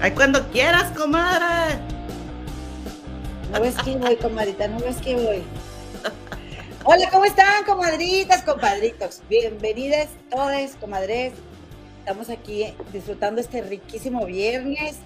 [0.00, 1.80] Ay, cuando quieras, comadre.
[3.52, 5.65] No ves que voy, comadrita, no ves que voy.
[6.88, 9.20] Hola, ¿cómo están, comadritas, compadritos?
[9.28, 11.32] Bienvenidas todos, comadres.
[11.98, 14.98] Estamos aquí disfrutando este riquísimo viernes.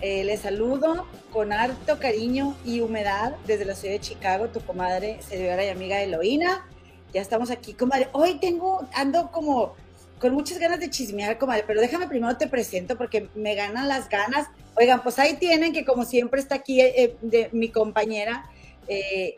[0.00, 5.20] Eh, les saludo con harto cariño y humedad desde la ciudad de Chicago, tu comadre,
[5.20, 6.66] servidora y amiga Eloína.
[7.12, 8.08] Ya estamos aquí, comadre.
[8.12, 9.74] Hoy tengo, ando como
[10.18, 14.08] con muchas ganas de chismear, comadre, pero déjame primero te presento porque me ganan las
[14.08, 14.48] ganas.
[14.76, 18.48] Oigan, pues ahí tienen que como siempre está aquí eh, eh, de, mi compañera
[18.88, 19.36] eh,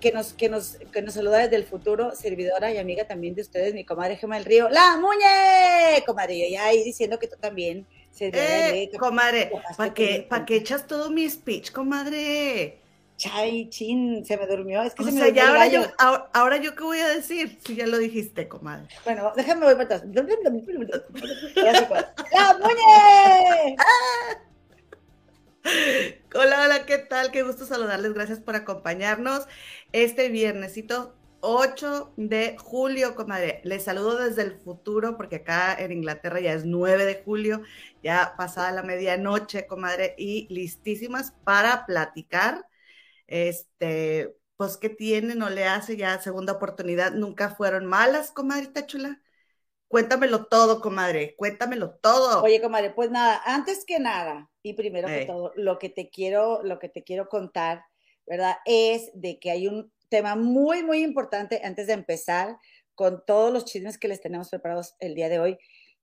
[0.00, 3.42] que, nos, que, nos, que nos saluda desde el futuro, servidora y amiga también de
[3.42, 7.86] ustedes, mi comadre Gemma del Río, la Muñe, comadre, y ahí diciendo que tú también.
[8.18, 12.80] Eh, comadre, ¿para qué, pa que echas todo mi speech, comadre?
[13.16, 14.82] Chay, chin, se me durmió.
[14.82, 15.82] Es que o se sea, me ya ahora yo,
[16.32, 18.88] ahora, yo qué voy a decir si ya lo dijiste, comadre.
[19.04, 20.04] Bueno, déjame voy para atrás.
[22.32, 23.76] ¡La muñe!
[26.34, 27.30] Hola, hola, ¿qué tal?
[27.30, 28.14] Qué gusto saludarles.
[28.14, 29.46] Gracias por acompañarnos
[29.92, 33.60] este viernesito 8 de julio, comadre.
[33.64, 37.62] Les saludo desde el futuro porque acá en Inglaterra ya es 9 de julio,
[38.02, 42.66] ya pasada la medianoche, comadre, y listísimas para platicar
[43.30, 45.34] este, pues, ¿qué tiene?
[45.34, 47.12] No le hace ya segunda oportunidad.
[47.12, 49.22] Nunca fueron malas, comadrita chula.
[49.88, 51.34] Cuéntamelo todo, comadre.
[51.36, 52.42] Cuéntamelo todo.
[52.42, 56.62] Oye, comadre, pues nada, antes que nada, y primero que todo, lo que te quiero,
[56.62, 57.84] lo que te quiero contar,
[58.30, 58.58] ¿verdad?
[58.64, 62.56] Es de que hay un tema muy, muy importante antes de empezar
[62.94, 65.58] con todos los chismes que les tenemos preparados el día de hoy.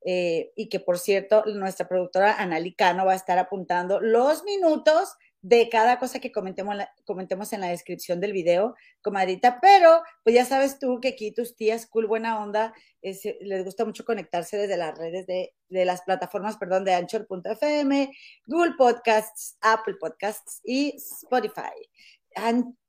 [0.05, 5.69] Eh, y que por cierto, nuestra productora Analicano va a estar apuntando los minutos de
[5.69, 10.79] cada cosa que comentemos, comentemos en la descripción del video, comadrita, pero pues ya sabes
[10.79, 15.25] tú que aquí tus tías cool buena onda les gusta mucho conectarse desde las redes
[15.27, 18.11] de, de las plataformas, perdón, de Anchor.fm,
[18.45, 21.73] Google Podcasts, Apple Podcasts y Spotify.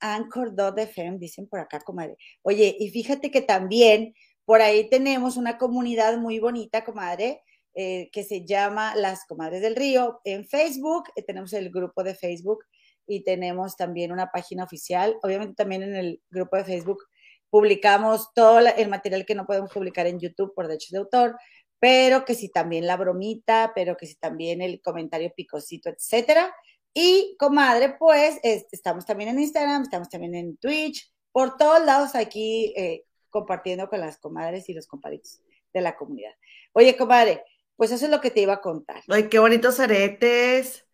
[0.01, 2.17] Anchor.fm, dicen por acá, comadre.
[2.43, 7.43] Oye, y fíjate que también por ahí tenemos una comunidad muy bonita, comadre,
[7.75, 11.05] eh, que se llama Las Comadres del Río en Facebook.
[11.15, 12.65] Eh, tenemos el grupo de Facebook
[13.07, 15.17] y tenemos también una página oficial.
[15.23, 17.05] Obviamente también en el grupo de Facebook
[17.51, 21.37] publicamos todo el material que no podemos publicar en YouTube por derechos de autor,
[21.81, 26.53] pero que si también la bromita, pero que si también el comentario picosito, etcétera.
[26.93, 32.73] Y comadre, pues estamos también en Instagram, estamos también en Twitch, por todos lados aquí
[32.77, 35.41] eh, compartiendo con las comadres y los compadritos
[35.73, 36.33] de la comunidad.
[36.73, 37.45] Oye, comadre,
[37.77, 39.03] pues eso es lo que te iba a contar.
[39.09, 40.85] Ay, qué bonitos aretes.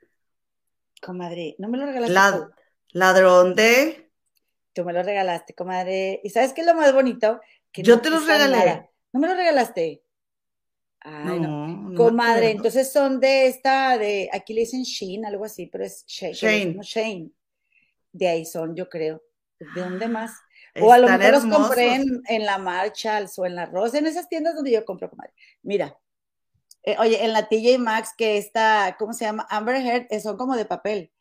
[1.01, 2.53] Comadre, no me lo regalaste.
[2.93, 4.11] ladrón de.
[4.75, 6.21] Tú me lo regalaste, comadre.
[6.23, 7.41] ¿Y sabes qué es lo más bonito?
[7.73, 8.91] Que Yo te los regalé.
[9.13, 10.04] ¿No me lo regalaste?
[11.05, 11.93] Ay, no.
[11.97, 16.33] comadre, entonces son de esta, de, aquí le dicen Shane, algo así, pero es Shane.
[16.33, 16.79] Shane.
[16.83, 17.31] Shane.
[18.11, 19.23] De ahí son, yo creo.
[19.59, 20.33] ¿De dónde más?
[20.81, 24.07] O a lo mejor los compré en, en, la Marshalls o en la Rosa, en
[24.07, 25.33] esas tiendas donde yo compro, comadre.
[25.63, 25.97] Mira,
[26.85, 29.47] eh, oye, en la TJ Maxx, que está, ¿cómo se llama?
[29.51, 31.13] Amber Heard, eh, son como de papel.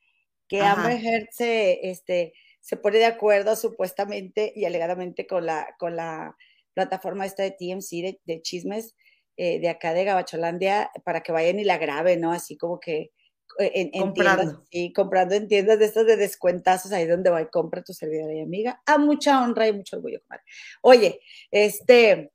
[0.47, 5.95] Que Amber Heard se, este, se pone de acuerdo supuestamente y alegadamente con la, con
[5.95, 6.35] la
[6.73, 8.95] plataforma esta de TMC de, chismes
[9.38, 12.31] eh, de acá de Gabacholandia para que vayan y la graben, ¿no?
[12.31, 13.11] Así como que
[13.59, 14.63] en, comprando.
[14.69, 18.33] tiendas, comprando en tiendas de estas de descuentazos, ahí donde va y compra tu servidora
[18.33, 20.44] y amiga, a mucha honra y mucho orgullo, comadre.
[20.81, 21.19] Oye,
[21.51, 22.31] este,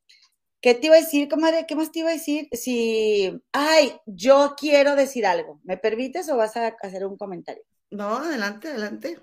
[0.61, 1.67] ¿Qué te iba a decir, comadre?
[1.69, 2.49] ¿Qué más te iba a decir?
[2.51, 5.61] Si, ay, yo quiero decir algo.
[5.63, 7.63] ¿Me permites o vas a hacer un comentario?
[7.91, 9.21] No, adelante, adelante.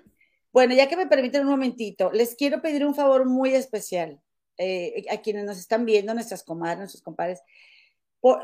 [0.50, 4.18] Bueno, ya que me permiten un momentito, les quiero pedir un favor muy especial
[4.58, 7.40] eh, a quienes nos están viendo, nuestras comadres, nuestros compadres,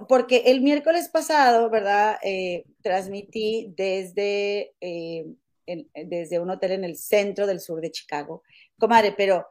[0.08, 2.18] porque el miércoles pasado, ¿verdad?
[2.22, 5.26] Eh, transmití desde, eh,
[5.66, 8.42] desde un hotel en el centro del sur de Chicago.
[8.78, 9.46] Comadre, pero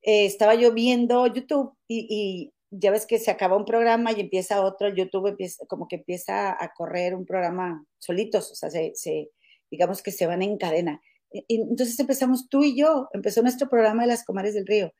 [0.00, 4.94] estaba yo viendo YouTube y ya ves que se acaba un programa y empieza otro,
[4.94, 9.30] YouTube empieza, como que empieza a correr un programa solitos, o sea, se,
[9.70, 11.00] digamos que se van en cadena.
[11.48, 14.92] Entonces empezamos tú y yo, empezó nuestro programa de las comadres del río.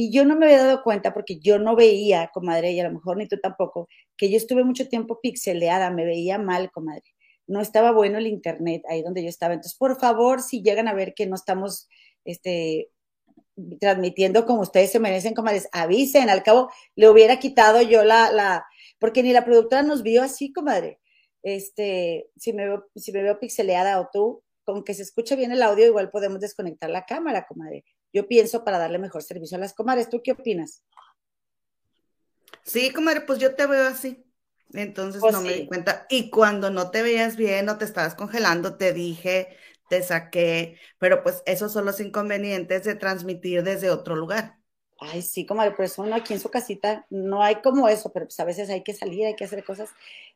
[0.00, 2.92] Y yo no me había dado cuenta porque yo no veía, comadre, y a lo
[2.92, 7.02] mejor ni tú tampoco, que yo estuve mucho tiempo pixeleada, me veía mal, comadre.
[7.48, 9.54] No estaba bueno el internet ahí donde yo estaba.
[9.54, 11.88] Entonces, por favor, si llegan a ver que no estamos
[12.24, 12.90] este,
[13.80, 18.66] transmitiendo como ustedes se merecen, comadres, avisen, al cabo le hubiera quitado yo la, la,
[19.00, 21.00] porque ni la productora nos vio así, comadre.
[21.42, 25.50] Este, si me veo, si me veo pixeleada o tú, con que se escuche bien
[25.50, 27.84] el audio, igual podemos desconectar la cámara, comadre.
[28.12, 30.08] Yo pienso para darle mejor servicio a las comadres.
[30.08, 30.82] ¿Tú qué opinas?
[32.64, 34.24] Sí, comadre, pues yo te veo así.
[34.72, 36.06] Entonces pues no me di cuenta.
[36.10, 39.56] Y cuando no te veías bien o te estabas congelando, te dije,
[39.88, 44.58] te saqué, pero pues esos son los inconvenientes de transmitir desde otro lugar.
[45.00, 48.26] Ay, sí, comadre, por eso uno aquí en su casita no hay como eso, pero
[48.26, 49.90] pues a veces hay que salir, hay que hacer cosas.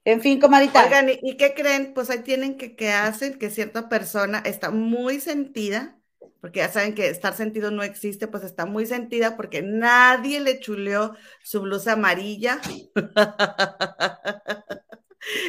[0.04, 0.84] En fin, comadita.
[0.84, 1.92] Oigan, ¿y qué creen?
[1.94, 5.98] Pues ahí tienen que, que hacen que cierta persona está muy sentida
[6.40, 10.60] porque ya saben que estar sentido no existe, pues está muy sentida porque nadie le
[10.60, 12.60] chuleó su blusa amarilla.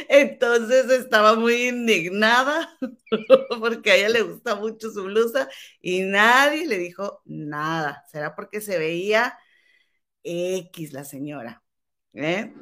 [0.07, 2.77] Entonces estaba muy indignada
[3.59, 5.49] porque a ella le gusta mucho su blusa
[5.81, 8.05] y nadie le dijo nada.
[8.11, 9.37] ¿Será porque se veía
[10.23, 11.63] X la señora?
[12.13, 12.53] ¿eh?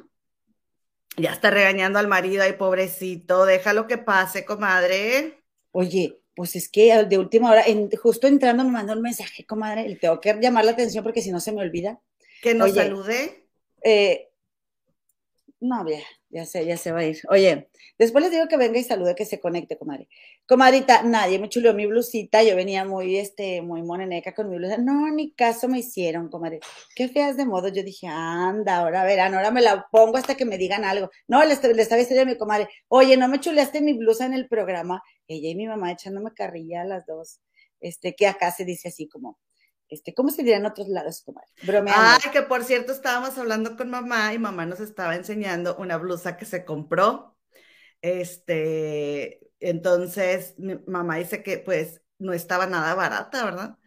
[1.18, 5.44] Ya está regañando al marido, ay pobrecito, déjalo que pase, comadre.
[5.72, 7.64] Oye, pues es que de última hora,
[8.00, 11.30] justo entrando me mandó un mensaje, comadre, le tengo que llamar la atención porque si
[11.30, 12.00] no se me olvida.
[12.42, 13.46] Que nos salude.
[13.84, 14.30] Eh,
[15.60, 16.02] no, ya,
[16.32, 17.18] ya sé, ya se va a ir.
[17.28, 17.68] Oye,
[17.98, 20.08] después les digo que venga y salude, que se conecte, comadre.
[20.46, 24.78] Comadrita, nadie me chuleó mi blusita, yo venía muy, este, muy moneneca con mi blusa.
[24.78, 26.60] No, ni caso me hicieron, comadre.
[26.96, 27.68] Qué feas de modo.
[27.68, 31.10] Yo dije, anda, ahora verán, ahora me la pongo hasta que me digan algo.
[31.28, 34.32] No, le, le estaba diciendo a mi comadre, oye, no me chuleaste mi blusa en
[34.32, 35.02] el programa.
[35.28, 37.40] Ella y mi mamá echándome carrilla a las dos.
[37.80, 39.38] Este, que acá se dice así como,
[39.92, 41.48] este, ¿cómo se diría en otros lados, comadre?
[41.62, 42.02] Bromeando.
[42.02, 46.36] Ay, que por cierto, estábamos hablando con mamá y mamá nos estaba enseñando una blusa
[46.36, 47.36] que se compró.
[48.00, 53.78] Este, entonces, mi mamá dice que pues no estaba nada barata, ¿verdad?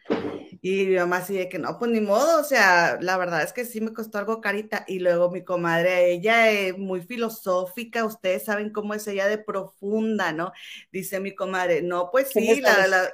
[0.62, 3.54] Y mi mamá así de que no, pues ni modo, o sea, la verdad es
[3.54, 4.84] que sí me costó algo carita.
[4.88, 10.34] Y luego mi comadre, ella es muy filosófica, ustedes saben cómo es ella de profunda,
[10.34, 10.52] ¿no?
[10.92, 13.14] Dice mi comadre, no, pues sí, la, la,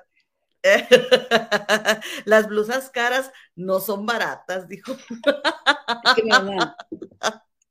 [2.26, 4.96] Las blusas caras no son baratas, dijo.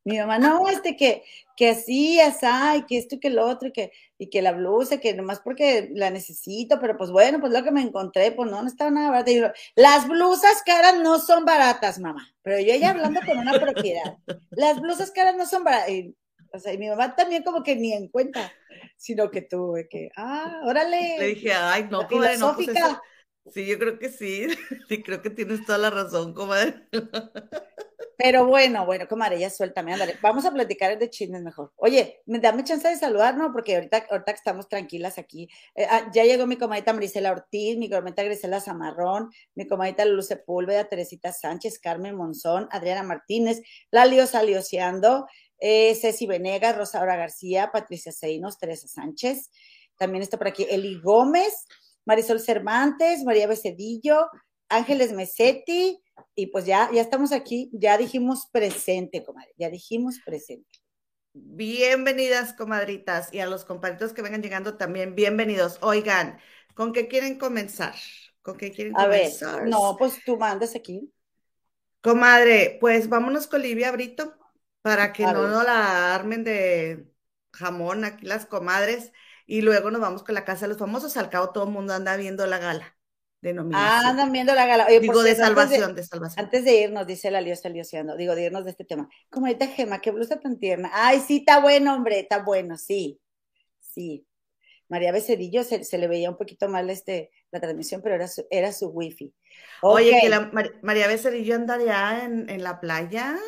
[0.04, 1.22] mi, mamá, no, este que,
[1.56, 4.98] que así, así, que esto y que lo otro, y que, y que la blusa,
[4.98, 8.62] que nomás porque la necesito, pero pues bueno, pues lo que me encontré, pues no,
[8.62, 9.52] no estaba nada barata.
[9.76, 12.28] las blusas caras no son baratas, mamá.
[12.42, 14.16] Pero yo ya hablando con una propiedad.
[14.50, 15.92] Las blusas caras no son baratas.
[16.52, 18.52] O sea, y mi mamá también como que ni en cuenta,
[18.96, 21.16] sino que tuve que, ah, órale.
[21.18, 22.68] Le dije, ay, no, comadre, no, pues
[23.52, 24.46] Sí, yo creo que sí,
[24.88, 26.74] sí, creo que tienes toda la razón, comadre.
[28.22, 30.18] Pero bueno, bueno, comadre, ya suéltame, ándale.
[30.20, 31.72] Vamos a platicar de chismes mejor.
[31.76, 33.50] Oye, me dame chance de saludar, ¿no?
[33.50, 37.78] Porque ahorita, ahorita que estamos tranquilas aquí, eh, ah, ya llegó mi comadita Marisela Ortiz,
[37.78, 44.26] mi comadita Grisela Zamarrón, mi comadita Luz Sepúlveda, Teresita Sánchez, Carmen Monzón, Adriana Martínez, Lalio
[44.26, 45.26] Salioseando,
[45.60, 49.50] eh, Ceci Venegas, Rosaura García, Patricia Seinos, Teresa Sánchez.
[49.96, 51.66] También está por aquí Eli Gómez,
[52.06, 54.26] Marisol Cervantes, María Becedillo,
[54.68, 56.00] Ángeles Mesetti,
[56.34, 60.80] y pues ya, ya estamos aquí, ya dijimos presente, comadre, ya dijimos presente.
[61.32, 65.78] Bienvenidas, comadritas, y a los compadritos que vengan llegando también, bienvenidos.
[65.82, 66.38] Oigan,
[66.74, 67.94] ¿con qué quieren comenzar?
[68.42, 69.54] ¿Con qué quieren comenzar?
[69.54, 71.12] A ver, no, pues tú mandas aquí.
[72.00, 74.39] Comadre, pues vámonos con Livia Brito
[74.82, 77.06] para que no nos la armen de
[77.52, 79.12] jamón aquí las comadres
[79.46, 81.16] y luego nos vamos con la casa de los famosos.
[81.16, 82.96] Al cabo todo el mundo anda viendo la gala
[83.40, 83.56] de.
[83.74, 84.86] Ah, andan viendo la gala.
[84.86, 86.44] digo, de salvación, de, salvación.
[86.44, 89.08] Antes de irnos, dice la Liosa Lioseando, digo, de irnos de este tema.
[89.30, 90.90] Como ahorita Gema, qué blusa tan tierna.
[90.92, 93.20] Ay, sí, está bueno, hombre, está bueno, sí.
[93.80, 94.26] Sí.
[94.88, 98.72] María Becerrillo se, le veía un poquito mal este, la transmisión, pero era su, era
[98.72, 99.32] su wifi.
[99.82, 100.50] Oye, que la,
[100.82, 103.38] María Becerrillo andaría en, en la playa.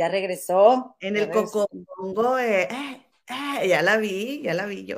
[0.00, 0.96] Ya regresó.
[1.00, 4.96] En el Cocongo, eh, eh, eh, ya la vi, ya la vi yo.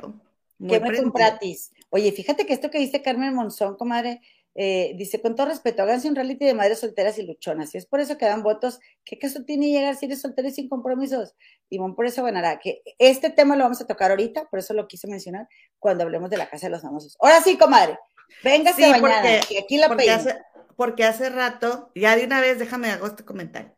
[0.65, 1.73] ¿Qué me compratis?
[1.89, 4.21] Oye, fíjate que esto que dice Carmen Monzón, comadre,
[4.55, 7.75] dice, con todo respeto, háganse un reality de madres solteras y luchonas.
[7.75, 8.79] Y es por eso que dan votos.
[9.03, 11.35] ¿Qué caso tiene llegar si eres soltera y sin compromisos?
[11.67, 12.59] Timón por eso ganará.
[12.59, 16.29] Que este tema lo vamos a tocar ahorita, por eso lo quise mencionar cuando hablemos
[16.29, 17.17] de la casa de los famosos.
[17.19, 17.99] Ahora sí, comadre,
[18.41, 20.37] véngase sí, porque, aquí la porque hace,
[20.77, 23.75] porque hace rato, ya de una vez déjame hago este comentario.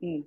[0.00, 0.24] Mm.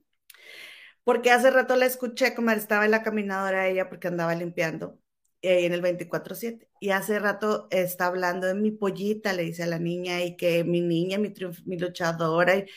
[1.09, 4.99] Porque hace rato la escuché, como estaba en la caminadora ella porque andaba limpiando
[5.41, 6.69] eh, en el 24-7.
[6.79, 10.63] Y hace rato está hablando de mi pollita, le dice a la niña, y que
[10.63, 11.33] mi niña, mi,
[11.65, 12.57] mi luchadora.
[12.57, 12.67] Y,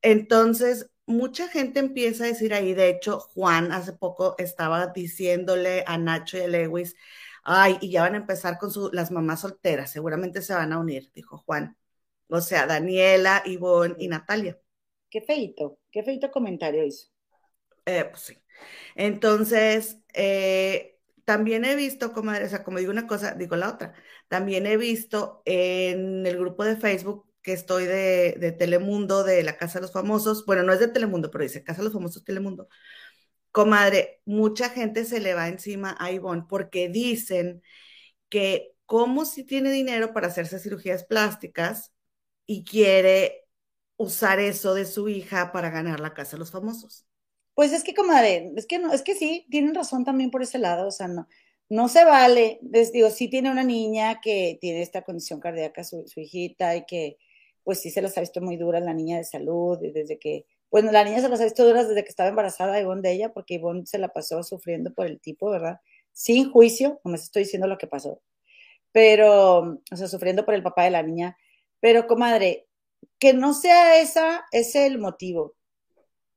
[0.00, 5.98] entonces, mucha gente empieza a decir ahí, de hecho, Juan hace poco estaba diciéndole a
[5.98, 6.94] Nacho y a Lewis,
[7.42, 11.10] ay, y ya van a empezar con las mamás solteras, seguramente se van a unir,
[11.14, 11.76] dijo Juan.
[12.28, 14.56] O sea, Daniela, Ivonne y Natalia.
[15.10, 17.11] Qué feito, qué feito comentario hizo.
[17.86, 18.38] Eh, pues sí.
[18.94, 23.94] Entonces, eh, también he visto, como, o sea, como digo una cosa, digo la otra.
[24.28, 29.56] También he visto en el grupo de Facebook que estoy de, de, Telemundo, de la
[29.56, 30.46] Casa de los Famosos.
[30.46, 32.68] Bueno, no es de Telemundo, pero dice Casa de los Famosos Telemundo.
[33.52, 37.62] Comadre, mucha gente se le va encima a Ivonne porque dicen
[38.28, 41.92] que como si tiene dinero para hacerse cirugías plásticas
[42.46, 43.46] y quiere
[43.96, 47.06] usar eso de su hija para ganar la Casa de los Famosos.
[47.54, 50.58] Pues es que, comadre, es que no, es que sí, tienen razón también por ese
[50.58, 51.28] lado, o sea, no,
[51.68, 56.76] no se vale, digo, sí tiene una niña que tiene esta condición cardíaca, su, hijita,
[56.76, 57.18] y que
[57.62, 60.46] pues sí se las ha visto muy duras la niña de salud, y desde que,
[60.70, 63.32] bueno, la niña se las ha visto duras desde que estaba embarazada Ivonne de ella,
[63.32, 65.80] porque Ivonne se la pasó sufriendo por el tipo, ¿verdad?
[66.12, 68.22] Sin juicio, no me estoy diciendo lo que pasó,
[68.92, 71.36] pero, o sea, sufriendo por el papá de la niña,
[71.80, 72.66] pero comadre,
[73.18, 75.54] que no sea esa, ese el motivo,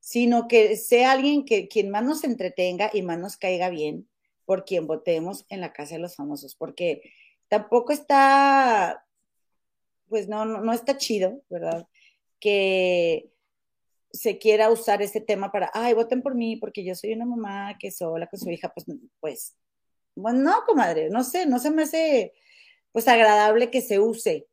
[0.06, 4.08] sino que sea alguien que quien más nos entretenga y más nos caiga bien
[4.44, 7.02] por quien votemos en la Casa de los Famosos, porque
[7.48, 9.04] tampoco está,
[10.08, 11.88] pues no, no, está chido, ¿verdad?
[12.38, 13.32] Que
[14.12, 17.76] se quiera usar ese tema para, ay, voten por mí porque yo soy una mamá
[17.76, 18.86] que sola con su hija, pues,
[19.18, 19.56] pues,
[20.14, 22.32] bueno, no, comadre, no sé, no se me hace,
[22.92, 24.46] pues, agradable que se use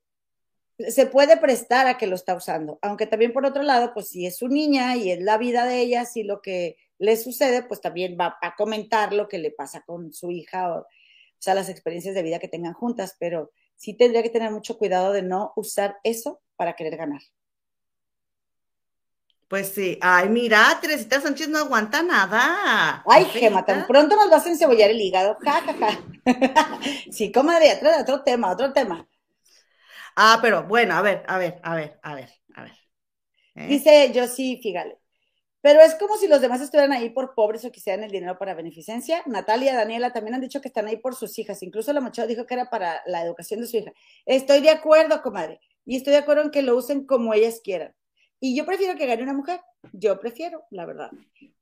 [0.78, 4.26] se puede prestar a que lo está usando, aunque también por otro lado, pues si
[4.26, 7.82] es su niña y es la vida de ella, si lo que le sucede, pues
[7.82, 10.86] también va a comentar lo que le pasa con su hija o, o
[11.38, 15.12] sea, las experiencias de vida que tengan juntas, pero sí tendría que tener mucho cuidado
[15.12, 17.22] de no usar eso para querer ganar.
[19.50, 20.00] Pues sí.
[20.02, 23.04] Ay, mira, Teresita Sánchez no aguanta nada.
[23.06, 25.38] Ay, Gema, tan pronto nos vas a encebollar el hígado.
[25.42, 26.80] Ja, ja, ja.
[27.12, 29.08] sí, comadre, otro, otro tema, otro tema.
[30.16, 32.74] Ah, pero bueno, a ver, a ver, a ver, a ver, a ver.
[33.56, 33.68] ¿Eh?
[33.68, 34.98] Dice yo sí, fíjale.
[35.62, 38.54] Pero es como si los demás estuvieran ahí por pobres o quisieran el dinero para
[38.54, 39.24] beneficencia.
[39.28, 41.64] Natalia, Daniela también han dicho que están ahí por sus hijas.
[41.64, 43.94] Incluso la Machado dijo que era para la educación de su hija.
[44.26, 45.62] Estoy de acuerdo, comadre.
[45.86, 47.96] Y estoy de acuerdo en que lo usen como ellas quieran.
[48.42, 49.62] Y yo prefiero que gane una mujer.
[49.94, 51.12] Yo prefiero, la verdad.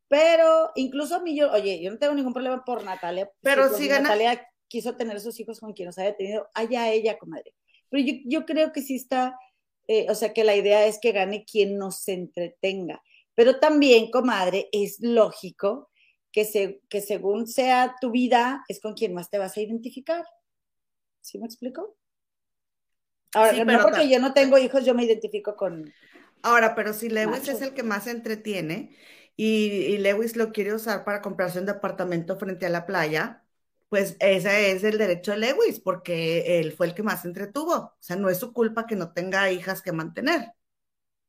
[0.08, 3.30] Pero incluso a mí, yo, oye, yo no tengo ningún problema por Natalia.
[3.42, 7.54] Pero si, Natalia quiso tener sus hijos con quien los haya tenido, allá ella, comadre.
[7.92, 9.38] Pero yo, creo que sí está,
[9.88, 13.04] eh, o sea, que la idea es que gane quien nos entretenga.
[13.36, 15.90] Pero también, comadre, es lógico
[16.32, 20.24] que, se, que según sea tu vida, es con quien más te vas a identificar.
[21.20, 21.98] ¿Sí me explico?
[23.34, 25.94] Ahora, no porque yo no tengo hijos, yo me identifico con.
[26.44, 28.96] Ahora, pero si Lewis es el que más entretiene
[29.36, 33.41] y, y, Lewis lo quiere usar para comprarse un departamento frente a la playa,
[33.92, 37.74] pues ese es el derecho de Lewis, porque él fue el que más entretuvo.
[37.74, 40.54] O sea, no es su culpa que no tenga hijas que mantener.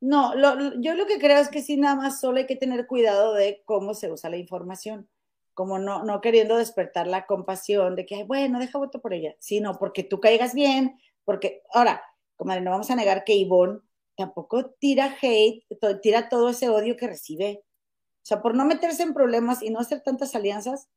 [0.01, 0.33] No,
[0.81, 3.65] yo lo que creo es que sí, nada más solo hay que tener cuidado de
[3.65, 5.09] cómo se usa la información,
[5.55, 9.77] como no, no queriendo despertar la compasión de que, bueno, deja voto por ella, sino
[9.77, 12.01] porque tú caigas bien, porque, ahora,
[12.37, 13.81] comadre, no vamos a negar que Ivonne
[14.17, 15.67] tampoco tira hate,
[16.01, 17.65] tira todo ese odio que recibe.
[17.65, 20.89] O sea, por no meterse en problemas y no hacer tantas alianzas,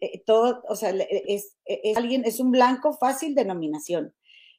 [0.00, 4.14] eh, todo, o sea, es, es, alguien, es un blanco fácil de nominación.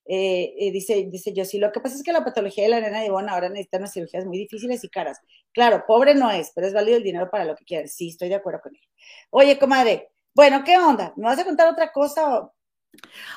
[0.05, 2.81] Eh, eh, dice, dice yo, sí, lo que pasa es que la patología de la
[2.81, 5.19] nena de Ivonne ahora necesita unas cirugías muy difíciles y caras.
[5.53, 7.93] Claro, pobre no es, pero es válido el dinero para lo que quieras.
[7.93, 8.81] Sí, estoy de acuerdo con él.
[9.29, 11.13] Oye, comadre, bueno, ¿qué onda?
[11.17, 12.51] ¿Me vas a contar otra cosa?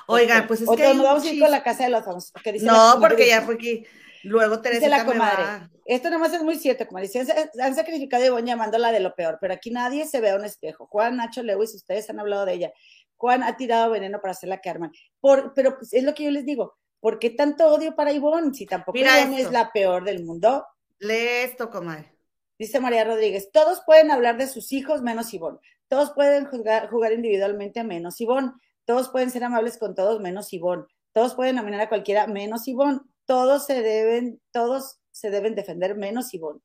[0.06, 0.94] Oiga, pues es que.
[0.94, 2.32] nos vamos a ir con la casa de los famosos.
[2.62, 3.84] No, porque ya fue aquí.
[4.24, 4.88] Luego Teresa.
[4.88, 5.68] la comadre.
[5.84, 7.20] Esto nomás es muy cierto, como Se
[7.60, 10.44] han, sacrificado a Ivonne llamándola de lo peor, pero aquí nadie se ve a un
[10.44, 10.86] espejo.
[10.86, 12.72] Juan, Nacho, Lewis, ustedes han hablado de ella.
[13.16, 14.92] Juan ha tirado veneno para hacerla que arman.
[15.20, 16.74] Por, pero pues, es lo que yo les digo.
[17.00, 18.54] ¿Por qué tanto odio para Ivonne?
[18.54, 20.66] Si tampoco Ivonne es la peor del mundo.
[20.98, 22.16] Lee esto, comadre.
[22.58, 25.58] Dice María Rodríguez, todos pueden hablar de sus hijos menos Ivonne.
[25.88, 28.52] Todos pueden jugar, jugar individualmente menos Ivonne.
[28.86, 30.84] Todos pueden ser amables con todos menos Ivonne.
[31.12, 36.32] Todos pueden nominar a cualquiera menos Ivonne todos se deben, todos se deben defender menos
[36.34, 36.60] Ivonne.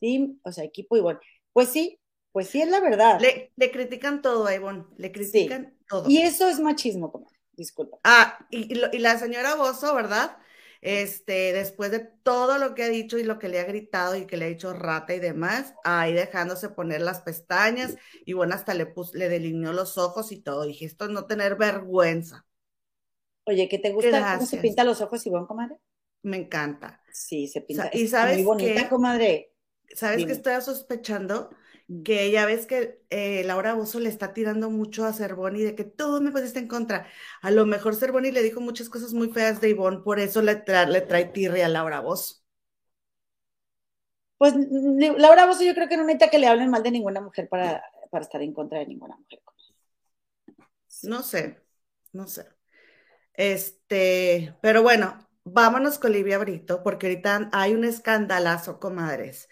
[0.00, 1.18] Team, o sea, equipo Ivonne.
[1.52, 1.98] Pues sí,
[2.32, 3.20] pues sí es la verdad.
[3.20, 6.08] Le, critican todo a Ivonne, le critican todo.
[6.08, 7.98] Y eso es machismo, como disculpa.
[8.04, 10.38] Ah, y, la señora Bozo, ¿verdad?
[10.80, 14.26] Este, después de todo lo que ha dicho y lo que le ha gritado y
[14.26, 18.74] que le ha dicho rata y demás, ahí dejándose poner las pestañas y bueno, hasta
[18.74, 20.64] le, le delineó los ojos y todo.
[20.64, 22.46] Dije, esto es no tener vergüenza.
[23.44, 25.78] Oye, ¿qué te gusta cómo se pinta los ojos, Ivonne, comadre?
[26.28, 27.02] Me encanta.
[27.12, 27.90] Sí, se pinta.
[27.92, 29.52] y sabes muy bonita, comadre.
[29.94, 31.50] ¿Sabes que estoy sospechando?
[32.04, 35.84] que ya ves que eh, Laura Bozo le está tirando mucho a Cervoni de que
[35.84, 37.06] todo me pusiste en contra.
[37.40, 40.62] A lo mejor Cervoni le dijo muchas cosas muy feas de Ivonne, por eso le,
[40.88, 42.42] le trae tirre a Laura Bozo.
[44.36, 44.54] Pues
[45.16, 47.82] Laura Bozo yo creo que no necesita que le hablen mal de ninguna mujer para,
[48.10, 49.40] para estar en contra de ninguna mujer.
[51.02, 51.58] No sé,
[52.12, 52.46] no sé.
[53.32, 59.48] Este, pero bueno, vámonos con Livia Brito, porque ahorita hay un escandalazo, comadres.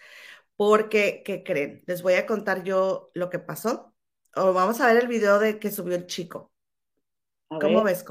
[0.55, 1.83] Porque, ¿qué creen?
[1.85, 3.93] Les voy a contar yo lo que pasó.
[4.35, 6.51] O vamos a ver el video de que subió el chico.
[7.47, 8.03] ¿Cómo ves?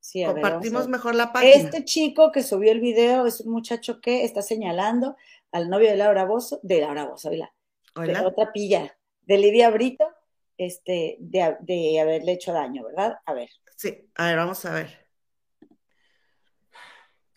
[0.00, 1.54] Sí, Compartimos mejor la página.
[1.54, 5.16] Este chico que subió el video es un muchacho que está señalando
[5.52, 7.52] al novio de Laura Bozo, de Laura Bozo, ¿Hola?
[7.94, 10.08] de otra pilla, de Lidia Brito,
[10.56, 13.18] este, de, de haberle hecho daño, ¿verdad?
[13.26, 13.50] A ver.
[13.76, 14.99] Sí, a ver, vamos a ver.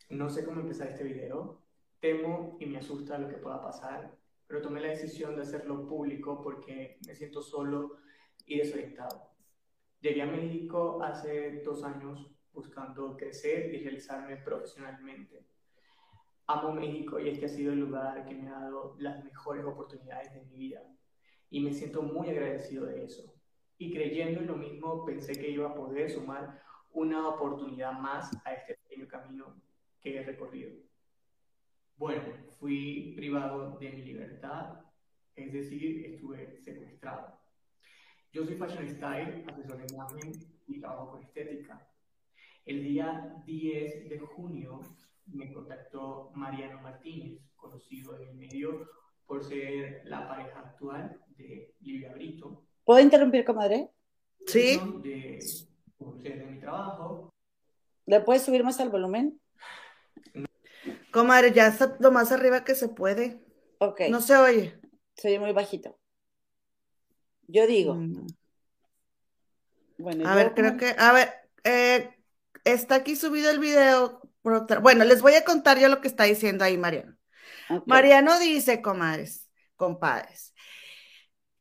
[0.09, 1.61] No sé cómo empezar este video.
[1.99, 6.41] Temo y me asusta lo que pueda pasar, pero tomé la decisión de hacerlo público
[6.41, 7.97] porque me siento solo
[8.45, 9.31] y desorientado.
[10.01, 15.47] Llegué a México hace dos años buscando crecer y realizarme profesionalmente.
[16.47, 20.33] Amo México y este ha sido el lugar que me ha dado las mejores oportunidades
[20.33, 20.83] de mi vida
[21.49, 23.33] y me siento muy agradecido de eso.
[23.77, 28.53] Y creyendo en lo mismo, pensé que iba a poder sumar una oportunidad más a
[28.53, 29.62] este pequeño camino
[30.03, 30.71] que he recorrido.
[31.95, 32.23] Bueno,
[32.59, 34.81] fui privado de mi libertad,
[35.35, 37.39] es decir, estuve secuestrado.
[38.31, 40.31] Yo soy fashion style, asesor de imagen
[40.67, 41.87] y trabajo con estética.
[42.65, 44.81] El día 10 de junio
[45.27, 48.89] me contactó Mariano Martínez, conocido en el medio
[49.25, 52.65] por ser la pareja actual de Livia Brito.
[52.83, 53.89] ¿Puedo interrumpir, comadre?
[54.45, 54.79] Sí.
[55.01, 55.39] De,
[56.21, 57.29] de mi trabajo.
[58.05, 59.39] ¿Le puedes subir más al volumen?
[61.13, 63.39] Comadre, ya está lo más arriba que se puede.
[63.77, 64.01] Ok.
[64.09, 64.81] No se oye.
[65.15, 65.99] Se oye muy bajito.
[67.47, 67.93] Yo digo.
[67.93, 68.25] Mm.
[69.99, 71.31] Bueno, a ver, creo que, a ver,
[71.63, 72.09] eh,
[72.63, 74.21] está aquí subido el video.
[74.81, 77.15] bueno, les voy a contar yo lo que está diciendo ahí Mariano.
[77.85, 80.53] Mariano dice, comadres, compadres,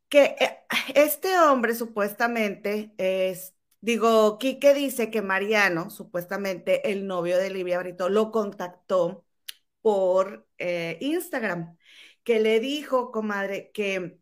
[0.09, 0.57] que eh,
[0.95, 8.09] este hombre supuestamente es, digo, Quique dice que Mariano, supuestamente el novio de Livia Brito,
[8.09, 9.25] lo contactó
[9.83, 11.77] por eh, Instagram,
[12.23, 14.17] que le dijo, comadre, que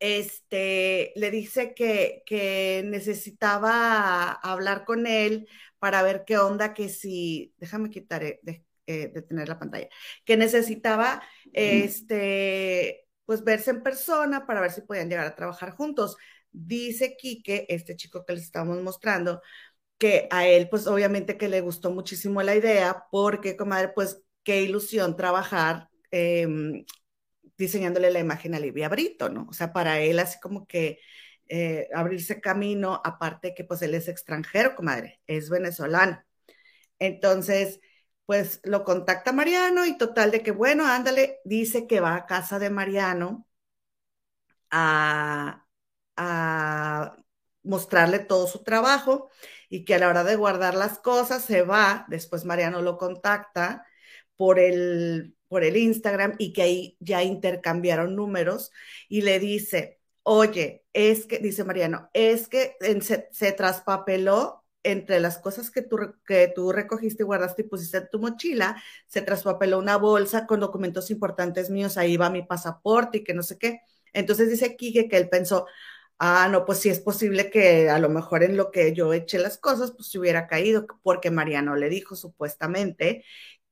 [0.00, 7.54] este, le dice que, que, necesitaba hablar con él para ver qué onda, que si,
[7.58, 9.88] déjame quitar, eh, de, tener la pantalla,
[10.24, 16.16] que necesitaba, este, pues verse en persona para ver si podían llegar a trabajar juntos.
[16.52, 19.40] Dice Quique, este chico que les estamos mostrando,
[19.98, 24.62] que a él, pues obviamente que le gustó muchísimo la idea, porque, comadre, pues qué
[24.62, 26.86] ilusión trabajar em,
[27.58, 29.46] diseñándole la imagen a Livia Brito, ¿no?
[29.50, 31.00] O sea, para él así como que
[31.48, 36.22] eh, abrirse camino, aparte que pues él es extranjero, comadre, es venezolano.
[37.00, 37.80] Entonces,
[38.26, 42.58] pues lo contacta Mariano y total de que, bueno, ándale, dice que va a casa
[42.60, 43.46] de Mariano
[44.70, 45.66] a,
[46.16, 47.16] a
[47.62, 49.30] mostrarle todo su trabajo
[49.68, 53.86] y que a la hora de guardar las cosas se va, después Mariano lo contacta
[54.36, 58.72] por el, por el Instagram y que ahí ya intercambiaron números
[59.08, 62.76] y le dice, oye, es que, dice Mariano, es que
[63.32, 68.08] se, traspapeló entre las cosas que tú, que tú recogiste y guardaste y pusiste en
[68.10, 73.24] tu mochila, se traspapeló una bolsa con documentos importantes míos, ahí va mi pasaporte y
[73.24, 73.80] que no sé qué.
[74.12, 75.66] Entonces dice Kike que él pensó,
[76.18, 79.38] ah, no, pues sí es posible que a lo mejor en lo que yo eché
[79.38, 83.24] las cosas, pues se hubiera caído, porque Mariano le dijo supuestamente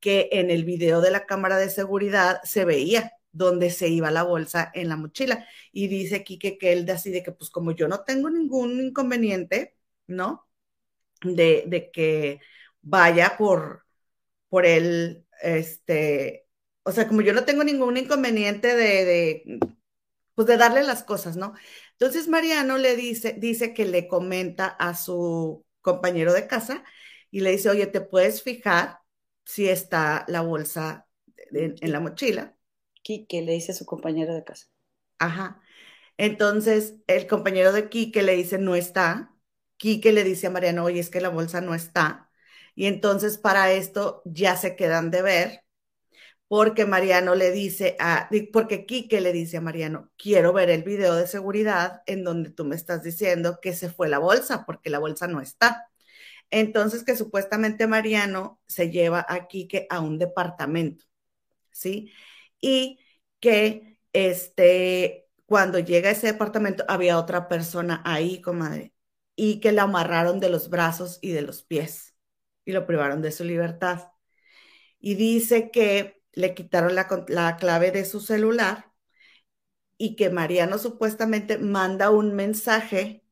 [0.05, 4.21] que en el video de la cámara de seguridad se veía donde se iba la
[4.21, 5.47] bolsa en la mochila.
[5.71, 10.47] Y dice Quique que él decide que pues como yo no tengo ningún inconveniente, ¿no?
[11.23, 12.39] De, de que
[12.83, 13.87] vaya por,
[14.49, 16.47] por él, este,
[16.83, 19.59] o sea, como yo no tengo ningún inconveniente de, de,
[20.35, 21.55] pues de darle las cosas, ¿no?
[21.93, 26.83] Entonces Mariano le dice, dice que le comenta a su compañero de casa
[27.31, 28.99] y le dice, oye, ¿te puedes fijar
[29.45, 31.07] si está la bolsa
[31.51, 32.57] en, la mochila.
[33.03, 34.67] Quique le dice a su compañero de casa.
[35.19, 35.61] Ajá.
[36.17, 39.33] Entonces, el compañero de Quique le dice, no está.
[39.77, 42.25] Quique le dice a Mariano, oye, es que la bolsa no está.
[42.75, 45.61] Y entonces para esto ya se quedan de ver,
[46.47, 51.15] porque Mariano le dice a, porque Quique le dice a Mariano, quiero ver el video
[51.15, 54.99] de seguridad en donde tú me estás diciendo que se fue la bolsa, porque la
[54.99, 55.89] bolsa no está.
[56.51, 61.05] Entonces, que supuestamente Mariano se lleva a Quique a un departamento,
[61.71, 62.11] ¿sí?
[62.61, 62.99] Y
[63.39, 68.93] que este, cuando llega a ese departamento había otra persona ahí, comadre,
[69.35, 72.15] y que la amarraron de los brazos y de los pies
[72.65, 74.11] y lo privaron de su libertad.
[74.99, 78.91] Y dice que le quitaron la, la clave de su celular
[79.97, 83.24] y que Mariano supuestamente manda un mensaje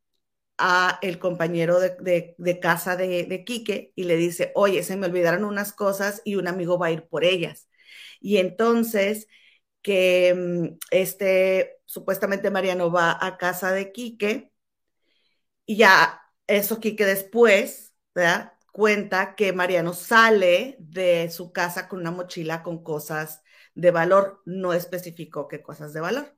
[0.58, 5.46] a el compañero de, casa de, de, Quique y le dice, oye, se me olvidaron
[5.46, 7.70] unas cosas y un amigo va a ir por ellas.
[8.22, 9.28] Y entonces
[9.82, 14.52] que mm, este, supuestamente Mariano va a casa de Quique
[15.66, 18.54] y ya eso Quique después, ¿verdad?
[18.72, 23.44] Cuenta que Mariano sale de su casa con una mochila con cosas
[23.76, 26.36] de valor, no especificó qué cosas de valor.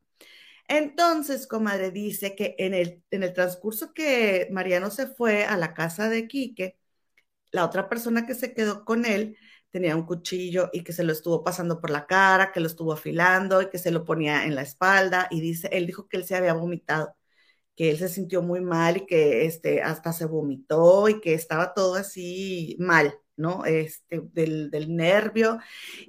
[0.67, 5.73] Entonces, comadre, dice que en el, en el transcurso que Mariano se fue a la
[5.73, 6.78] casa de Quique,
[7.51, 9.38] la otra persona que se quedó con él
[9.71, 12.93] tenía un cuchillo y que se lo estuvo pasando por la cara, que lo estuvo
[12.93, 16.25] afilando y que se lo ponía en la espalda y dice, él dijo que él
[16.25, 17.15] se había vomitado,
[17.75, 21.73] que él se sintió muy mal y que este, hasta se vomitó y que estaba
[21.73, 23.65] todo así mal, ¿no?
[23.65, 25.60] Este, del, del nervio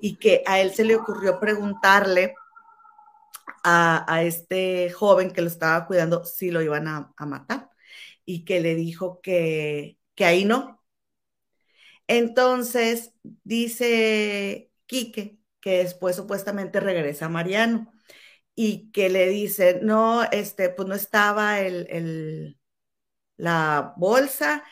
[0.01, 2.35] y que a él se le ocurrió preguntarle
[3.66, 7.70] a, este joven que lo estaba cuidando si lo iban a, matar
[8.24, 10.83] y que le dijo que, que ahí no.
[12.07, 13.12] Entonces
[13.44, 17.92] dice Quique que después supuestamente regresa Mariano
[18.55, 22.59] y que le dice, no, este, pues no estaba el, el,
[23.37, 24.64] la bolsa,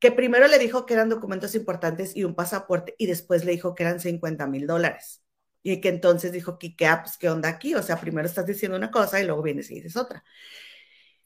[0.00, 3.74] que primero le dijo que eran documentos importantes y un pasaporte y después le dijo
[3.74, 5.22] que eran 50 mil dólares.
[5.62, 7.74] Y que entonces dijo, ¿qué, ah, pues, ¿qué onda aquí?
[7.74, 10.24] O sea, primero estás diciendo una cosa y luego vienes y dices otra.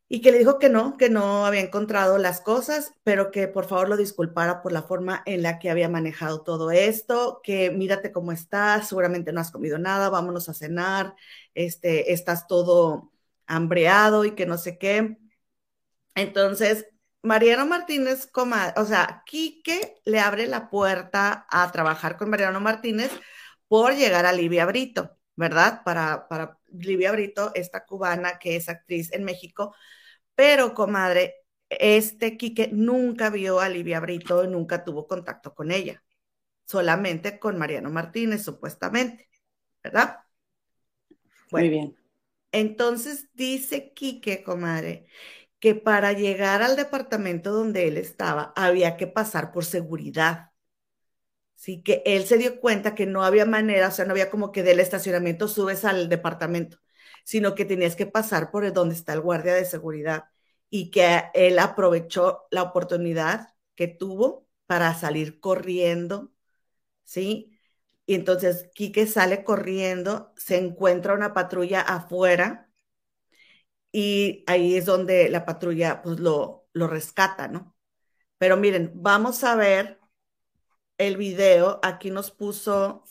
[0.08, 3.66] Y que le dijo que no, que no había encontrado las cosas, pero que por
[3.66, 8.12] favor lo disculpara por la forma en la que había manejado todo esto, que mírate
[8.12, 11.14] cómo estás, seguramente no has comido nada, vámonos a cenar,
[11.54, 13.12] este, estás todo
[13.46, 15.16] hambreado y que no sé qué.
[16.14, 16.86] Entonces,
[17.22, 18.30] Mariano Martínez,
[18.76, 23.10] o sea, Quique le abre la puerta a trabajar con Mariano Martínez
[23.68, 25.82] por llegar a Livia Brito, ¿verdad?
[25.84, 29.74] Para, para Livia Brito, esta cubana que es actriz en México,
[30.34, 31.36] pero comadre,
[31.70, 36.02] este Quique nunca vio a Livia Brito, nunca tuvo contacto con ella,
[36.66, 39.28] solamente con Mariano Martínez, supuestamente,
[39.82, 40.20] ¿verdad?
[41.50, 41.96] Muy bien.
[42.52, 45.06] Entonces dice Quique, comadre,
[45.60, 50.52] que para llegar al departamento donde él estaba había que pasar por seguridad.
[51.56, 54.52] Sí, que él se dio cuenta que no había manera, o sea, no había como
[54.52, 56.78] que del estacionamiento subes al departamento,
[57.24, 60.24] sino que tenías que pasar por donde está el guardia de seguridad
[60.68, 66.32] y que él aprovechó la oportunidad que tuvo para salir corriendo,
[67.04, 67.58] ¿sí?
[68.06, 72.70] Y entonces Quique sale corriendo, se encuentra una patrulla afuera
[73.92, 77.76] y ahí es donde la patrulla pues lo, lo rescata, ¿no?
[78.38, 80.00] Pero miren, vamos a ver
[81.06, 83.04] el video, aquí nos puso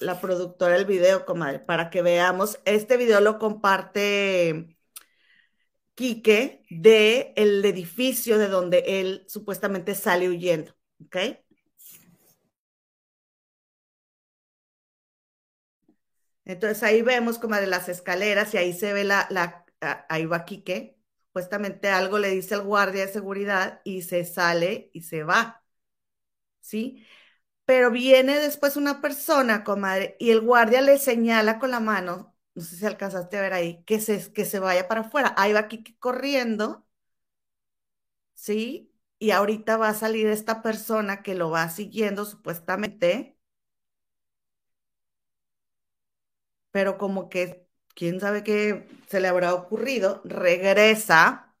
[0.00, 1.24] la productora del video,
[1.66, 2.60] para que veamos.
[2.64, 4.76] Este video lo comparte
[5.94, 11.16] Quique de el edificio de donde él supuestamente sale huyendo, ¿ok?
[16.44, 19.66] Entonces ahí vemos como de las escaleras y ahí se ve la, la,
[20.08, 20.96] ahí va Quique,
[21.28, 25.65] supuestamente algo le dice el guardia de seguridad y se sale y se va.
[26.66, 27.06] ¿Sí?
[27.66, 32.62] Pero viene después una persona, comadre, y el guardia le señala con la mano, no
[32.62, 35.34] sé si alcanzaste a ver ahí, que se, que se vaya para afuera.
[35.38, 36.86] Ahí va aquí corriendo,
[38.34, 38.92] ¿sí?
[39.18, 43.36] Y ahorita va a salir esta persona que lo va siguiendo supuestamente,
[46.70, 51.54] pero como que quién sabe qué se le habrá ocurrido, regresa,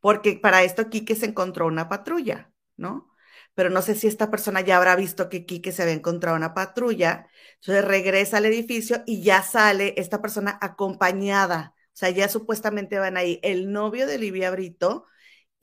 [0.00, 3.09] porque para esto que se encontró una patrulla, ¿no?
[3.54, 6.54] Pero no sé si esta persona ya habrá visto que Quique se había encontrado una
[6.54, 7.26] patrulla,
[7.60, 13.16] entonces regresa al edificio y ya sale esta persona acompañada, o sea, ya supuestamente van
[13.16, 15.06] ahí el novio de Livia Brito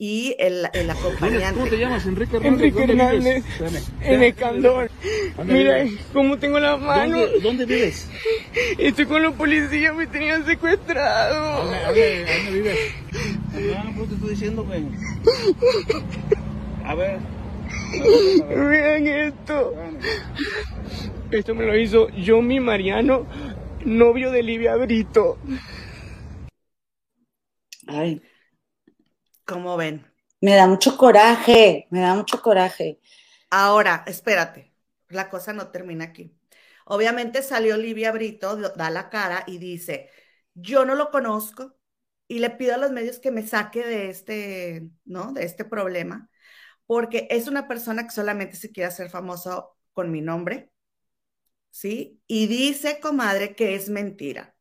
[0.00, 1.54] y el, el acompañante.
[1.54, 2.06] ¿Cómo te llamas?
[2.06, 2.62] Enrique Hernández.
[2.62, 3.44] Enrique Hernández.
[4.00, 4.88] En Escandón.
[5.44, 7.20] Mira cómo tengo las manos.
[7.20, 8.08] ¿Dónde, ¿Dónde, vives?
[8.78, 11.64] Estoy con los policías, me tenían secuestrado.
[11.64, 12.78] ¿Dónde, dónde, dónde vives?
[13.52, 14.84] No, pues te estoy diciendo, güey.
[16.84, 17.37] A ver.
[18.48, 19.74] Vean esto.
[21.30, 23.26] Esto me lo hizo yo, mi Mariano,
[23.84, 25.38] novio de Livia Brito.
[27.86, 28.22] Ay.
[29.44, 30.06] ¿Cómo ven?
[30.40, 33.00] Me da mucho coraje, me da mucho coraje.
[33.50, 34.74] Ahora, espérate,
[35.08, 36.34] la cosa no termina aquí.
[36.84, 40.10] Obviamente salió Livia Brito, da la cara y dice,
[40.54, 41.76] yo no lo conozco
[42.28, 45.32] y le pido a los medios que me saque de este, ¿no?
[45.32, 46.30] De este problema,
[46.88, 50.72] porque es una persona que solamente se quiere hacer famoso con mi nombre,
[51.70, 52.22] ¿sí?
[52.26, 54.56] Y dice, comadre, que es mentira.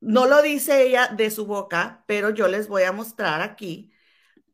[0.00, 3.92] No lo dice ella de su boca, pero yo les voy a mostrar aquí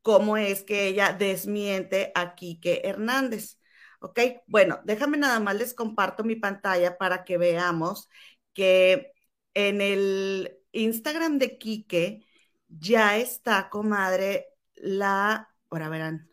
[0.01, 3.59] cómo es que ella desmiente a Quique Hernández.
[4.01, 4.19] ¿Ok?
[4.47, 8.09] Bueno, déjame nada más les comparto mi pantalla para que veamos
[8.53, 9.13] que
[9.53, 12.25] en el Instagram de Quique
[12.69, 16.30] ya está, comadre, la, ahora verán,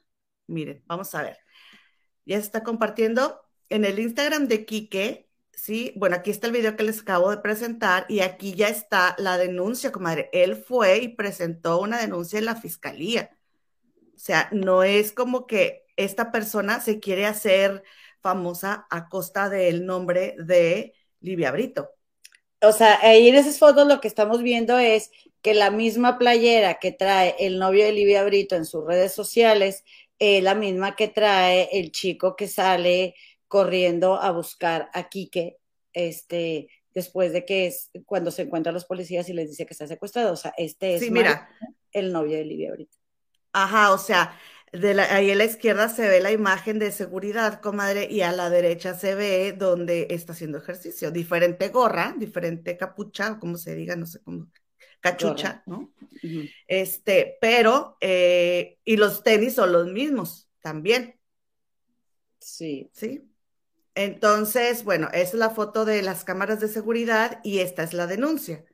[0.49, 1.39] miren, vamos a ver,
[2.27, 6.77] ya se está compartiendo en el Instagram de Quique, sí, bueno, aquí está el video
[6.77, 11.09] que les acabo de presentar y aquí ya está la denuncia, comadre, él fue y
[11.09, 13.31] presentó una denuncia en la fiscalía.
[14.15, 17.85] O sea, no es como que esta persona se quiere hacer
[18.21, 21.91] famosa a costa del nombre de Livia Brito.
[22.61, 25.11] O sea, ahí en esas fotos lo que estamos viendo es
[25.43, 29.85] que la misma playera que trae el novio de Livia Brito en sus redes sociales
[30.19, 33.15] es la misma que trae el chico que sale
[33.47, 35.59] corriendo a buscar a Quique,
[35.93, 39.87] este, después de que es cuando se encuentran los policías y les dice que está
[39.87, 40.33] secuestrado.
[40.33, 41.49] O sea, este es mira.
[41.93, 42.97] el novio de Livia Brito.
[43.53, 44.39] Ajá, o sea,
[44.73, 48.33] de la, ahí a la izquierda se ve la imagen de seguridad, comadre, y a
[48.33, 51.11] la derecha se ve donde está haciendo ejercicio.
[51.11, 54.49] Diferente gorra, diferente capucha, o como se diga, no sé cómo,
[55.01, 55.93] cachucha, ¿no?
[56.67, 61.19] Este, pero, eh, y los tenis son los mismos también.
[62.41, 62.91] Sí.
[62.93, 63.23] Sí.
[63.95, 68.07] Entonces, bueno, esa es la foto de las cámaras de seguridad y esta es la
[68.07, 68.65] denuncia,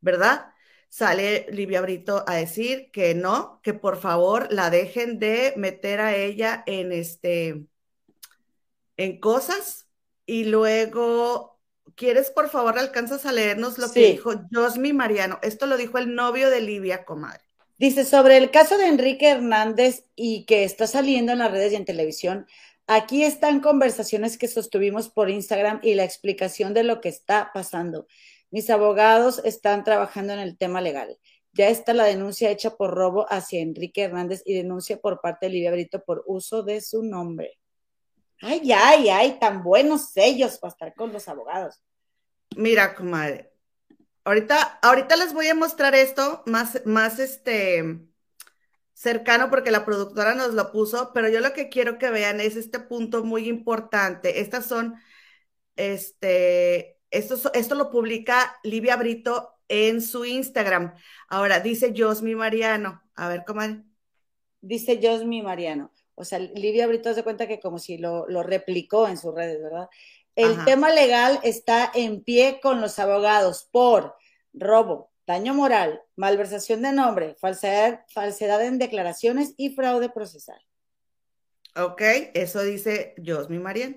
[0.00, 0.52] ¿verdad?
[0.92, 6.14] sale Livia Brito a decir que no, que por favor la dejen de meter a
[6.14, 7.64] ella en este
[8.98, 9.88] en cosas
[10.26, 11.51] y luego
[11.94, 15.38] ¿quieres por favor alcanzas a leernos lo que dijo Josmi Mariano?
[15.42, 17.44] Esto lo dijo el novio de Livia, comadre.
[17.78, 21.76] Dice sobre el caso de Enrique Hernández y que está saliendo en las redes y
[21.76, 22.46] en televisión.
[22.86, 28.06] Aquí están conversaciones que sostuvimos por Instagram y la explicación de lo que está pasando.
[28.50, 31.18] Mis abogados están trabajando en el tema legal.
[31.54, 35.52] Ya está la denuncia hecha por robo hacia Enrique Hernández y denuncia por parte de
[35.52, 37.58] Livia Brito por uso de su nombre.
[38.42, 41.80] Ay, ay, ay, tan buenos sellos para estar con los abogados.
[42.56, 43.52] Mira, comadre,
[44.24, 48.00] ahorita, ahorita les voy a mostrar esto más, más este
[48.92, 52.56] cercano porque la productora nos lo puso, pero yo lo que quiero que vean es
[52.56, 54.40] este punto muy importante.
[54.40, 54.94] Estas son,
[55.76, 60.94] este, esto, lo publica Livia Brito en su Instagram.
[61.28, 63.02] Ahora, dice Josmi Mariano.
[63.14, 63.60] A ver, ¿cómo?
[64.60, 65.92] Dice Josmi Mariano.
[66.14, 69.88] O sea, Livia Brito se cuenta que como si lo, replicó en sus redes, ¿verdad?
[70.34, 74.16] El tema legal está en pie con los abogados por
[74.54, 80.60] robo, daño moral, malversación de nombre, falsedad, falsedad en declaraciones y fraude procesal.
[81.76, 82.02] Ok,
[82.34, 83.96] eso dice Josmi Mariano.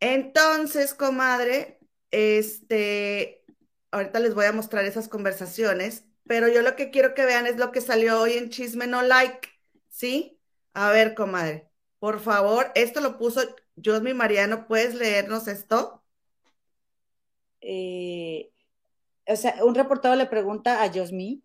[0.00, 1.78] Entonces, comadre,
[2.10, 3.44] este,
[3.90, 7.56] ahorita les voy a mostrar esas conversaciones, pero yo lo que quiero que vean es
[7.56, 9.48] lo que salió hoy en Chisme No Like,
[9.88, 10.37] ¿sí?
[10.74, 13.40] A ver, comadre, por favor, esto lo puso
[13.82, 16.02] Josmi Mariano, ¿puedes leernos esto?
[17.60, 18.50] Eh,
[19.26, 21.42] o sea, un reportero le pregunta a Josmi.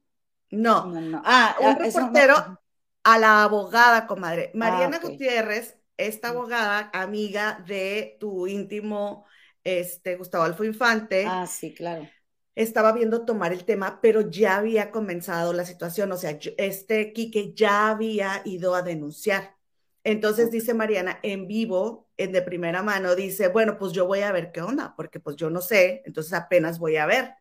[0.51, 1.21] No, no, no.
[1.25, 2.59] Ah, un reportero
[3.03, 4.51] a la abogada, comadre.
[4.53, 9.25] Ah, Mariana Gutiérrez, esta abogada, amiga de tu íntimo
[9.63, 11.25] este, Gustavo Alfo Infante.
[11.27, 12.07] Ah, sí, claro.
[12.55, 17.53] Estaba viendo tomar el tema, pero ya había comenzado la situación, o sea, este Quique
[17.55, 19.55] ya había ido a denunciar.
[20.03, 24.31] Entonces dice Mariana en vivo, en de primera mano, dice, bueno, pues yo voy a
[24.31, 27.33] ver qué onda, porque pues yo no sé, entonces apenas voy a ver.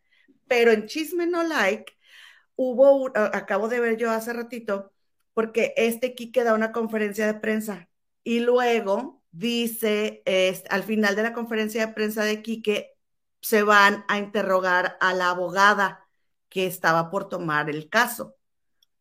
[0.47, 1.93] Pero en Chisme No Like
[2.57, 4.93] hubo, acabo de ver yo hace ratito,
[5.35, 7.89] porque este Quique da una conferencia de prensa
[8.23, 10.23] y luego dice,
[10.71, 12.92] al final de la conferencia de prensa de Quique,
[13.43, 16.09] se van a interrogar a la abogada
[16.49, 18.37] que estaba por tomar el caso.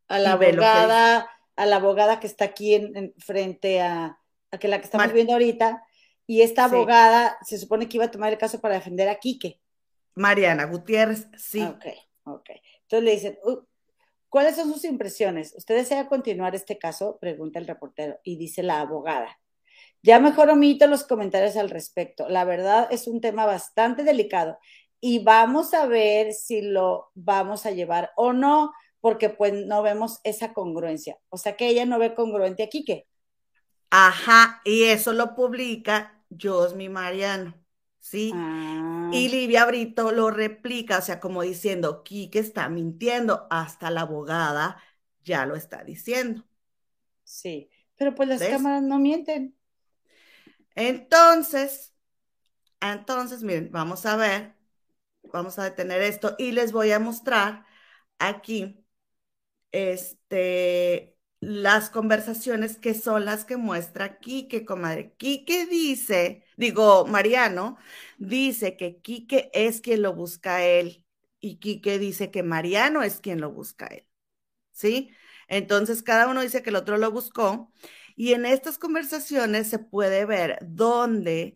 [0.08, 4.20] A la abogada, a la abogada que está aquí en, frente a,
[4.52, 5.84] a, que la que estamos viendo ahorita,
[6.26, 9.62] y esta abogada se supone que iba a tomar el caso para defender a Quique.
[10.16, 11.62] Mariana Gutiérrez, sí.
[11.62, 11.86] Ok,
[12.24, 12.50] ok.
[12.84, 13.60] Entonces le dicen, uh,
[14.28, 15.54] ¿cuáles son sus impresiones?
[15.56, 17.18] ¿Usted desea continuar este caso?
[17.20, 18.20] Pregunta el reportero.
[18.24, 19.41] Y dice la abogada,
[20.04, 22.28] ya mejor omito los comentarios al respecto.
[22.30, 24.58] La verdad es un tema bastante delicado
[25.00, 30.20] y vamos a ver si lo vamos a llevar o no, porque pues no vemos
[30.24, 31.18] esa congruencia.
[31.30, 33.08] O sea que ella no ve congruente aquí, ¿qué?
[33.90, 37.62] Ajá, y eso lo publica Josmi Mariano.
[38.02, 38.32] ¿sí?
[38.36, 39.10] Ah.
[39.14, 44.78] Y Livia Brito lo replica, o sea, como diciendo, Quique está mintiendo, hasta la abogada
[45.24, 46.44] ya lo está diciendo.
[47.24, 49.56] Sí, pero pues las cámaras no mienten.
[50.88, 51.94] Entonces,
[52.82, 54.56] entonces, miren, vamos a ver,
[55.34, 57.66] vamos a detener esto y les voy a mostrar
[58.20, 58.86] aquí,
[59.72, 65.14] este, las conversaciones que son las que muestra Quique, comadre.
[65.18, 67.78] Quique dice, digo, Mariano,
[68.18, 71.06] dice que Quique es quien lo busca a él
[71.40, 74.08] y Quique dice que Mariano es quien lo busca él.
[74.72, 75.12] ¿Sí?
[75.48, 77.72] Entonces, cada uno dice que el otro lo buscó
[78.16, 81.56] y en estas conversaciones se puede ver dónde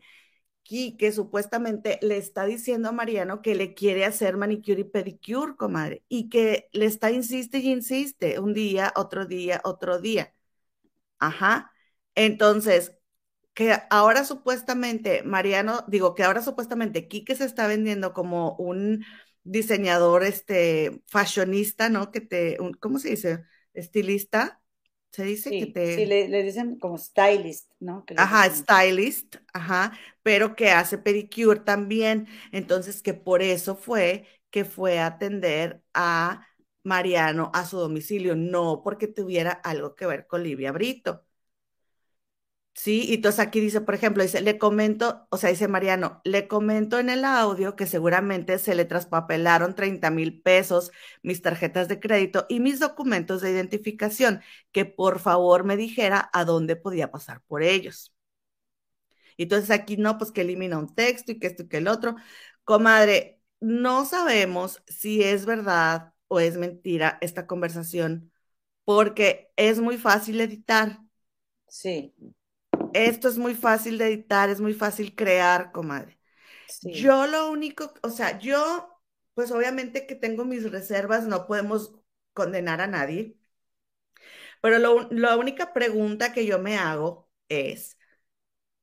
[0.98, 6.04] que supuestamente le está diciendo a Mariano que le quiere hacer manicure y pedicure, comadre,
[6.10, 10.34] y que le está insiste y insiste un día, otro día, otro día.
[11.20, 11.72] Ajá.
[12.15, 12.94] Entonces,
[13.54, 19.06] que ahora supuestamente Mariano, digo que ahora supuestamente Quique se está vendiendo como un
[19.44, 22.12] diseñador, este, fashionista, ¿no?
[22.12, 23.46] Que te, ¿cómo se dice?
[23.74, 24.62] Estilista.
[25.15, 25.95] Se dice que te...
[25.95, 28.04] Sí, le, dicen como stylist, ¿no?
[28.17, 32.28] ajá, stylist, ajá, pero que hace pedicure también.
[32.51, 36.45] Entonces, que por eso fue que fue a atender a
[36.84, 41.25] Mariano a su domicilio, no porque tuviera algo que ver con Livia Brito.
[42.78, 46.48] Sí, y entonces aquí dice, por ejemplo, dice, le comento, o sea, dice Mariano, le
[46.50, 50.92] comento en el audio que seguramente se le traspapelaron 30 mil pesos
[51.24, 54.42] mis tarjetas de crédito y mis documentos de identificación,
[54.74, 58.14] que por favor me dijera a dónde podía pasar por ellos.
[59.38, 61.88] Y entonces aquí no, pues que elimina un texto y que esto y que el
[61.88, 62.16] otro.
[62.64, 68.32] Comadre, no sabemos si es verdad o es mentira esta conversación,
[68.86, 71.00] porque es muy fácil editar.
[71.68, 72.14] Sí
[73.10, 76.20] esto es muy fácil de editar, es muy fácil crear, comadre.
[76.82, 79.02] Yo lo único, o sea, yo,
[79.34, 81.94] pues obviamente que tengo mis reservas, no podemos
[82.34, 83.38] condenar a nadie,
[84.62, 84.80] pero
[85.12, 87.98] la única pregunta que yo me hago es,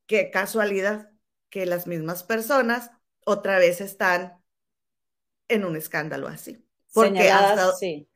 [0.07, 1.11] qué casualidad
[1.49, 2.91] que las mismas personas
[3.25, 4.43] otra vez están
[5.49, 6.67] en un escándalo así.
[6.93, 8.09] Porque hasta, sí.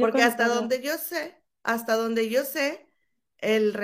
[0.00, 2.88] porque hasta donde yo sé, hasta donde yo sé,
[3.42, 3.76] el,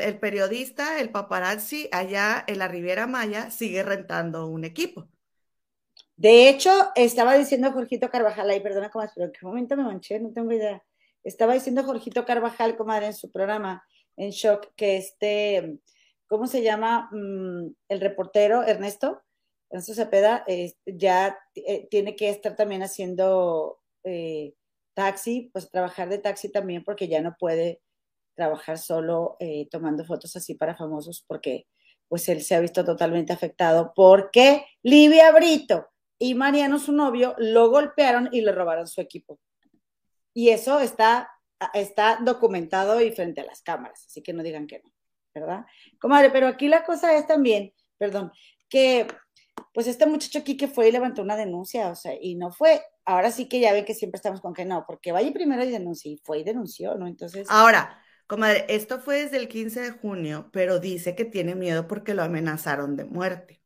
[0.00, 5.08] el, periodista, el paparazzi, allá en la Riviera Maya, sigue rentando un equipo.
[6.16, 10.32] De hecho, estaba diciendo Jorgito Carvajal, ahí perdona, comadre, pero qué momento me manché, no
[10.32, 10.82] tengo idea.
[11.24, 13.84] Estaba diciendo Jorgito Carvajal, comadre, en su programa,
[14.16, 15.78] en Shock, que este,
[16.26, 17.08] ¿cómo se llama?
[17.10, 19.22] Mm, el reportero Ernesto,
[19.70, 20.44] Ernesto Cepeda,
[20.86, 24.54] ya eh, tiene que estar también haciendo eh,
[24.94, 27.80] taxi, pues trabajar de taxi también, porque ya no puede
[28.34, 31.66] trabajar solo eh, tomando fotos así para famosos porque
[32.08, 37.70] pues él se ha visto totalmente afectado porque Livia Brito y Mariano, su novio, lo
[37.70, 39.40] golpearon y le robaron su equipo.
[40.32, 41.30] Y eso está,
[41.72, 44.90] está documentado y frente a las cámaras, así que no digan que no,
[45.34, 45.66] ¿verdad?
[46.00, 48.32] Comadre, pero aquí la cosa es también, perdón,
[48.68, 49.06] que
[49.72, 52.82] pues este muchacho aquí que fue y levantó una denuncia, o sea, y no fue,
[53.04, 55.70] ahora sí que ya ven que siempre estamos con que no, porque vaya primero y
[55.70, 57.06] denuncie, y fue y denunció, ¿no?
[57.06, 57.46] Entonces...
[57.48, 62.14] Ahora, Comadre, esto fue desde el 15 de junio, pero dice que tiene miedo porque
[62.14, 63.62] lo amenazaron de muerte.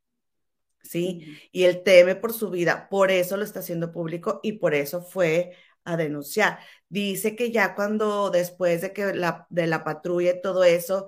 [0.83, 1.49] ¿Sí?
[1.51, 5.01] Y él teme por su vida, por eso lo está haciendo público y por eso
[5.03, 6.59] fue a denunciar.
[6.89, 11.07] Dice que ya cuando después de que la, de la patrulla y todo eso,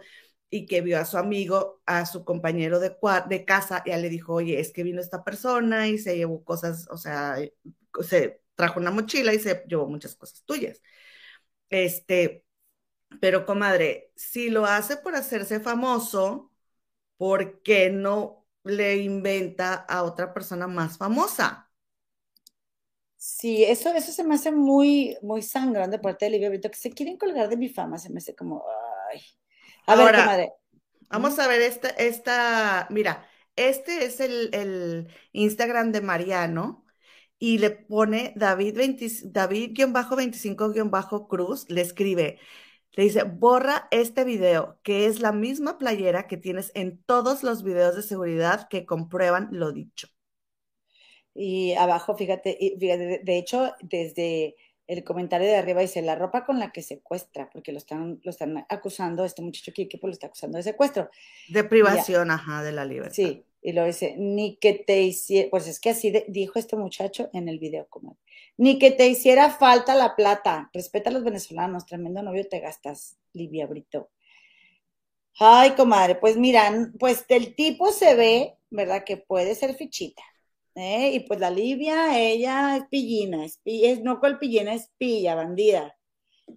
[0.50, 2.96] y que vio a su amigo, a su compañero de,
[3.30, 6.88] de casa, ya le dijo, oye, es que vino esta persona y se llevó cosas,
[6.92, 7.38] o sea,
[8.08, 10.82] se trajo una mochila y se llevó muchas cosas tuyas.
[11.70, 12.44] Este,
[13.19, 16.52] pero, comadre, si lo hace por hacerse famoso,
[17.17, 21.69] ¿por qué no le inventa a otra persona más famosa?
[23.17, 26.78] Sí, eso, eso se me hace muy, muy sangrón de parte de Livia Brito, que
[26.78, 28.63] se quieren colgar de mi fama, se me hace como,
[29.12, 29.21] ay.
[29.86, 30.54] A ver, comadre.
[31.10, 36.86] Vamos a ver esta, esta, mira, este es el, Instagram de Mariano
[37.38, 38.80] y le pone David,
[39.26, 42.39] David-25-cruz, le escribe,
[42.93, 47.63] le dice, borra este video, que es la misma playera que tienes en todos los
[47.63, 50.08] videos de seguridad que comprueban lo dicho.
[51.33, 54.56] Y abajo, fíjate, de hecho, desde
[54.87, 58.29] el comentario de arriba dice, la ropa con la que secuestra, porque lo están, lo
[58.29, 61.10] están acusando, este muchacho aquí que pues, lo está acusando de secuestro.
[61.48, 63.13] De privación, ajá, de la libertad.
[63.13, 67.29] Sí, y lo dice, ni que te hiciera, pues es que así dijo este muchacho
[67.31, 68.17] en el video, como
[68.58, 70.69] ni que te hiciera falta la plata.
[70.73, 74.10] Respeta a los venezolanos, tremendo novio te gastas, Livia Brito.
[75.39, 79.04] Ay, comadre, pues miran, pues el tipo se ve ¿verdad?
[79.04, 80.23] Que puede ser fichita.
[80.75, 81.12] ¿eh?
[81.13, 83.60] Y pues la Livia, ella es pillina, es,
[84.02, 85.95] no pillina, es pilla, bandida.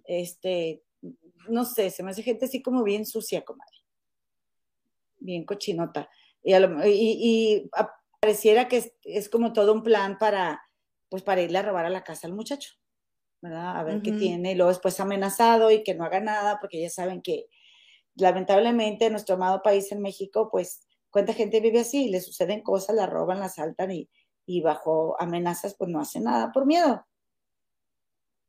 [0.05, 0.81] Este,
[1.49, 3.77] no sé, se me hace gente así como bien sucia, comadre.
[5.19, 6.09] Bien cochinota.
[6.41, 7.69] Y, y,
[8.19, 10.61] pareciera que es, como todo un plan para,
[11.09, 12.73] pues para irle a robar a la casa al muchacho,
[13.41, 13.77] ¿verdad?
[13.77, 16.89] A ver qué tiene, y luego después amenazado y que no haga nada, porque ya
[16.89, 17.47] saben que
[18.15, 22.95] lamentablemente en nuestro amado país en México, pues cuánta gente vive así, le suceden cosas,
[22.95, 24.09] la roban, la asaltan y,
[24.45, 27.05] y bajo amenazas pues no hace nada por miedo.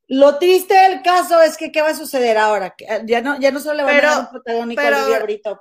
[0.08, 2.74] Lo triste del caso es que, ¿qué va a suceder ahora?
[2.78, 5.60] Eh, ya no, ya no solo le van a dar un protagónico a Lidia Brito.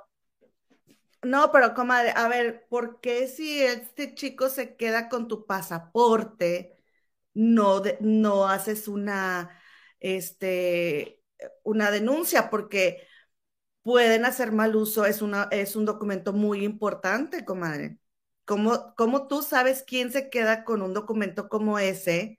[1.22, 6.75] No, pero comadre, a ver, ¿por qué si este chico se queda con tu pasaporte,
[7.36, 9.60] no, no haces una,
[10.00, 11.22] este,
[11.62, 12.50] una denuncia?
[12.50, 13.06] Porque
[13.82, 17.98] pueden hacer mal uso, es, una, es un documento muy importante, comadre.
[18.44, 22.38] ¿Cómo, ¿Cómo tú sabes quién se queda con un documento como ese?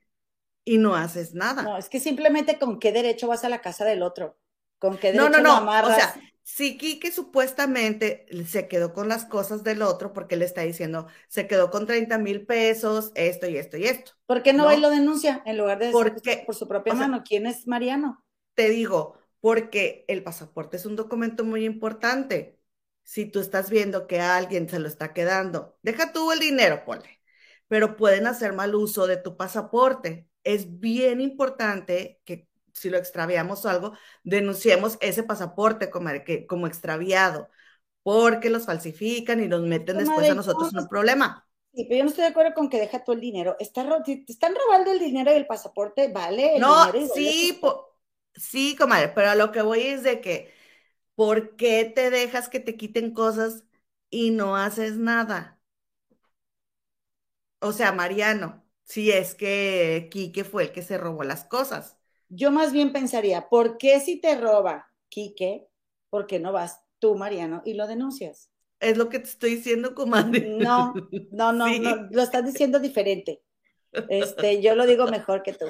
[0.68, 1.62] y no haces nada.
[1.62, 4.38] No, es que simplemente con qué derecho vas a la casa del otro.
[4.78, 5.86] Con qué derecho no, no, no.
[5.86, 6.14] O sea,
[6.48, 11.46] si Kike supuestamente se quedó con las cosas del otro porque le está diciendo, se
[11.46, 14.12] quedó con 30 mil pesos, esto y esto y esto.
[14.24, 17.22] ¿Por qué no, va y lo denuncia en lugar de porque, por su propia mano?
[17.22, 18.24] ¿Quién es Mariano?
[18.54, 22.58] Te digo, porque el pasaporte es un documento muy importante.
[23.04, 26.82] Si tú estás viendo que a alguien se lo está quedando, deja tú el dinero,
[26.86, 27.20] ponle,
[27.66, 32.48] pero pueden hacer mal uso de tu pasaporte es bien importante que
[32.78, 33.92] si lo extraviamos o algo,
[34.24, 37.48] denunciemos ese pasaporte como, que, como extraviado,
[38.02, 41.46] porque los falsifican y nos meten después a nosotros en un problema.
[41.74, 43.56] Sí, pero yo no estoy de acuerdo con que deja todo el dinero.
[43.58, 46.58] Está, te están robando el dinero y el pasaporte, ¿vale?
[46.58, 47.60] no, sí,
[48.34, 50.52] sí, comadre, pero a lo que voy es de que,
[51.14, 53.64] ¿por qué te dejas que te quiten cosas
[54.10, 55.60] y no haces nada?
[57.60, 61.97] O sea, Mariano, si es que Quique fue el que se robó las cosas.
[62.28, 65.68] Yo más bien pensaría, ¿por qué si te roba Quique,
[66.10, 68.50] por qué no vas tú, Mariano, y lo denuncias?
[68.80, 70.40] Es lo que te estoy diciendo, comadre.
[70.58, 70.94] No,
[71.30, 73.42] no, no, no, lo estás diciendo diferente.
[74.08, 75.66] Este, yo lo digo mejor que tú.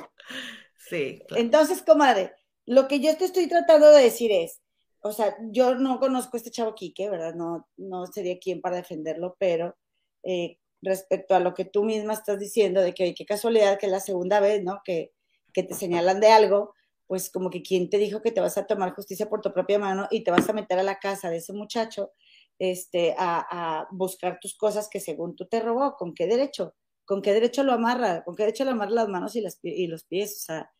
[0.89, 1.23] Sí.
[1.31, 2.35] Entonces, comadre,
[2.67, 4.61] lo que yo te estoy tratando de decir es,
[5.01, 7.35] o sea, yo no conozco a este chavo Quique, ¿verdad?
[7.35, 9.77] No, no sería quien para defenderlo, pero
[10.25, 13.93] eh, respecto a lo que tú misma estás diciendo, de que qué casualidad que es
[13.93, 14.81] la segunda vez, ¿no?
[14.85, 15.13] Que,
[15.53, 16.75] que te señalan de algo,
[17.07, 19.79] pues como que quién te dijo que te vas a tomar justicia por tu propia
[19.79, 22.13] mano y te vas a meter a la casa de ese muchacho
[22.59, 26.75] este, a, a buscar tus cosas que según tú te robó, ¿con qué derecho?
[27.05, 28.23] ¿Con qué derecho lo amarra?
[28.25, 30.37] ¿Con qué derecho lo amarra las manos y, las, y los pies?
[30.37, 30.71] O sea,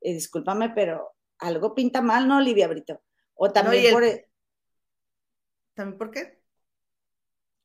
[0.00, 3.00] eh, discúlpame, pero algo pinta mal, ¿no, Olivia Brito?
[3.34, 4.04] O también por...
[5.74, 6.41] ¿También por qué?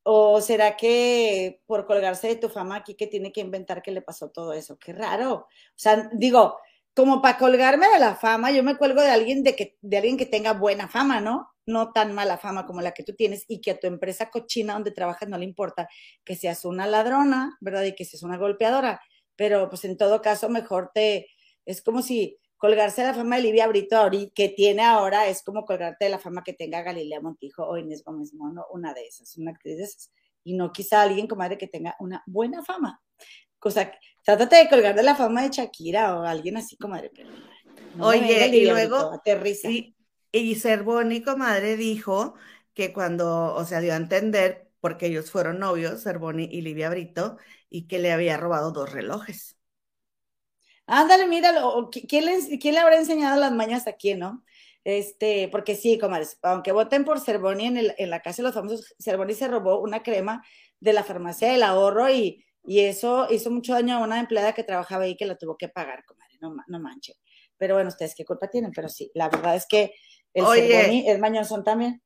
[0.10, 4.02] ¿O será que por colgarse de tu fama aquí que tiene que inventar que le
[4.02, 4.80] pasó todo eso?
[4.80, 5.34] Qué raro.
[5.34, 6.58] O sea, digo,
[6.96, 10.16] como para colgarme de la fama, yo me cuelgo de alguien de, que, de alguien
[10.16, 11.50] que tenga buena fama, ¿no?
[11.66, 14.76] No tan mala fama como la que tú tienes y que a tu empresa cochina
[14.76, 15.90] donde trabajas no le importa
[16.24, 17.84] que seas una ladrona, ¿verdad?
[17.84, 19.02] Y que seas una golpeadora.
[19.36, 21.28] Pero pues en todo caso, mejor te...
[21.66, 25.66] Es como si colgarse de la fama de Livia Brito que tiene ahora es como
[25.66, 29.38] colgarte de la fama que tenga Galilea Montijo o Inés Gómez Mono, una de esas,
[29.38, 30.12] una actriz de esas.
[30.44, 33.02] Y no quizá alguien, comadre, que tenga una buena fama.
[33.60, 33.92] Cosa,
[34.24, 37.12] trátate de colgar de la fama de Shakira o alguien así, comadre.
[37.14, 37.30] Pero
[38.00, 39.70] Oye, y luego, aterriza.
[39.70, 39.96] Y,
[40.32, 42.36] y Cervoni, comadre, dijo
[42.74, 47.38] que cuando, o sea, dio a entender, porque ellos fueron novios, Cervoni y Livia Brito,
[47.70, 49.57] y que le había robado dos relojes.
[50.88, 51.90] Ándale, míralo.
[51.92, 54.44] ¿Quién le, ¿Quién le habrá enseñado las mañas a quién, no?
[54.84, 58.56] Este, porque sí, comadres, aunque voten por Cervoni en, el, en la casa de los
[58.56, 60.44] famosos, Cervoni se robó una crema
[60.80, 64.64] de la farmacia del ahorro y, y eso hizo mucho daño a una empleada que
[64.64, 67.16] trabajaba ahí que la tuvo que pagar, comadre, no, no manche.
[67.58, 69.94] Pero bueno, ustedes qué culpa tienen, pero sí, la verdad es que
[70.34, 72.02] el Cervoni es también.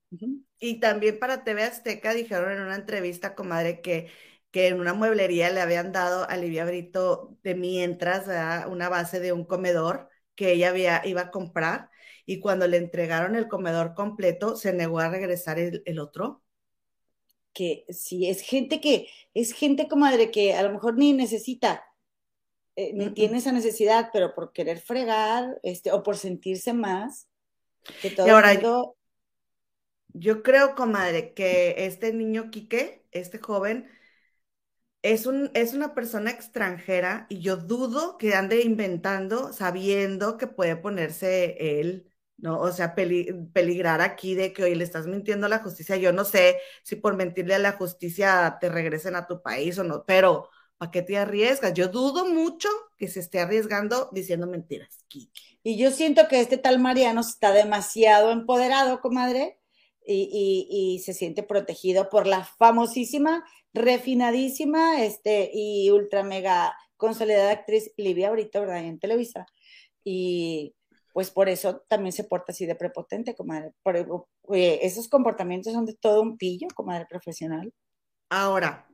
[0.57, 4.07] Y también para TV Azteca dijeron en una entrevista, comadre, que
[4.51, 8.27] que en una mueblería le habían dado a Livia Brito de mientras
[8.67, 11.89] una base de un comedor que ella había, iba a comprar
[12.25, 16.43] y cuando le entregaron el comedor completo se negó a regresar el, otro.
[17.53, 21.83] Que sí, es gente que, es gente, comadre, que a lo mejor ni necesita,
[22.75, 27.27] eh, ni tiene esa necesidad, pero por querer fregar, este, o por sentirse más,
[28.01, 28.53] que todo ahora,
[30.13, 33.89] Yo creo, comadre, que este niño Quique, este joven,
[35.01, 40.75] es, un, es una persona extranjera y yo dudo que ande inventando sabiendo que puede
[40.75, 42.59] ponerse él ¿no?
[42.59, 45.95] O sea, peligrar aquí de que, hoy le estás mintiendo a la justicia.
[45.95, 49.83] Yo no sé si por mentirle a la justicia te regresen a tu país o
[49.83, 51.73] no, pero ¿para qué te arriesgas?
[51.73, 55.05] Yo dudo mucho que se esté arriesgando diciendo mentiras.
[55.63, 59.59] Y yo siento que este tal Mariano está demasiado empoderado, comadre,
[60.03, 67.91] y, y, se siente protegido por la famosísima, refinadísima este, y ultra mega consolidada actriz
[67.97, 68.83] Livia Brito, ¿verdad?
[68.83, 69.45] En Televisa.
[70.03, 70.75] Y
[71.13, 73.73] pues por eso también se porta así de prepotente, comadre.
[73.83, 77.73] Por, esos comportamientos son de todo un pillo, comadre profesional.
[78.29, 78.87] Ahora,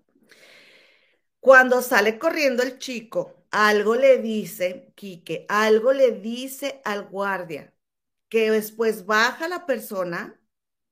[1.39, 7.73] cuando sale corriendo el chico, algo le dice, Quique, algo le dice al guardia,
[8.29, 10.39] que después baja la persona,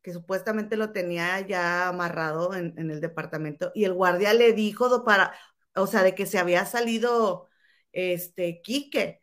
[0.06, 5.04] que supuestamente lo tenía ya amarrado en, en el departamento, y el guardia le dijo
[5.04, 5.34] para,
[5.74, 7.50] o sea, de que se había salido
[7.92, 9.20] este Quique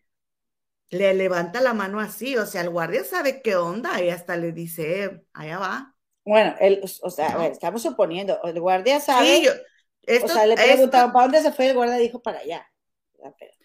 [0.91, 4.51] le levanta la mano así, o sea, el guardia sabe qué onda y hasta le
[4.51, 5.95] dice, allá va.
[6.25, 9.49] Bueno, él, o sea, estamos suponiendo, el guardia sabe, sí,
[10.21, 11.69] o sea, le preguntaron, ¿para dónde se fue?
[11.69, 12.69] El guardia dijo, para allá.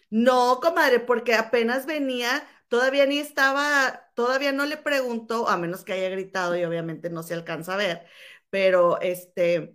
[0.08, 5.94] No, comadre, porque apenas venía, todavía ni estaba, todavía no le preguntó, a menos que
[5.94, 8.06] haya gritado y obviamente no se alcanza a ver,
[8.50, 9.74] pero este,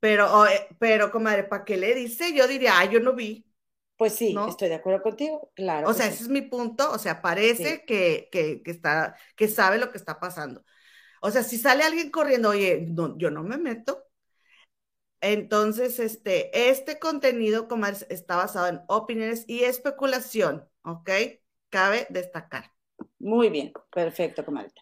[0.00, 2.34] pero, eh, pero comadre, ¿para qué le dice?
[2.34, 3.46] Yo diría, ah, yo no vi.
[3.96, 5.88] Pues sí, estoy de acuerdo contigo, claro.
[5.88, 8.28] O sea, ese es mi punto, o sea, parece que,
[8.64, 10.64] está, que sabe lo que está pasando.
[11.20, 14.04] O sea, si sale alguien corriendo, oye, no, yo no me meto.
[15.20, 21.10] Entonces, este, este contenido como está basado en opiniones y especulación, ¿ok?
[21.72, 22.70] Cabe destacar.
[23.18, 24.72] Muy bien, perfecto, comadre.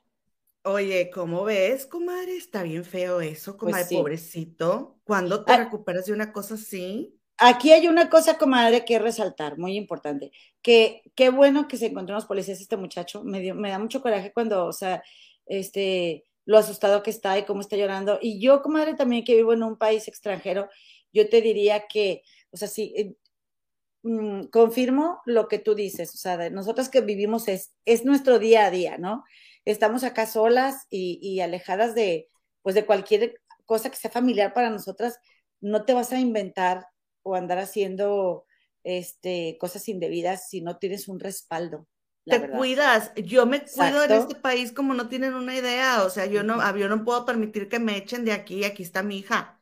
[0.64, 2.36] Oye, ¿cómo ves, comadre?
[2.36, 4.98] Está bien feo eso, pues comadre, pobrecito.
[5.04, 7.16] ¿Cuándo te ah recuperas de una cosa así?
[7.38, 10.32] Aquí hay una cosa, comadre, que resaltar, muy importante,
[10.62, 14.32] que qué bueno que se encontró los policías este muchacho, me, me da mucho coraje
[14.32, 15.00] cuando, o sea,
[15.46, 18.18] este, lo asustado que está y cómo está llorando.
[18.20, 20.68] Y yo, comadre, también que vivo en un país extranjero,
[21.12, 23.14] yo te diría que, o sea, sí, eh,
[24.02, 28.38] mm, confirmo lo que tú dices, o sea, de nosotros que vivimos es, es nuestro
[28.38, 29.24] día a día, ¿no?
[29.64, 32.28] Estamos acá solas y, y alejadas de,
[32.62, 35.18] pues, de cualquier cosa que sea familiar para nosotras,
[35.60, 36.86] no te vas a inventar
[37.22, 38.46] o andar haciendo
[38.84, 41.86] este, cosas indebidas si no tienes un respaldo.
[42.28, 46.26] Te cuidas, yo me cuido en este país como no tienen una idea, o sea,
[46.26, 49.59] yo no, yo no puedo permitir que me echen de aquí, aquí está mi hija,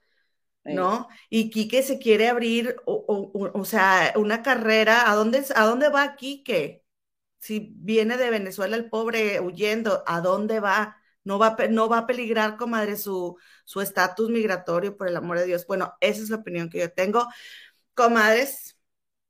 [0.69, 1.09] ¿no?
[1.31, 6.17] Y Quique se quiere abrir, o, o, sea, una carrera, ¿a dónde, ¿a dónde va
[6.17, 6.85] Quique?
[7.39, 10.97] Si viene de Venezuela el pobre huyendo, ¿a dónde va?
[11.25, 13.37] No va, no va a peligrar, comadre, su
[13.83, 15.67] estatus migratorio, por el amor de Dios.
[15.67, 17.27] Bueno, esa es la opinión que yo tengo.
[17.95, 18.78] Comadres.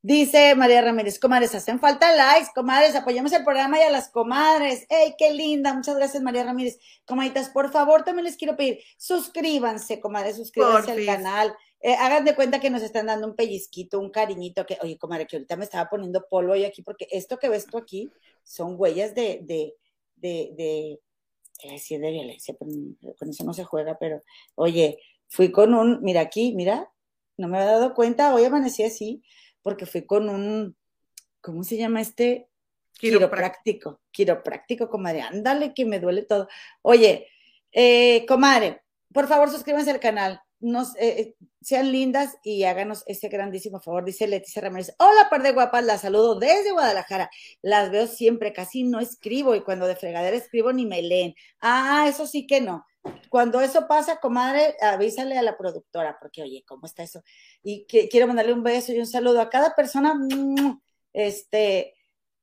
[0.01, 4.86] Dice María Ramírez, comadres, hacen falta likes, comadres, apoyemos el programa y a las comadres.
[4.88, 5.74] ¡Ey, qué linda!
[5.74, 6.78] Muchas gracias, María Ramírez.
[7.05, 11.55] Comaditas, por favor, también les quiero pedir, suscríbanse, comadres, suscríbanse al canal.
[11.80, 15.26] Eh, hagan de cuenta que nos están dando un pellizquito, un cariñito, que, oye, comadre,
[15.26, 18.11] que ahorita me estaba poniendo polvo ahí aquí, porque esto que ves tú aquí
[18.44, 19.74] son huellas de, de,
[20.16, 21.01] de
[21.64, 24.22] decir de violencia, con eso no se juega, pero
[24.55, 26.90] oye, fui con un, mira aquí, mira,
[27.36, 29.22] no me había dado cuenta, hoy amanecí así,
[29.69, 30.75] porque fui con un,
[31.43, 32.49] ¿cómo se llama este?
[32.95, 36.49] Quiropráctico, quiropráctico, comadre, ándale que me duele todo.
[36.81, 37.29] Oye,
[37.71, 38.81] eh, comadre,
[39.12, 44.07] por favor suscríbanse al canal, nos, eh, eh, sean lindas y háganos ese grandísimo favor,
[44.07, 44.95] dice Leticia Ramírez.
[44.99, 47.29] Hola, par de guapas, las saludo desde Guadalajara.
[47.61, 51.35] Las veo siempre, casi no escribo y cuando de fregadera escribo ni me leen.
[51.61, 52.87] Ah, eso sí que no.
[53.29, 57.23] Cuando eso pasa, comadre, avísale a la productora, porque oye, ¿cómo está eso?
[57.63, 60.81] Y que, quiero mandarle un beso y un saludo a cada persona mm,
[61.13, 61.95] este,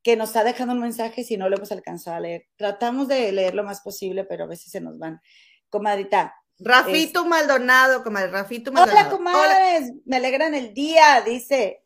[0.04, 2.48] que nos está dejando un mensaje si no lo hemos alcanzado a leer.
[2.56, 5.22] Tratamos de leer lo más posible, pero a veces se nos van.
[5.70, 9.08] Comadrita, Rafito Maldonado, comadre, Rafito Maldonado.
[9.08, 11.84] Hola, comadres, me alegran el día, dice.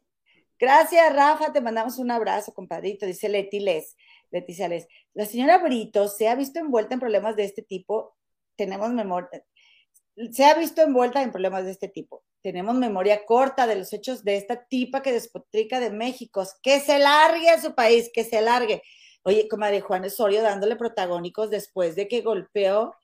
[0.60, 3.96] Gracias, Rafa, te mandamos un abrazo, compadrito, dice Leti Les.
[4.30, 4.88] Leticia Les.
[5.14, 8.16] La señora Brito se ha visto envuelta en problemas de este tipo.
[8.60, 9.30] Tenemos memoria.
[10.34, 12.26] Se ha visto envuelta en problemas de este tipo.
[12.42, 16.46] Tenemos memoria corta de los hechos de esta tipa que despotrica de México.
[16.62, 18.82] Que se largue a su país, que se largue.
[19.24, 22.96] Oye, comadre Juan Osorio dándole protagónicos después de que golpeó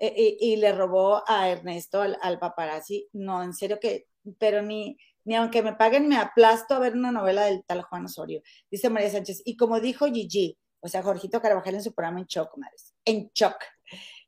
[0.00, 3.08] eh, y, le robó a Ernesto, al, paparazzi.
[3.12, 4.08] No, en serio que,
[4.40, 8.06] pero ni, ni aunque me paguen, me aplasto a ver una novela del tal Juan
[8.06, 8.42] Osorio.
[8.68, 9.42] Dice María Sánchez.
[9.44, 13.30] Y como dijo Gigi, o sea, Jorgito Carvajal en su programa en Choc, madres, en
[13.30, 13.54] Choc.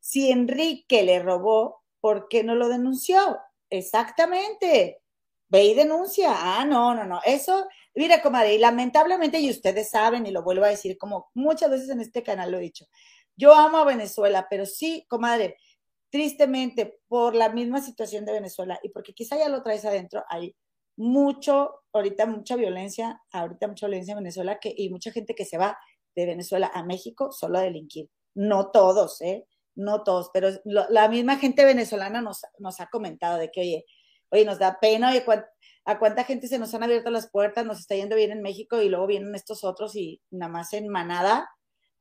[0.09, 3.39] Si Enrique le robó, ¿por qué no lo denunció?
[3.71, 5.03] Exactamente.
[5.49, 6.31] Ve y denuncia.
[6.33, 7.21] Ah, no, no, no.
[7.25, 11.71] Eso, mira, comadre, y lamentablemente, y ustedes saben, y lo vuelvo a decir, como muchas
[11.71, 12.87] veces en este canal lo he dicho,
[13.37, 15.57] Yo amo a Venezuela, pero sí, comadre,
[16.11, 20.55] tristemente, por la misma situación de Venezuela y porque quizá ya lo traes adentro, hay
[20.97, 25.59] mucho, ahorita mucha violencia, ahorita mucha violencia en Venezuela que, y mucha gente que se
[25.59, 25.77] va
[26.15, 28.09] de Venezuela a México solo a delinquir.
[28.35, 29.47] No todos, ¿eh?
[29.77, 33.85] No todos, pero la misma gente venezolana nos, nos ha comentado de que, oye,
[34.31, 35.25] oye, nos da pena, oye,
[35.85, 38.83] a cuánta gente se nos han abierto las puertas, nos está yendo bien en México
[38.83, 41.49] y luego vienen estos otros y nada más en manada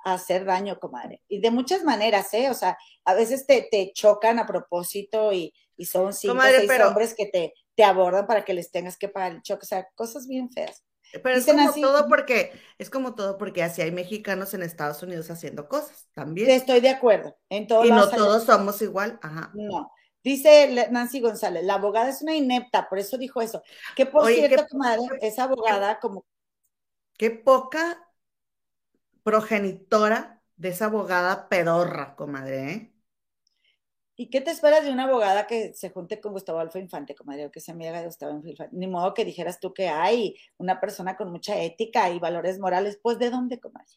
[0.05, 1.21] hacer daño, comadre.
[1.28, 2.49] Y de muchas maneras, ¿eh?
[2.49, 6.71] O sea, a veces te, te chocan a propósito y, y son cinco o seis
[6.82, 9.63] hombres que te, te abordan para que les tengas que pagar el choque.
[9.63, 10.84] O sea, cosas bien feas.
[11.12, 15.30] Pero es como todo porque, es como todo porque así hay mexicanos en Estados Unidos
[15.30, 16.49] haciendo cosas también.
[16.49, 17.38] Estoy de acuerdo.
[17.49, 19.20] En todo y no todos somos igual.
[19.22, 19.51] Ajá.
[19.53, 19.91] No.
[20.24, 23.62] Dice Nancy González, la abogada es una inepta, por eso dijo eso.
[23.95, 26.26] Que por cierto, comadre, esa abogada como...
[27.16, 28.10] Qué poca
[29.22, 32.72] progenitora de esa abogada pedorra, comadre.
[32.72, 32.94] ¿eh?
[34.18, 37.45] ¿Y qué te esperas de una abogada que se junte con Gustavo Alfa Infante, comadre,
[37.47, 38.76] o que se amiga de Gustavo Infante?
[38.76, 42.99] Ni modo que dijeras tú que hay una persona con mucha ética y valores morales.
[43.01, 43.91] Pues, ¿de dónde, comadre?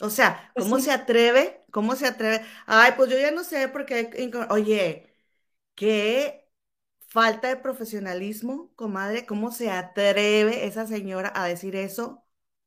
[0.00, 1.64] O sea, pues ¿cómo se atreve?
[1.72, 2.44] ¿Cómo se atreve?
[2.66, 4.10] Ay, pues yo ya no sé porque,
[4.50, 5.14] oye,
[5.76, 6.50] qué
[7.08, 12.26] falta de profesionalismo, comadre, ¿cómo se atreve esa señora a decir eso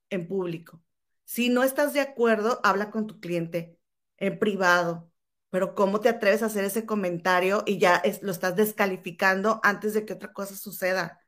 [0.10, 0.84] en público?
[1.26, 3.80] Si no estás de acuerdo, habla con tu cliente
[4.18, 5.11] en privado.
[5.52, 10.06] Pero ¿cómo te atreves a hacer ese comentario y ya lo estás descalificando antes de
[10.06, 11.22] que otra cosa suceda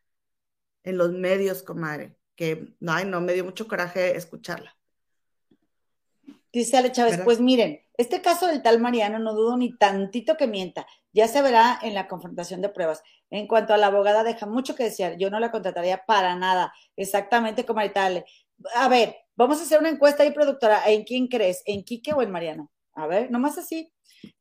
[0.84, 2.18] en los medios, comadre?
[2.36, 4.76] Que, ay, no, me dio mucho coraje escucharla.
[6.52, 10.48] Dice Ale Chávez, pues miren, este caso del tal Mariano no dudo ni tantito que
[10.48, 10.88] mienta.
[11.12, 13.04] Ya se verá en la confrontación de pruebas.
[13.30, 15.18] En cuanto a la abogada, deja mucho que desear.
[15.18, 16.74] Yo no la contrataría para nada.
[16.96, 18.26] Exactamente como tal.
[18.76, 20.84] A ver, Vamos a hacer una encuesta ahí, productora.
[20.86, 21.64] ¿En quién crees?
[21.66, 22.72] ¿En Quique o en Mariano?
[22.94, 23.92] A ver, nomás así.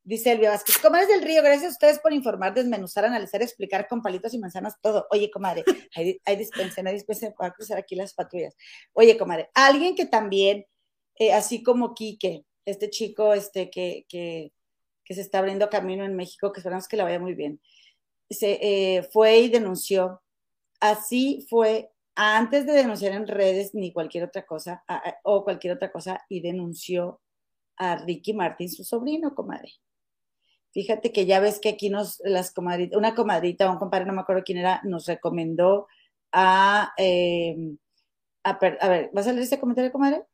[0.05, 4.03] Dice Elvia Vázquez, comadres del río, gracias a ustedes por informar, desmenuzar, analizar, explicar con
[4.03, 5.07] palitos y manzanas todo.
[5.11, 5.65] Oye, comadre,
[5.95, 8.57] hay, hay dispensen, hay dispensen para cruzar aquí las patrullas.
[8.93, 10.67] Oye, comadre, alguien que también,
[11.19, 14.53] eh, así como Quique, este chico este, que, que,
[15.05, 17.61] que, se está abriendo camino en México, que esperamos que le vaya muy bien,
[18.29, 20.21] se, eh, fue y denunció.
[20.81, 24.85] Así fue antes de denunciar en redes ni cualquier otra cosa,
[25.23, 27.21] o cualquier otra cosa, y denunció
[27.77, 29.73] a Ricky Martín, su sobrino, comadre.
[30.73, 34.15] Fíjate que ya ves que aquí nos, las comadritas, una comadrita o un compadre, no
[34.15, 35.87] me acuerdo quién era, nos recomendó
[36.33, 37.77] a, em,
[38.43, 40.25] a, ver, ¿vas a leer ese comentario, comadre?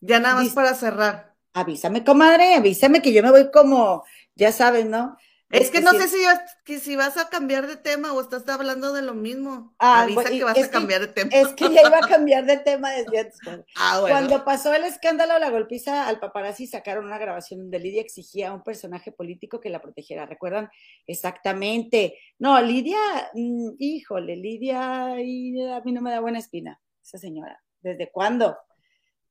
[0.00, 1.34] Ya nada más para cerrar.
[1.52, 4.04] Avísame, comadre, avísame que yo me voy como,
[4.36, 5.16] ya sabes, ¿no?
[5.50, 9.00] Es que no sé si, si vas a cambiar de tema o estás hablando de
[9.00, 9.74] lo mismo.
[9.78, 11.30] Ah, Avisa que vas a cambiar de tema.
[11.32, 13.38] Es que ya iba a cambiar de tema desde antes.
[13.76, 18.50] Ah, Cuando pasó el escándalo, la golpiza al paparazzi, sacaron una grabación donde Lidia exigía
[18.50, 20.26] a un personaje político que la protegiera.
[20.26, 20.68] ¿Recuerdan?
[21.06, 22.18] Exactamente.
[22.38, 22.98] No, Lidia,
[23.32, 27.62] mm, híjole, Lidia, a mí no me da buena espina, esa señora.
[27.80, 28.58] ¿Desde cuándo?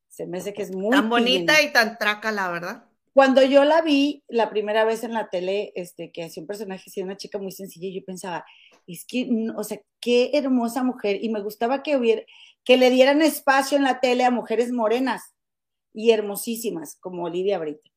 [0.07, 0.89] Se me hace que es muy...
[0.89, 2.87] Tan bonita y tan traca, la verdad.
[3.18, 6.84] Cuando yo la vi la primera vez en la tele, este, que hacía un personaje
[6.86, 8.45] así, una chica muy sencilla, yo pensaba,
[8.86, 12.22] es que, o sea, qué hermosa mujer, y me gustaba que hubiera,
[12.63, 15.34] que le dieran espacio en la tele a mujeres morenas
[15.95, 17.89] y hermosísimas, como Lidia Brito.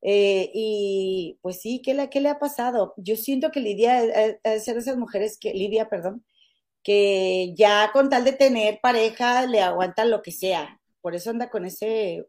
[0.00, 2.94] Eh, y pues sí, ¿qué le, ¿qué le ha pasado?
[2.96, 4.02] Yo siento que Lidia
[4.42, 6.24] es ser esas mujeres que, Lidia, perdón,
[6.82, 10.80] que ya con tal de tener pareja le aguantan lo que sea.
[11.02, 12.26] Por eso anda con ese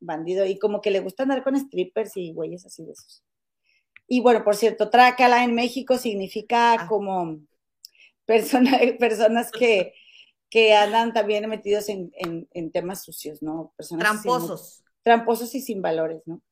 [0.00, 3.22] bandido y como que le gusta andar con strippers y güeyes así de esos.
[4.06, 6.86] Y bueno, por cierto, trácala en México significa ah.
[6.88, 7.40] como
[8.26, 9.94] persona, personas que,
[10.50, 13.72] que andan también metidos en, en, temas sucios, ¿no?
[13.76, 14.84] Personas tramposos.
[15.02, 16.42] tramposos y sin valores, ¿no?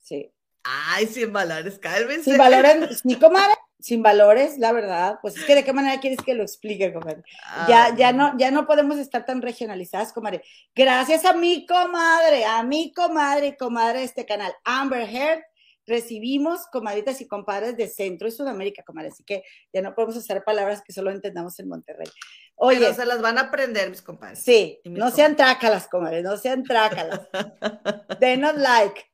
[0.00, 0.32] Sí.
[0.64, 2.24] Ay, sin valores, cálmense.
[2.24, 5.18] Sin valores, sí, comadre, sin valores, la verdad.
[5.20, 7.22] Pues es que de qué manera quieres que lo explique, comadre.
[7.68, 10.42] ya, ah, ya no, ya no podemos estar tan regionalizadas, comadre.
[10.74, 15.42] Gracias a mi comadre, a mi comadre y comadre de este canal, Amber Heard,
[15.84, 19.08] recibimos comadritas y compadres de Centro y Sudamérica, comadre.
[19.08, 19.42] Así que
[19.72, 22.08] ya no podemos hacer palabras que solo entendamos en Monterrey.
[22.54, 22.94] Oye.
[22.94, 24.38] se las van a aprender, mis compadres.
[24.38, 27.20] Sí, no sean trácalas, comadre, no sean trácalas.
[28.20, 29.11] Denos like.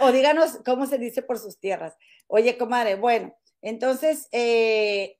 [0.00, 1.94] O díganos cómo se dice por sus tierras.
[2.26, 5.18] Oye, comadre, bueno, entonces, eh,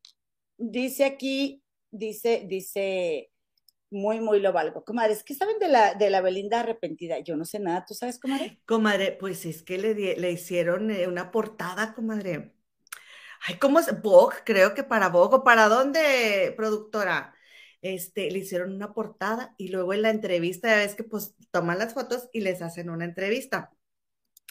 [0.56, 3.30] dice aquí, dice, dice,
[3.90, 4.84] muy, muy lo valgo.
[4.84, 7.18] Comadre, ¿qué saben de la, de la Belinda arrepentida?
[7.20, 8.60] Yo no sé nada, ¿tú sabes, comadre?
[8.66, 12.54] Comadre, pues es que le, le hicieron eh, una portada, comadre.
[13.46, 14.02] Ay, ¿cómo es?
[14.02, 17.34] Vogue, creo que para Vogue, ¿o para dónde, productora?
[17.82, 21.78] este, le hicieron una portada y luego en la entrevista, ya ves que pues toman
[21.78, 23.72] las fotos y les hacen una entrevista.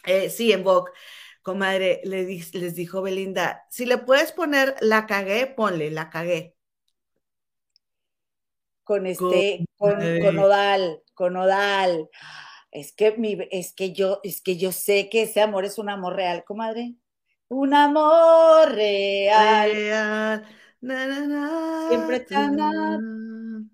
[0.05, 0.91] Eh, sí, en Vogue.
[1.41, 6.55] Comadre, le les dijo Belinda, si le puedes poner la cagué, ponle la cagué.
[8.83, 12.09] Con este, con, con, Odal, con Odal.
[12.71, 15.89] Es que mi, es que yo, es que yo sé que ese amor es un
[15.89, 16.93] amor real, comadre.
[17.47, 20.45] Un amor real.
[21.89, 23.69] Siempre tan.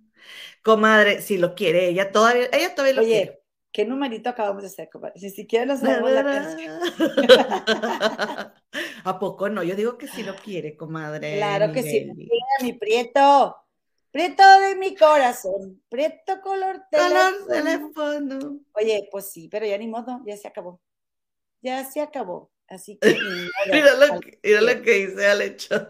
[0.64, 3.37] Comadre, si lo quiere, ella todavía, ella todavía lo quiere.
[3.78, 5.20] ¿Qué numerito acabamos de hacer, comadre?
[5.20, 6.82] Si siquiera nos sabemos la canción.
[9.04, 9.62] ¿A poco no?
[9.62, 11.36] Yo digo que sí lo quiere, comadre.
[11.36, 12.12] Claro que sí.
[12.64, 13.56] mi prieto.
[14.10, 15.80] Prieto de mi corazón.
[15.90, 17.46] Prieto color teléfono.
[17.48, 18.60] teléfono.
[18.74, 20.82] Oye, pues sí, pero ya ni modo, ya se acabó.
[21.62, 22.50] Ya se acabó.
[22.68, 23.10] Así que.
[23.72, 25.86] mira, lo que, mira lo que hice al hecho.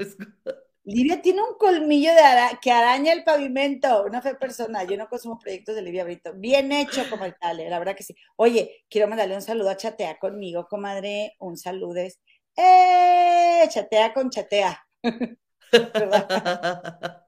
[0.87, 2.21] Livia tiene un colmillo de
[2.61, 4.87] que araña el pavimento, una fe personal.
[4.87, 6.31] Yo no consumo proyectos de Livia Brito.
[6.33, 8.15] Bien hecho, como el tal, la verdad que sí.
[8.37, 11.35] Oye, quiero mandarle un saludo a Chatea conmigo, comadre.
[11.39, 11.99] Un saludo.
[12.55, 13.67] ¡Eh!
[13.67, 14.81] Chatea con Chatea.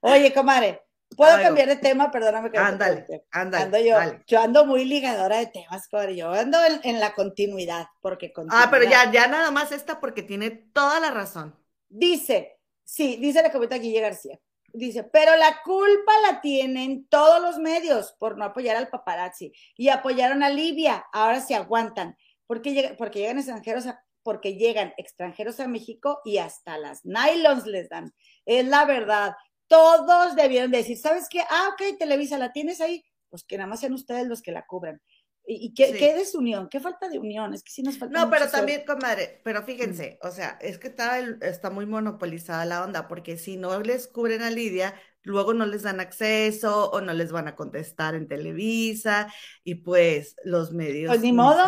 [0.00, 0.82] Oye, comadre,
[1.16, 2.12] ¿puedo cambiar de tema?
[2.12, 3.64] Perdóname que Ándale, ándale.
[3.64, 3.96] Ando yo,
[4.28, 6.14] yo ando muy ligadora de temas, comadre.
[6.14, 10.52] Yo ando en, la continuidad, porque Ah, pero ya, ya nada más esta porque tiene
[10.52, 11.63] toda la razón.
[11.96, 14.40] Dice, sí, dice la cometa Guille García.
[14.72, 19.52] Dice, pero la culpa la tienen todos los medios por no apoyar al paparazzi.
[19.76, 22.16] Y apoyaron a Libia, ahora se aguantan.
[22.48, 23.86] Porque, porque llegan extranjeros
[24.24, 28.12] porque llegan extranjeros a México y hasta las nylons les dan.
[28.44, 29.34] Es la verdad.
[29.68, 31.42] Todos debieron decir, ¿sabes qué?
[31.48, 33.04] Ah, ok, Televisa, ¿la tienes ahí?
[33.28, 35.00] Pues que nada más sean ustedes los que la cubran.
[35.46, 36.68] ¿Y qué, qué, desunión?
[36.70, 37.52] ¿Qué falta de unión?
[37.52, 38.18] Es que sí nos falta.
[38.18, 42.82] No, pero también, comadre, pero fíjense, o sea, es que está, está muy monopolizada la
[42.82, 47.12] onda, porque si no les cubren a Lidia, luego no les dan acceso o no
[47.12, 49.32] les van a contestar en Televisa
[49.64, 51.10] y pues los medios.
[51.10, 51.66] Pues ni modo,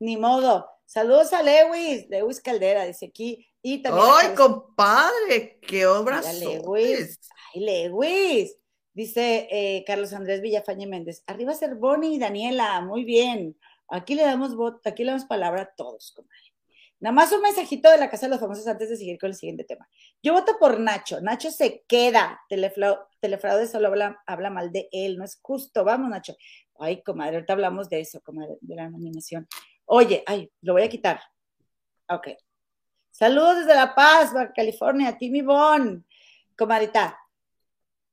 [0.00, 0.66] ni modo.
[0.84, 3.48] Saludos a Lewis, Lewis Caldera, dice aquí.
[3.62, 5.60] Y también ¡Ay, compadre!
[5.62, 6.40] ¡Qué obras!
[6.40, 7.20] Lewis.
[7.54, 8.56] ¡Ay, Lewis!
[8.94, 13.56] Dice eh, Carlos Andrés Villafañe Méndez, arriba Cervoni y Daniela, muy bien.
[13.88, 16.52] Aquí le damos voto, aquí le damos palabra a todos, comadre.
[17.02, 19.34] Nada más un mensajito de la Casa de los Famosos antes de seguir con el
[19.34, 19.88] siguiente tema.
[20.22, 21.20] Yo voto por Nacho.
[21.20, 22.40] Nacho se queda.
[22.48, 25.18] Telefraude solo habla, habla mal de él.
[25.18, 25.82] No es justo.
[25.82, 26.36] Vamos, Nacho.
[26.78, 29.48] Ay, comadre, ahorita hablamos de eso, comadre, de la nominación.
[29.84, 31.20] Oye, ay, lo voy a quitar.
[32.08, 32.28] Ok.
[33.10, 36.06] Saludos desde La Paz, California, Timmy Bon.
[36.56, 37.18] Comadita,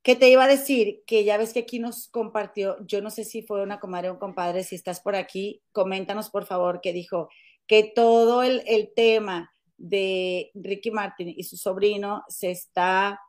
[0.02, 1.04] ¿Qué te iba a decir?
[1.06, 4.14] Que ya ves que aquí nos compartió, yo no sé si fue una comadre o
[4.14, 7.30] un compadre, si estás por aquí, coméntanos por favor, que dijo
[7.68, 8.64] que todo el,
[8.95, 13.20] tema de Ricky Martin y su sobrino se está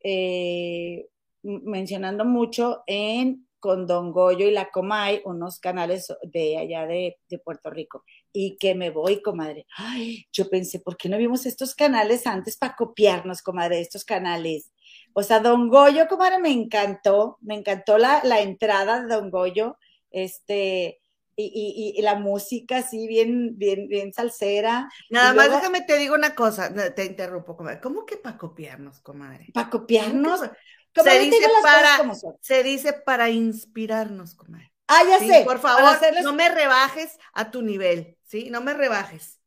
[0.00, 1.06] eh,
[1.42, 7.38] mencionando mucho en con Don Goyo y la Comay, unos canales de allá de, de,
[7.38, 8.04] Puerto Rico.
[8.32, 9.66] Y que me voy, comadre.
[9.76, 14.70] Ay, yo pensé, ¿por qué no vimos estos canales antes para copiarnos, comadre, estos canales?
[15.12, 19.76] O sea, Don Goyo, comadre, me encantó, me encantó la, la entrada de Don Goyo,
[20.10, 21.00] este,
[21.36, 24.88] y, y, la música así bien, bien, bien salsera.
[25.08, 27.80] Nada más déjame te digo una cosa, te interrumpo, comadre.
[27.80, 29.46] ¿Cómo que para copiarnos, comadre?
[29.54, 30.40] ¿Para copiarnos?
[30.40, 34.72] Se dice, para, se dice para inspirarnos, comadre.
[34.88, 35.44] Ah, ya sé.
[35.44, 38.48] Por favor, no me rebajes a tu nivel, ¿sí?
[38.50, 39.37] No me rebajes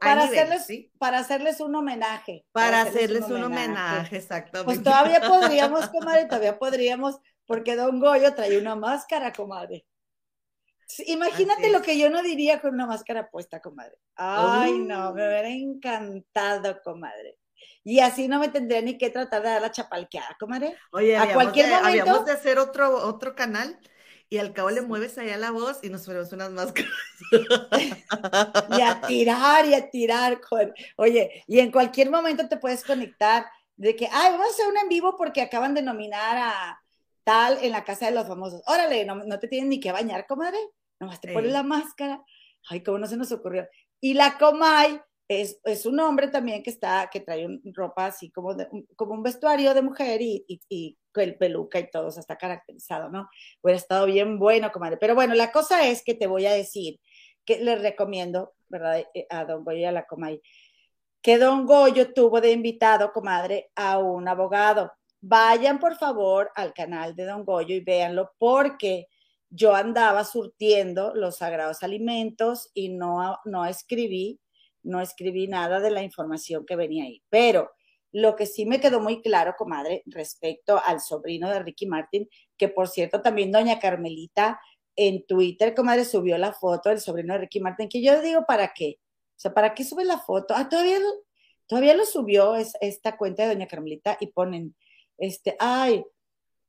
[0.00, 0.66] para, hacerles,
[0.98, 2.46] para hacerles un homenaje.
[2.52, 4.16] Para, hacerles, un, homenaje.
[4.16, 4.64] exactamente.
[4.64, 9.86] Pues todavía podríamos, comadre, todavía podríamos, porque Don Goyo trae una máscara, comadre.
[11.06, 13.96] Imagínate lo que yo no diría con una máscara puesta, comadre.
[14.16, 17.38] Ay, no, me hubiera encantado, comadre.
[17.82, 20.76] Y así no me tendría ni que tratar de dar la chapalqueada, comadre.
[20.92, 21.88] Oye, a cualquier momento.
[21.88, 23.78] Habíamos de hacer otro, otro canal
[24.28, 26.90] y al cabo le mueves allá la voz y nos ponemos unas máscaras.
[28.76, 30.40] y a tirar y a tirar.
[30.96, 33.46] Oye, y en cualquier momento te puedes conectar
[33.76, 36.80] de que, ay, vamos a hacer un en vivo porque acaban de nominar a
[37.24, 38.62] tal en la casa de los famosos.
[38.66, 40.58] Órale, no, te tienen ni que bañar, comadre.
[41.00, 42.22] Nomás te pones la máscara.
[42.68, 43.66] Ay, cómo no se nos ocurrió.
[44.00, 48.54] Y la Comay es, es, un hombre también que está, que trae ropa así como,
[48.96, 53.28] como un vestuario de mujer y, y, el peluca y todo, o está caracterizado, ¿no?
[53.62, 54.96] Hubiera estado bien bueno, comadre.
[54.96, 56.98] Pero bueno, la cosa es que te voy a decir
[57.44, 59.04] que les recomiendo, ¿verdad?
[59.14, 60.42] Eh, a don Goyo y a la Comay,
[61.22, 64.92] que don Goyo tuvo de invitado, comadre, a un abogado.
[65.20, 69.06] Vayan, por favor, al canal de don Goyo y véanlo, porque
[69.48, 74.40] yo andaba surtiendo los sagrados alimentos y no, no escribí
[74.84, 77.22] no escribí nada de la información que venía ahí.
[77.30, 77.70] Pero
[78.12, 82.68] Lo que sí me quedó muy claro, comadre, respecto al sobrino de Ricky Martin, que
[82.68, 84.60] por cierto también doña Carmelita
[84.94, 88.72] en Twitter, comadre, subió la foto del sobrino de Ricky Martin, que yo digo, ¿para
[88.72, 89.00] qué?
[89.00, 90.54] O sea, ¿para qué sube la foto?
[90.56, 90.98] Ah, todavía
[91.66, 94.76] todavía lo subió es, esta cuenta de doña Carmelita y ponen,
[95.18, 96.04] este, ay,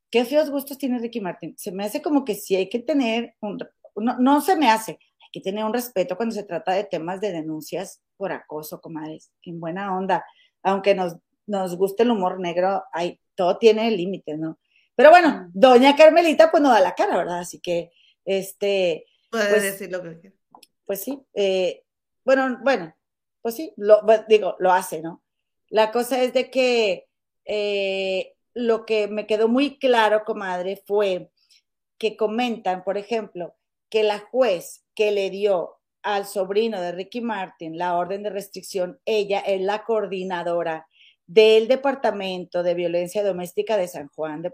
[0.10, 1.56] qué feos gustos tiene Ricky Martin.
[1.58, 3.60] Se me hace como que sí hay que tener un,
[3.98, 4.98] no, no se me hace,
[5.36, 9.60] que tener un respeto cuando se trata de temas de denuncias por acoso, comadres, en
[9.60, 10.26] buena onda.
[10.64, 14.58] Aunque nos, nos guste el humor negro, hay, todo tiene límites, ¿no?
[14.96, 17.40] Pero bueno, doña Carmelita pues no da la cara, ¿verdad?
[17.40, 17.92] Así que,
[18.24, 19.08] este...
[19.30, 20.36] Puede pues, decir lo que quiera.
[20.86, 21.84] Pues sí, eh,
[22.24, 22.96] bueno, bueno,
[23.42, 25.22] pues sí, lo, digo, lo hace, ¿no?
[25.68, 27.10] La cosa es de que
[27.44, 31.30] eh, lo que me quedó muy claro, comadre, fue
[31.98, 33.54] que comentan, por ejemplo,
[33.90, 39.00] que la juez que le dio al sobrino de Ricky Martin la orden de restricción,
[39.06, 40.88] ella es la coordinadora
[41.26, 44.52] del Departamento de Violencia Doméstica de San Juan, de,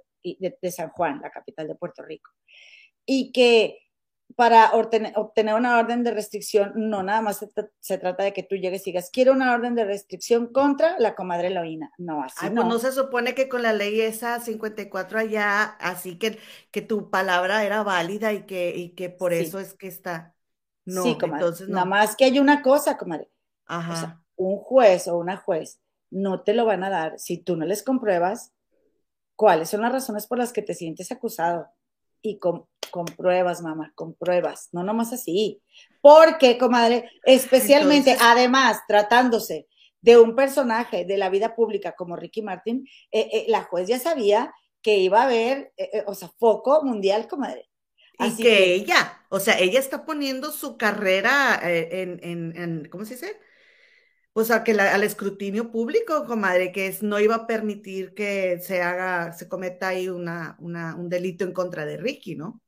[0.61, 2.31] de San Juan, la capital de Puerto Rico.
[3.05, 3.79] Y que
[4.35, 5.13] para obtener,
[5.55, 7.45] una orden de restricción, no nada más
[7.79, 11.15] se, trata de que tú llegues y digas, quiero una orden de restricción contra la
[11.15, 11.91] comadre Eloína.
[11.97, 12.61] No, así Ay, no.
[12.61, 16.39] Pues no se supone que con la ley esa 54 allá, así que,
[16.71, 20.35] que tu palabra era válida y que, y que por eso es que está.
[20.85, 21.45] No, sí, comadre.
[21.45, 21.75] entonces no.
[21.75, 23.29] Nada más que hay una cosa, comadre.
[23.65, 23.93] Ajá.
[23.93, 25.79] O sea, un juez o una juez
[26.09, 28.51] no te lo van a dar si tú no les compruebas
[29.35, 31.67] cuáles son las razones por las que te sientes acusado
[32.21, 35.61] y con, con pruebas, mamá, con pruebas, no nomás así.
[36.01, 39.67] Porque, comadre, especialmente, además, tratándose
[40.01, 43.99] de un personaje de la vida pública como Ricky Martin, eh, eh, la juez ya
[43.99, 47.69] sabía que iba a haber, eh, o sea, foco mundial, comadre.
[48.17, 53.05] Así y que, ella, o sea, ella está poniendo su carrera en, en, en ¿cómo
[53.05, 53.39] se dice?
[54.33, 58.81] O sea, que al escrutinio público, comadre, que es, no iba a permitir que se
[58.81, 62.61] haga, se cometa ahí una, una, un delito en contra de Ricky, ¿no?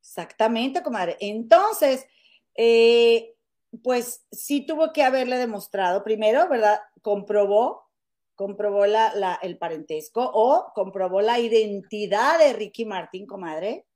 [0.00, 1.16] Exactamente, comadre.
[1.20, 2.06] Entonces,
[2.54, 3.34] eh,
[3.82, 6.80] pues sí tuvo que haberle demostrado, primero, ¿verdad?
[7.00, 7.88] Comprobó,
[8.34, 13.86] comprobó la, la, el parentesco o comprobó la identidad de Ricky Martín, comadre.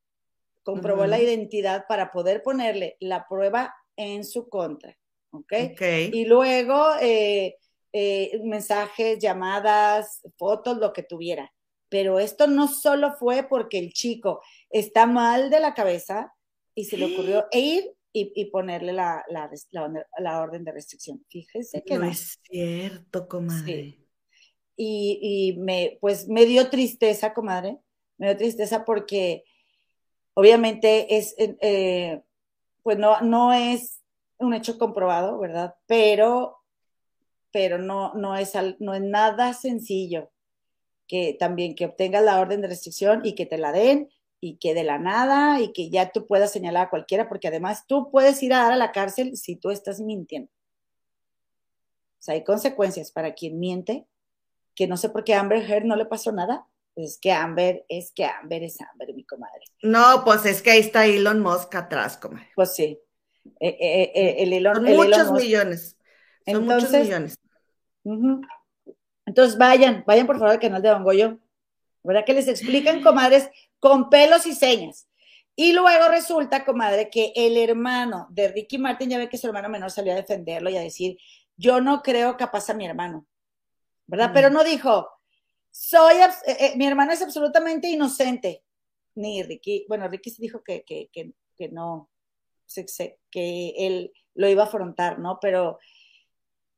[0.63, 1.09] Comprobó uh -huh.
[1.09, 4.97] la identidad para poder ponerle la prueba en su contra.
[5.31, 5.73] ¿Okay?
[5.73, 6.15] ok.
[6.15, 7.57] Y luego eh,
[7.93, 11.53] eh, mensajes, llamadas, fotos, lo que tuviera.
[11.89, 16.33] Pero esto no solo fue porque el chico está mal de la cabeza
[16.75, 21.25] y se le ocurrió ir y, y ponerle la, la, la, la, orden de restricción.
[21.29, 22.11] Fíjese que no, no.
[22.11, 23.65] es cierto, comadre.
[23.65, 24.07] Sí.
[24.77, 27.79] Y, y, me, pues me dio tristeza, comadre,
[28.19, 29.45] me dio tristeza porque
[30.35, 32.23] obviamente es, eh,
[32.83, 34.00] pues no, no es
[34.41, 35.75] un hecho comprobado, ¿verdad?
[35.87, 36.59] Pero,
[37.53, 40.31] pero no, no, es, no es nada sencillo
[41.07, 44.09] que también que obtengas la orden de restricción y que te la den
[44.41, 47.85] y que de la nada y que ya tú puedas señalar a cualquiera, porque además
[47.87, 50.51] tú puedes ir a dar a la cárcel si tú estás mintiendo.
[52.21, 54.07] O sea, hay consecuencias para quien miente,
[54.77, 56.67] que no sé por qué a Amber Heard no le pasó nada.
[56.95, 59.65] Es que Amber, es que Amber es Amber, mi comadre.
[59.83, 62.49] No, pues es que ahí está Elon Musk atrás, comadre.
[62.55, 63.01] Pues sí.
[63.59, 65.97] Eh, eh, eh, el Elon, Son el muchos Elon millones.
[66.47, 67.39] Son Entonces, muchos millones.
[68.03, 68.49] Uh -huh.
[69.27, 71.39] Entonces vayan, vayan por favor al canal de Don Goyo,
[72.03, 72.25] ¿verdad?
[72.25, 75.09] Que les explican, comadres, con pelos y señas.
[75.55, 79.69] Y luego resulta, comadre, que el hermano de Ricky Martin, ya ve que su hermano
[79.69, 81.19] menor salió a defenderlo y a decir,
[81.57, 83.27] yo no creo capaz a mi hermano,
[84.07, 84.31] ¿verdad?
[84.31, 84.33] Mm.
[84.33, 85.09] Pero no dijo,
[85.71, 88.65] soy, eh, eh, mi hermano es absolutamente inocente.
[89.15, 92.10] Ni Ricky, bueno, Ricky sí dijo que, que, que, que no,
[93.31, 95.39] que él lo iba a afrontar, ¿no?
[95.41, 95.79] Pero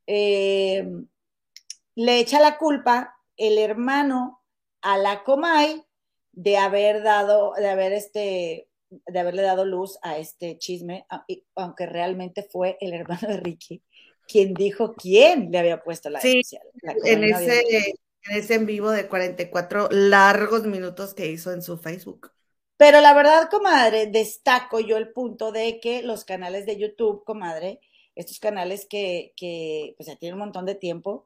[0.06, 0.86] eh,
[1.94, 4.42] le echa la culpa el hermano
[4.80, 5.84] a la Comay
[6.32, 11.06] de haber dado, de haber este, de haberle dado luz a este chisme,
[11.54, 13.82] aunque realmente fue el hermano de Ricky
[14.32, 16.42] quien dijo quién le había puesto la sí,
[16.82, 17.62] La en ese,
[18.24, 22.31] en ese en vivo de 44 largos minutos que hizo en su Facebook.
[22.82, 27.78] Pero la verdad, comadre, destaco yo el punto de que los canales de YouTube, comadre,
[28.16, 31.24] estos canales que, que pues ya tienen un montón de tiempo,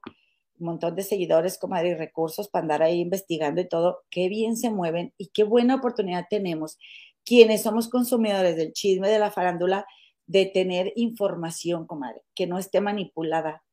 [0.59, 4.59] un montón de seguidores, comadre, y recursos para andar ahí investigando y todo, qué bien
[4.59, 6.77] se mueven y qué buena oportunidad tenemos
[7.25, 9.87] quienes somos consumidores del chisme de la farándula
[10.27, 13.65] de tener información, comadre, que no esté manipulada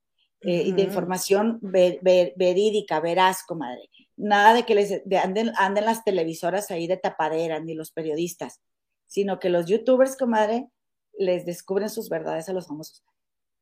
[0.44, 0.68] eh, uh -huh.
[0.68, 3.90] y de información ver, ver, verídica, veraz, comadre.
[4.16, 8.62] Nada de que les de anden, anden las televisoras ahí de tapadera, ni los periodistas,
[9.08, 10.70] sino que los youtubers, comadre,
[11.18, 13.04] les descubren sus verdades a los famosos.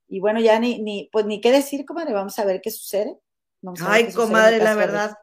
[0.07, 3.17] Y bueno, ya ni, ni, pues ni qué decir, comadre, vamos a ver qué sucede.
[3.85, 5.17] Ay, comadre, la verdad,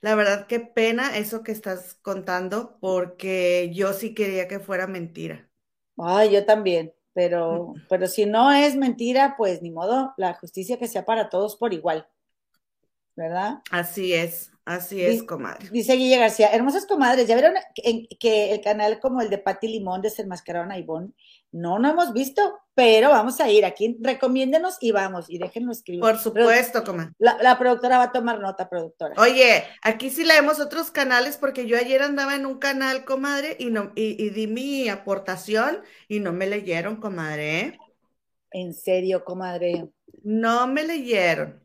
[0.00, 5.50] la verdad, qué pena eso que estás contando, porque yo sí quería que fuera mentira.
[5.96, 10.88] Ay, yo también, pero, pero si no es mentira, pues ni modo, la justicia que
[10.88, 12.06] sea para todos por igual,
[13.16, 13.60] ¿verdad?
[13.70, 14.50] Así es.
[14.66, 15.68] Así es, comadre.
[15.70, 17.54] Dice Guille García, hermosas comadres, ¿ya vieron
[18.20, 21.10] que el canal como el de Patti Limón Desenmascararon a Ivonne?
[21.52, 23.64] No, no hemos visto, pero vamos a ir.
[23.64, 26.00] Aquí recomiéndenos y vamos, y déjenos escribir.
[26.00, 27.12] Por supuesto, comadre.
[27.18, 29.14] La, productora va a tomar nota, productora.
[29.18, 33.66] Oye, aquí sí leemos otros canales, porque yo ayer andaba en un canal, comadre, y,
[33.66, 37.60] no, y, di mi aportación y no me leyeron, comadre.
[37.60, 37.78] ¿eh?
[38.52, 39.88] En serio, comadre.
[40.22, 41.62] No me leyeron.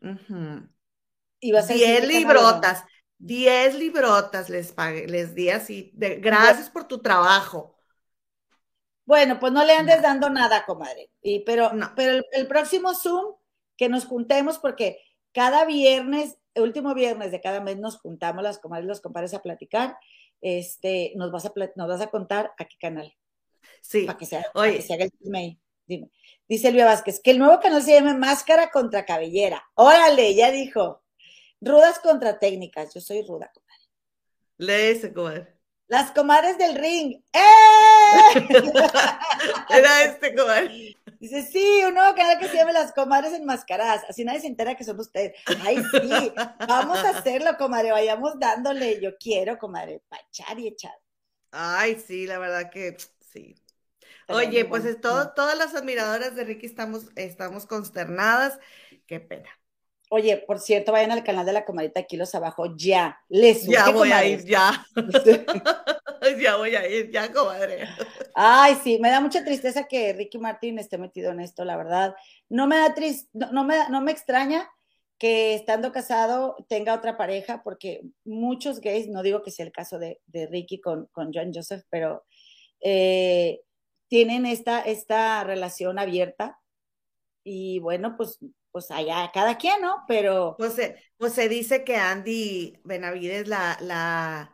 [1.39, 2.83] Y vas a Diez librotas.
[3.17, 7.74] 10 librotas les pagué, les di así, de, gracias por tu trabajo.
[9.05, 11.11] Bueno, pues no le andes dando nada, comadre.
[11.21, 13.35] Y, pero pero el, próximo Zoom,
[13.77, 14.99] que nos juntemos, porque
[15.31, 19.33] cada viernes, el último viernes de cada mes nos juntamos las comadres y los compadres
[19.33, 19.97] a platicar.
[20.41, 23.15] Este, nos vas a, nos vas a contar a qué canal.
[23.81, 24.05] Sí.
[24.05, 24.81] Para que, sea, Oye.
[24.81, 25.11] se haga el
[25.87, 26.09] Dime.
[26.47, 29.63] Dice Elvia Vázquez, que el nuevo canal se llame Máscara contra Cabellera.
[29.75, 31.03] Órale, ya dijo.
[31.61, 32.93] Rudas contra técnicas.
[32.93, 33.85] Yo soy ruda, comadre.
[34.57, 35.54] Lee ese, comadre.
[35.87, 37.21] Las comadres del ring.
[37.31, 38.43] ¡Eh!
[39.69, 40.97] Era este, comadre.
[41.19, 44.03] Dice, sí, un nuevo canal que se llama Las Comadres Enmascaradas.
[44.09, 45.33] Así nadie se entera que son ustedes.
[45.63, 46.33] Ay, sí,
[46.67, 47.91] vamos a hacerlo, comadre.
[47.91, 48.99] Vayamos dándole.
[49.01, 50.93] Yo quiero, comadre, pachar y echar.
[51.51, 52.97] Ay, sí, la verdad que
[53.31, 53.55] sí.
[54.27, 58.59] Oye, pues es todo, todas las admiradoras de Ricky estamos, estamos consternadas.
[59.05, 59.49] Qué pena.
[60.15, 63.19] Oye, por cierto, vayan al canal de la comadita Kilos Abajo ya.
[63.27, 64.87] Les Ya voy a ir, ya.
[66.41, 67.85] ya voy a ir, ya, comadre.
[68.33, 72.15] Ay, sí, me da mucha tristeza que Ricky Martin esté metido en esto, la verdad.
[72.47, 74.71] No me da triste, no, me, no me extraña
[75.17, 79.99] que estando casado tenga otra pareja, porque muchos gays, no digo que sea el caso
[79.99, 82.23] de, Ricky con, con, John Joseph, pero
[82.79, 83.59] eh,
[84.07, 86.57] tienen esta, esta relación abierta.
[87.43, 88.39] Y bueno, pues
[88.75, 90.03] pues allá cada quien, ¿no?
[90.05, 90.55] Pero...
[90.57, 94.53] Pues se, pues se dice que Andy Benavides, la, la,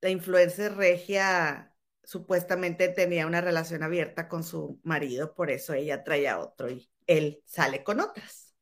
[0.00, 1.74] la influencer regia,
[2.04, 7.42] supuestamente tenía una relación abierta con su marido, por eso ella traía otro y él
[7.46, 8.54] sale con otras.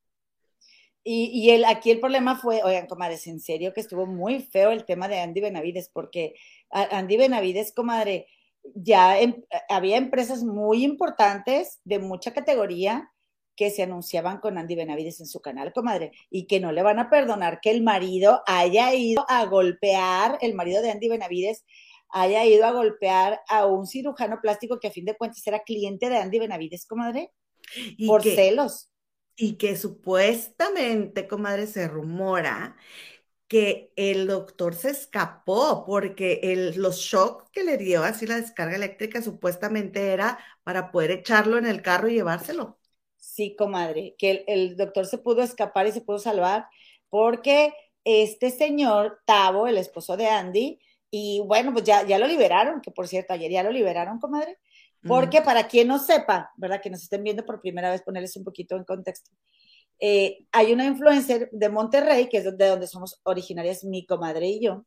[1.03, 4.71] Y, y el, aquí el problema fue, oigan, comadres, en serio que estuvo muy feo
[4.71, 6.37] el tema de Andy Benavides, porque
[6.71, 8.29] Andy Benavides, comadre,
[8.75, 13.11] ya em, había empresas muy importantes de mucha categoría
[13.57, 16.99] que se anunciaban con Andy Benavides en su canal, comadre, y que no le van
[16.99, 21.65] a perdonar que el marido haya ido a golpear, el marido de Andy Benavides
[22.11, 26.09] haya ido a golpear a un cirujano plástico que a fin de cuentas era cliente
[26.09, 27.33] de Andy Benavides, comadre,
[27.75, 28.91] y por celos.
[29.37, 32.77] Y que supuestamente, comadre, se rumora
[33.49, 38.77] que el doctor se escapó porque el, los shocks que le dio así la descarga
[38.77, 42.79] eléctrica supuestamente era para poder echarlo en el carro y llevárselo.
[43.35, 46.69] Sí, comadre, que el, doctor se pudo escapar y se pudo salvar
[47.11, 47.75] porque
[48.05, 50.79] este señor, Tavo, el esposo de Andy,
[51.11, 54.59] y bueno, pues ya, ya lo liberaron, que por cierto, ayer ya lo liberaron, comadre,
[55.05, 56.81] porque para quien no sepa, ¿verdad?
[56.81, 59.33] Que nos estén viendo por primera vez, ponerles un poquito en contexto.
[59.99, 64.61] Eh, hay una influencer de Monterrey, que es de donde somos originarias mi comadre y
[64.61, 64.87] yo,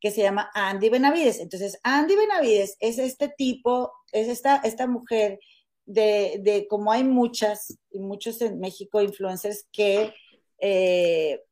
[0.00, 1.40] que se llama Andy Benavides.
[1.40, 5.40] Entonces, Andy Benavides es este tipo, es esta, esta mujer
[5.86, 10.14] de, de como hay muchas y muchos en México influencers que,
[10.58, 11.42] eh,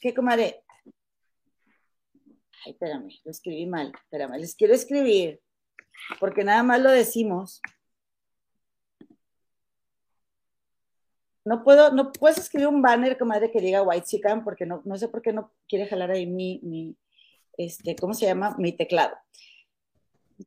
[0.00, 0.62] que comadre,
[2.64, 5.40] ay, espérame, lo escribí mal, espérame, les quiero escribir,
[6.18, 7.60] porque nada más lo decimos.
[11.42, 14.96] No puedo, no puedes escribir un banner, comadre, que diga White Chicken, porque no, no
[14.98, 16.96] sé por qué no quiere jalar ahí mi, mi,
[17.56, 18.54] este, ¿cómo se llama?
[18.58, 19.16] Mi teclado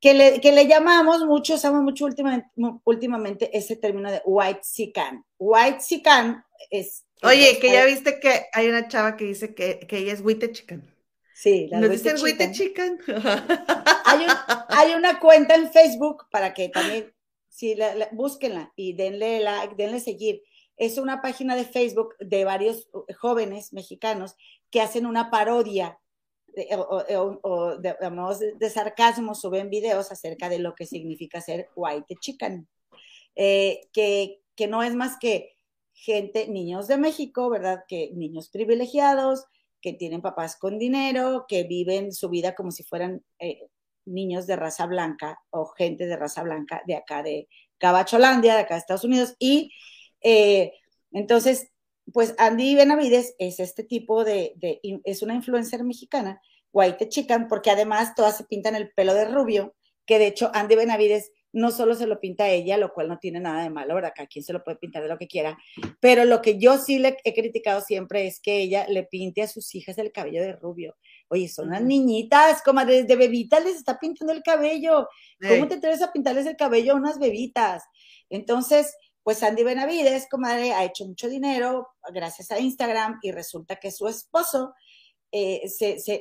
[0.01, 2.49] que le, que le llamamos mucho, usamos mucho últimamente,
[2.83, 5.25] últimamente ese término de white sican.
[5.37, 7.05] White sican es...
[7.21, 10.51] Oye, que ya viste que hay una chava que dice que, que ella es Wite
[10.51, 10.83] Chican.
[11.33, 12.99] Sí, la ¿Nos dicen Wite Chican?
[14.05, 14.27] hay,
[14.69, 17.13] hay, una cuenta en Facebook para que también,
[17.47, 20.41] sí, la, búsquenla y denle like, denle seguir.
[20.75, 22.89] Es una página de Facebook de varios
[23.19, 24.35] jóvenes mexicanos
[24.69, 25.99] que hacen una parodia
[26.77, 27.95] o, de,
[28.59, 32.67] de, sarcasmo suben videos acerca de lo que significa ser white chicken,
[33.35, 35.53] eh, que, que no es más que
[35.93, 37.83] gente, niños de México, ¿verdad?
[37.87, 39.45] Que niños privilegiados,
[39.81, 43.67] que tienen papás con dinero, que viven su vida como si fueran eh,
[44.05, 47.47] niños de raza blanca o gente de raza blanca de acá de
[47.77, 49.35] Cabacholandia, de acá de Estados Unidos.
[49.39, 49.71] Y
[50.21, 50.73] eh,
[51.11, 51.72] entonces
[52.11, 56.41] pues Andy Benavides es este tipo de, de, es una influencer mexicana,
[56.71, 59.75] white chican, porque además todas se pintan el pelo de rubio,
[60.05, 63.19] que de hecho Andy Benavides no solo se lo pinta a ella, lo cual no
[63.19, 64.11] tiene nada de malo, ¿verdad?
[64.15, 65.55] Cada quien se lo puede pintar de lo que quiera,
[65.99, 69.47] pero lo que yo sí le he criticado siempre es que ella le pinte a
[69.47, 70.97] sus hijas el cabello de rubio.
[71.29, 75.07] Oye, son unas niñitas, como desde bebitas les está pintando el cabello.
[75.47, 77.83] ¿Cómo te atreves a pintarles el cabello a unas bebitas?
[78.29, 83.89] Entonces, pues Andy Benavides, comadre, ha hecho mucho dinero gracias a Instagram y resulta que
[83.89, 84.73] su esposo,
[85.31, 85.63] eh,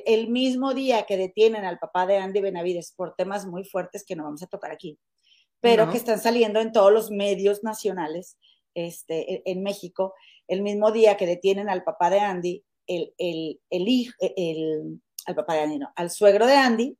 [0.05, 4.15] el mismo día que detienen al papá de Andy Benavides por temas muy fuertes que
[4.15, 4.97] no vamos a tocar aquí,
[5.59, 8.37] pero que están saliendo en todos los medios nacionales
[8.73, 10.13] este, e, en México,
[10.47, 15.35] el mismo día que detienen al papá de Andy, el, el, el hijo, el, al
[15.35, 16.97] papá de Andy, no, al suegro de Andy,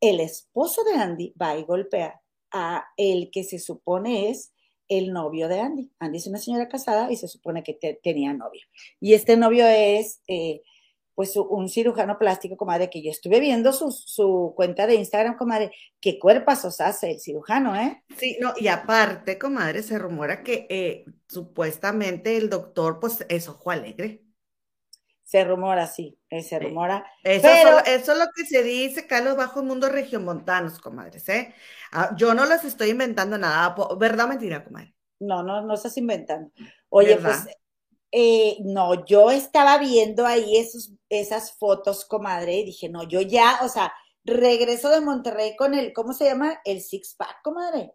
[0.00, 2.20] el esposo de Andy va y golpea
[2.50, 4.52] a el que se supone es
[4.88, 5.90] el novio de Andy.
[5.98, 8.62] Andy es una señora casada y se supone que tenía novio.
[9.00, 10.62] Y este novio es, eh,
[11.14, 15.72] pues, un cirujano plástico, comadre, que yo estuve viendo su, su cuenta de Instagram, comadre.
[16.00, 18.02] Qué cuerpazos hace el cirujano, ¿eh?
[18.16, 23.70] Sí, no, y aparte, comadre, se rumora que eh, supuestamente el doctor, pues, es ojo
[23.70, 24.22] alegre.
[25.32, 27.06] Se rumora, sí, eh, se rumora.
[27.24, 27.78] Eso, pero...
[27.86, 31.54] eso es lo que se dice acá en los bajos mundos regiomontanos, comadres, ¿eh?
[31.90, 34.94] Ah, yo no les estoy inventando nada, ¿verdad mentira, comadre?
[35.20, 36.52] No, no, no estás inventando.
[36.90, 37.46] Oye, pues,
[38.10, 43.60] eh, no, yo estaba viendo ahí esos, esas fotos, comadre, y dije, no, yo ya,
[43.62, 43.90] o sea,
[44.24, 46.60] regreso de Monterrey con el, ¿cómo se llama?
[46.62, 47.94] El six pack, comadre.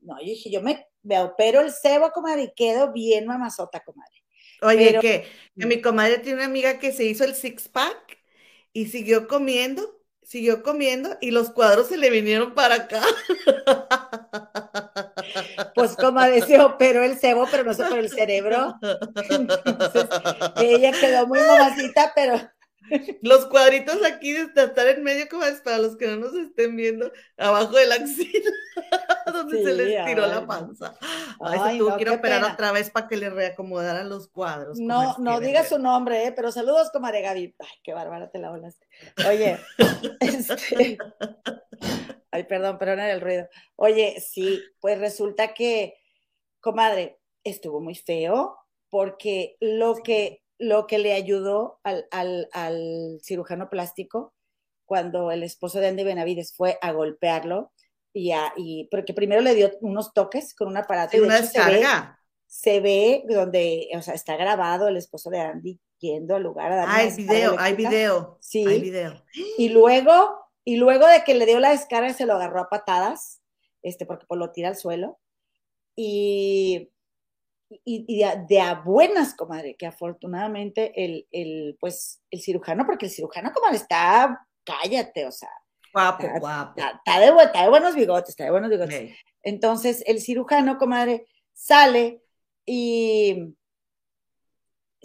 [0.00, 4.24] No, yo dije, yo me, me opero el cebo, comadre, y quedo bien mamazota, comadre.
[4.62, 8.18] Oye, que, mi comadre tiene una amiga que se hizo el six pack
[8.72, 13.02] y siguió comiendo, siguió comiendo y los cuadros se le vinieron para acá.
[15.74, 18.74] Pues como decía, pero el cebo, pero no se por el cerebro.
[19.30, 20.06] Entonces,
[20.56, 22.40] ella quedó muy mamacita, pero
[23.22, 26.76] los cuadritos aquí de estar en medio, como es para los que no nos estén
[26.76, 28.50] viendo, abajo de la axila,
[29.32, 30.94] donde se les tiró la panza.
[31.40, 34.78] Ay, se tuvo que operar otra vez para que le reacomodaran los cuadros.
[34.78, 36.32] No, no diga su nombre, ¿eh?
[36.32, 37.54] pero saludos, comadre Gaby.
[37.58, 38.86] Ay, qué bárbara te la volaste.
[39.26, 39.58] Oye,
[40.20, 40.98] este...
[42.30, 43.48] Ay, perdón, perdona el ruido.
[43.76, 45.94] Oye, sí, pues resulta que,
[46.60, 48.58] comadre, estuvo muy feo
[48.90, 54.34] porque lo que lo que le ayudó al, al, cirujano plástico
[54.84, 57.72] cuando el esposo de Andy Benavides fue a golpearlo
[58.12, 61.16] y, a, y porque primero le dio unos toques con un aparato.
[61.16, 62.18] y una descarga.
[62.46, 66.76] Se ve, donde, o sea, está grabado el esposo de Andy yendo al lugar a
[66.76, 68.38] dar Ah, hay video, hay video.
[68.40, 68.66] Sí.
[68.66, 69.22] Hay video.
[69.58, 73.42] Y luego, y luego de que le dio la descarga, se lo agarró a patadas,
[73.82, 75.18] este, porque pues, lo tira al suelo.
[75.94, 76.90] Y
[77.84, 83.52] y, de, a, buenas, comadre, que afortunadamente el, el, pues, el cirujano, porque el cirujano,
[83.52, 85.50] comadre, está, cállate, o sea.
[85.92, 86.80] Guapo, está, guapo.
[86.80, 89.14] Está, de, buenos bigotes, está de buenos bigotes.
[89.42, 92.22] Entonces, el cirujano, comadre, sale
[92.64, 93.54] y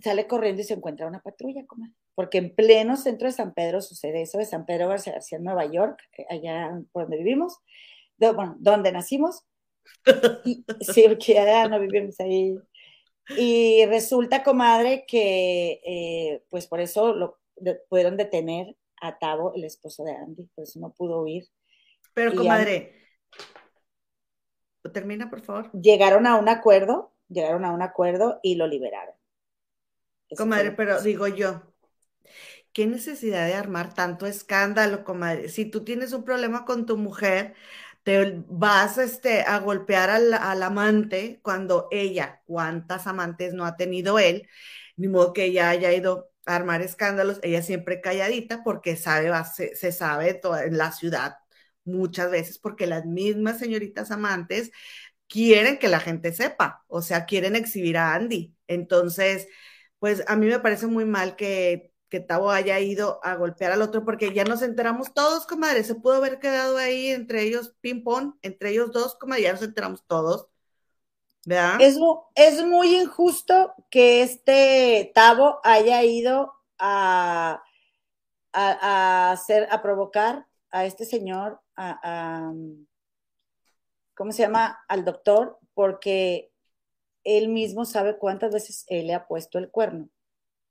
[0.01, 1.93] sale corriendo y se encuentra una patrulla, comadre.
[2.15, 5.65] Porque en pleno centro de San Pedro sucede eso, de San Pedro García, en Nueva
[5.65, 7.57] York, eh, allá por donde vivimos,
[8.17, 9.43] bueno, donde nacimos,
[10.81, 12.57] sí, porque ya no vivimos ahí.
[13.37, 17.39] Y resulta, comadre, que eh, pues por eso lo
[17.89, 21.45] pudieron detener a Tavo, el esposo de Andy, por eso no pudo huir.
[22.13, 22.93] Pero, comadre,
[24.93, 25.71] termina, por favor.
[25.73, 29.15] Llegaron a un acuerdo, llegaron a un acuerdo y lo liberaron.
[30.37, 31.61] comadre, pero digo yo,
[32.71, 35.49] ¿qué necesidad de armar tanto escándalo, comadre?
[35.49, 37.55] Si tú tienes un problema con tu mujer,
[38.03, 44.47] te vas este, a golpear al, amante cuando ella, ¿cuántas amantes no ha tenido él?
[44.97, 49.75] Ni modo que ella haya ido a armar escándalos, ella siempre calladita porque sabe, se,
[49.75, 51.37] se sabe toda, en la ciudad
[51.85, 54.71] muchas veces porque las mismas señoritas amantes
[55.27, 58.55] quieren que la gente sepa, o sea, quieren exhibir a Andy.
[58.67, 59.47] Entonces,
[59.99, 63.81] pues a mí me parece muy mal que que Tavo haya ido a golpear al
[63.81, 68.35] otro, porque ya nos enteramos todos, comadre, se pudo haber quedado ahí entre ellos ping-pong,
[68.43, 70.47] entre ellos dos, comadre, ya nos enteramos todos.
[71.79, 71.97] Es,
[72.35, 77.63] es muy injusto que este Tavo haya ido a,
[78.51, 82.53] a, hacer, a provocar a este señor, a,
[84.13, 84.85] ¿cómo se llama?
[84.87, 86.51] Al doctor, porque
[87.23, 90.09] él mismo sabe cuántas veces él le ha puesto el cuerno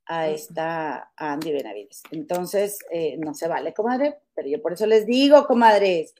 [0.05, 2.03] a esta Andy Benavides.
[2.11, 6.13] Entonces, eh, no se vale, comadre, pero yo por eso les digo, comadres,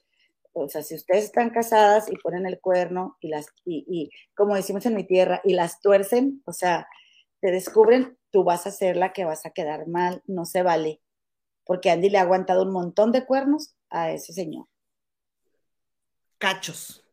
[0.53, 4.55] o sea, si ustedes están casadas y ponen el cuerno y las, y, y como
[4.55, 6.87] decimos en mi tierra, y las tuercen, o sea,
[7.41, 11.01] te descubren, tú vas a ser la que vas a quedar mal, no se vale.
[11.65, 14.67] Porque Andy le ha aguantado un montón de cuernos a ese señor.
[16.37, 17.05] Cachos.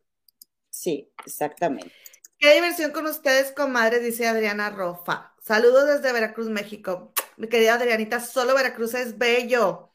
[0.69, 1.93] Sí, exactamente.
[2.41, 5.35] Qué diversión con ustedes, comadre, dice Adriana Rofa.
[5.43, 7.13] Saludos desde Veracruz, México.
[7.37, 9.93] Mi querida Adrianita, solo Veracruz es bello.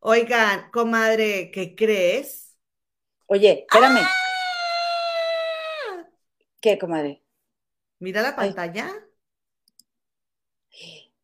[0.00, 2.56] Oigan, comadre, ¿qué crees?
[3.26, 4.00] Oye, espérame.
[4.00, 6.04] ¡Ah!
[6.60, 7.22] ¿Qué, comadre?
[8.00, 8.90] Mira la pantalla.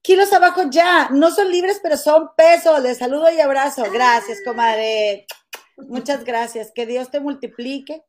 [0.03, 1.09] Kilos abajo ya.
[1.11, 2.81] No son libres, pero son pesos.
[2.81, 3.83] Les saludo y abrazo.
[3.93, 5.27] Gracias, comadre.
[5.79, 6.71] Muchas gracias.
[6.73, 8.05] Que Dios te multiplique.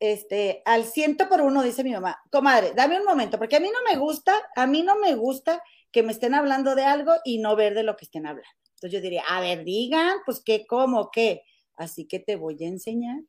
[0.00, 2.20] Este, al ciento por uno, dice mi mamá.
[2.30, 5.62] Comadre, dame un momento, porque a mí no me gusta, a mí no me gusta
[5.90, 8.48] que me estén hablando de algo y no ver de lo que estén hablando.
[8.74, 11.42] Entonces yo diría, a ver, digan, pues qué, cómo, qué.
[11.76, 13.20] Así que te voy a enseñar,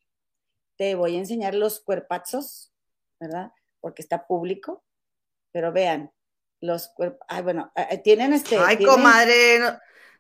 [0.78, 2.72] te voy a enseñar los cuerpazos,
[3.20, 3.52] ¿verdad?
[3.80, 4.84] Porque está público,
[5.52, 6.12] pero vean,
[6.62, 8.58] los cuerpos, ay, bueno, eh, eh, tienen este.
[8.58, 9.60] Ay, comadre,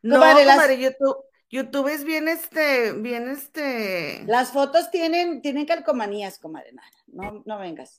[0.01, 1.17] no, comadre, YouTube,
[1.49, 4.23] YouTube es bien este, bien este.
[4.27, 6.73] Las fotos tienen, tienen calcomanías, comadre,
[7.07, 7.97] no, no vengas.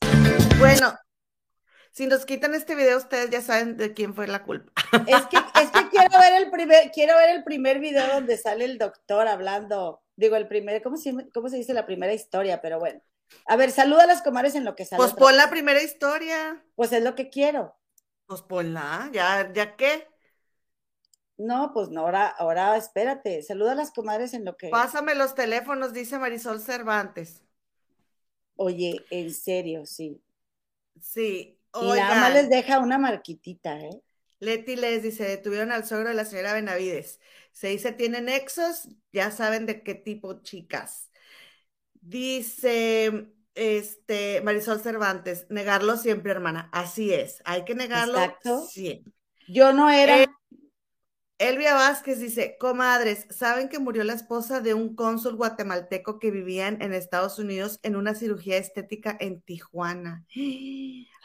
[0.61, 0.97] Bueno,
[1.91, 4.71] si nos quitan este video, ustedes ya saben de quién fue la culpa.
[5.07, 8.65] Es que, es que quiero ver el primer, quiero ver el primer video donde sale
[8.65, 10.01] el doctor hablando.
[10.15, 12.61] Digo, el primer, ¿cómo se, cómo se dice la primera historia?
[12.61, 13.01] Pero bueno.
[13.47, 14.99] A ver, saluda a las comadres en lo que sale.
[14.99, 16.65] Pues pon la primera historia.
[16.77, 17.77] Pues es lo que quiero.
[18.27, 20.10] Pues ponla, ya, ya qué.
[21.41, 23.43] No, pues no, ahora, ahora espérate.
[23.43, 24.69] Saluda a las comadres en lo que.
[24.69, 27.43] Pásame los teléfonos, dice Marisol Cervantes.
[28.57, 30.21] Oye, en serio, sí.
[31.01, 34.03] Sí, y nada más les deja una marquitita, ¿eh?
[34.39, 37.21] Leti les dice, detuvieron al suegro de la señora Benavides.
[37.53, 41.11] Se dice, tienen nexos, ya saben de qué tipo chicas.
[42.03, 46.69] Dice, este, Marisol Cervantes, negarlo siempre, hermana.
[46.71, 48.61] Así es, hay que negarlo Exacto.
[48.67, 49.15] siempre.
[49.49, 50.23] Yo no era.
[50.23, 50.29] Eh,
[51.41, 56.69] Elvia Vázquez dice, comadres, ¿saben que murió la esposa de un cónsul guatemalteco que vivía
[56.69, 60.27] en Estados Unidos en una cirugía estética en Tijuana?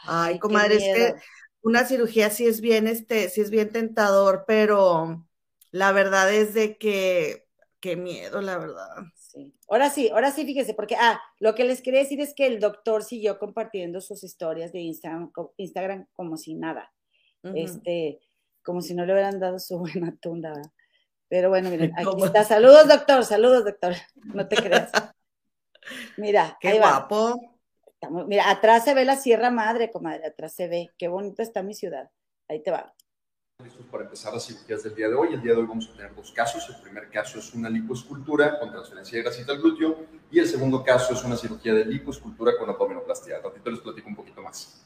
[0.06, 1.14] Ay, comadres, que
[1.60, 5.26] una cirugía sí es bien, este, sí es bien tentador, pero
[5.70, 7.46] la verdad es de que,
[7.80, 8.88] qué miedo, la verdad.
[9.14, 9.54] Sí.
[9.68, 12.58] Ahora sí, ahora sí, fíjese, porque, ah, lo que les quería decir es que el
[12.58, 16.90] doctor siguió compartiendo sus historias de Instagram, Instagram como si nada.
[17.54, 18.18] Este,
[18.66, 20.52] como si no le hubieran dado su buena tunda.
[21.28, 22.44] Pero bueno, miren, aquí está.
[22.44, 23.94] Saludos, doctor, saludos, doctor.
[24.34, 24.90] No te creas.
[26.16, 27.40] Mira, qué guapo.
[28.26, 30.90] mira, atrás se ve la Sierra Madre, comadre, atrás se ve.
[30.98, 32.10] Qué bonita está mi ciudad.
[32.48, 32.92] Ahí te va.
[33.62, 35.34] Listos para empezar las cirugías del día de hoy.
[35.34, 36.68] El día de hoy vamos a tener dos casos.
[36.68, 40.82] El primer caso es una lipoescultura con transferencia de grasita al glúteo y el segundo
[40.82, 43.36] caso es una cirugía de lipoescultura con abdominoplastia.
[43.36, 44.84] Al ratito les platico un poquito más.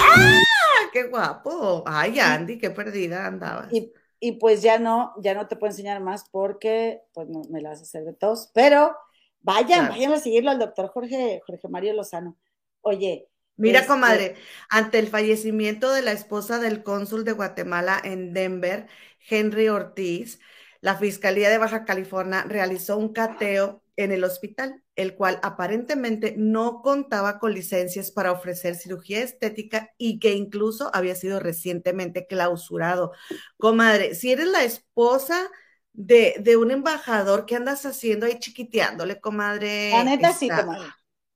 [0.00, 0.47] ¡Ah!
[0.92, 1.84] ¡Qué guapo!
[1.86, 3.72] Ay, Andy, qué perdida andabas.
[3.72, 7.60] Y, y, pues ya no, ya no te puedo enseñar más porque pues no, me
[7.60, 8.50] la vas a hacer de todos.
[8.54, 8.96] Pero
[9.40, 12.36] vayan, vayan a seguirlo al doctor Jorge, Jorge Mario Lozano.
[12.80, 13.28] Oye.
[13.56, 14.36] Mira, este comadre,
[14.68, 18.86] ante el fallecimiento de la esposa del cónsul de Guatemala en Denver,
[19.28, 20.38] Henry Ortiz,
[20.80, 26.82] la Fiscalía de Baja California realizó un cateo en el hospital, el cual aparentemente no
[26.82, 33.10] contaba con licencias para ofrecer cirugía estética y que incluso había sido recientemente clausurado.
[33.56, 35.50] Comadre, si eres la esposa
[35.92, 39.90] de, de un embajador, ¿qué andas haciendo ahí chiquiteándole, comadre?
[39.90, 40.86] La neta sí, comadre.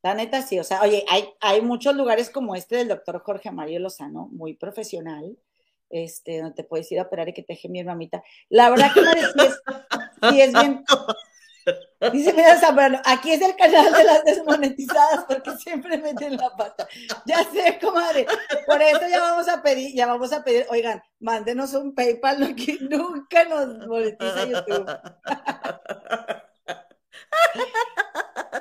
[0.05, 3.51] La neta sí, o sea, oye, hay, hay muchos lugares como este del doctor Jorge
[3.51, 5.37] Mario Lozano, muy profesional,
[5.91, 8.23] este, donde te puedes ir a operar y que te deje mi mamita.
[8.49, 9.01] La verdad que
[10.31, 10.85] sí es bien,
[12.11, 16.89] Dice, mira, Zambrano, aquí es el canal de las desmonetizadas porque siempre meten la pata.
[17.25, 18.27] Ya sé, comadre.
[18.67, 22.79] Por eso ya vamos a pedir, ya vamos a pedir, oigan, mándenos un PayPal, que
[22.81, 24.91] nunca nos monetiza YouTube.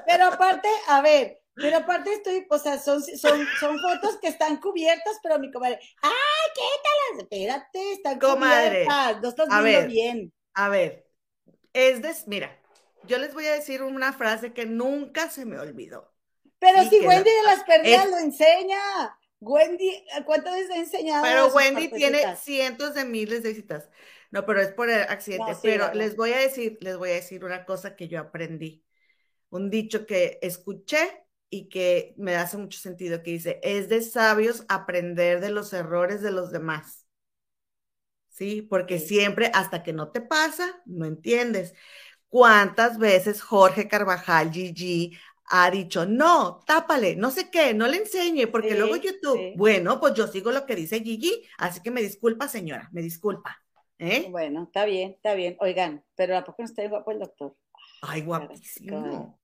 [0.06, 4.58] Pero aparte, a ver, pero aparte estoy, o sea, son, son, son fotos que están
[4.58, 6.12] cubiertas, pero mi comadre, ¡ay,
[6.54, 7.22] qué tal!
[7.22, 10.34] Espérate, están comadre, cubiertas, no estás viendo bien.
[10.54, 11.08] A ver,
[11.74, 12.61] es de, mira,
[13.08, 16.14] yo les voy a decir una frase que nunca se me olvidó.
[16.60, 18.80] Pero si Wendy de las perdidas lo enseña.
[19.40, 21.24] Wendy, ¿cuántas veces ha enseñado?
[21.24, 23.90] Pero Wendy tiene cientos de miles de visitas.
[24.30, 25.54] No, pero es por el accidente.
[25.64, 28.86] pero les voy a decir, les voy a decir una cosa que yo aprendí.
[29.50, 34.64] Un dicho que escuché y que me hace mucho sentido, que dice, es de sabios
[34.70, 37.08] aprender de los errores de los demás.
[38.30, 38.62] ¿Sí?
[38.62, 41.74] Porque siempre, hasta que no te pasa, no entiendes.
[42.32, 45.16] Cuántas veces Jorge Carvajal, Gigi,
[45.54, 50.14] ha dicho, no, tápale, no sé qué, no le enseñe, porque luego YouTube, bueno, pues
[50.14, 53.62] yo sigo lo que dice Gigi, así que me disculpa, señora, me disculpa.
[54.00, 54.28] ¿eh?
[54.30, 55.58] Bueno, está bien, está bien.
[55.60, 57.56] Oigan, pero ¿a poco no está guapo el doctor?
[58.02, 59.38] Ay, guapísimo.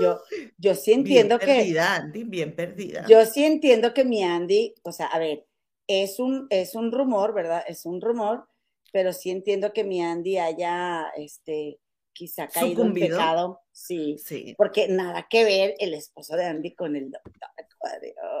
[0.00, 0.20] yo,
[0.58, 1.54] yo sí entiendo bien que.
[1.54, 3.06] Perdida, Andy, bien perdida.
[3.08, 5.46] Yo sí entiendo que mi Andy, o sea, a ver,
[5.86, 7.62] es un, es un rumor, ¿verdad?
[7.68, 8.48] Es un rumor,
[8.92, 11.78] pero sí entiendo que mi Andy haya, este,
[12.14, 13.60] quizá caído en pecado.
[13.72, 14.54] Sí, sí.
[14.56, 17.50] Porque nada que ver el esposo de Andy con el doctor.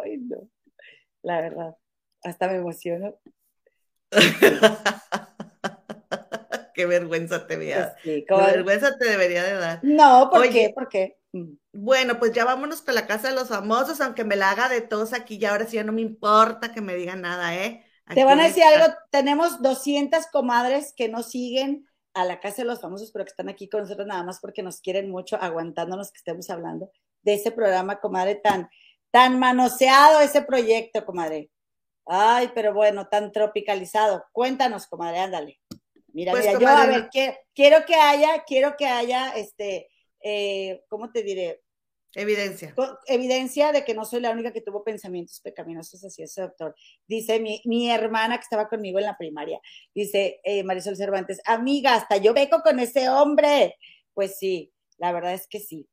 [0.02, 0.48] Ay, no.
[1.22, 1.76] La verdad,
[2.22, 3.18] hasta me emociono.
[6.74, 7.94] qué vergüenza te veía.
[8.02, 9.80] Pues qué vergüenza te debería de dar.
[9.82, 10.72] No, ¿por qué?
[10.74, 11.18] ¿Por qué?
[11.32, 11.54] Mm.
[11.72, 14.80] Bueno, pues ya vámonos con la casa de los famosos, aunque me la haga de
[14.80, 17.84] todos aquí, ya ahora sí ya no me importa que me digan nada, ¿eh?
[18.12, 22.68] te van a decir algo, tenemos 200 comadres que nos siguen a la Casa de
[22.68, 26.12] los Famosos, pero que están aquí con nosotros nada más porque nos quieren mucho, aguantándonos
[26.12, 26.90] que estemos hablando
[27.22, 28.68] de ese programa, comadre, tan,
[29.10, 31.50] tan manoseado ese proyecto, comadre.
[32.06, 34.24] Ay, pero bueno, tan tropicalizado.
[34.32, 35.60] Cuéntanos, comadre, ándale.
[36.12, 37.08] Mira, pues, mira, yo a ver,
[37.54, 41.63] quiero que haya, quiero que haya, este, eh, ¿cómo te diré?
[42.14, 42.74] Evidencia.
[43.06, 46.74] Evidencia de que no soy la única que tuvo pensamientos pecaminosos así ese doctor.
[47.06, 49.60] Dice mi, mi, hermana que estaba conmigo en la primaria,
[49.94, 53.76] dice eh, Marisol Cervantes, amiga, hasta yo beco con ese hombre.
[54.12, 55.88] Pues sí, la verdad es que sí.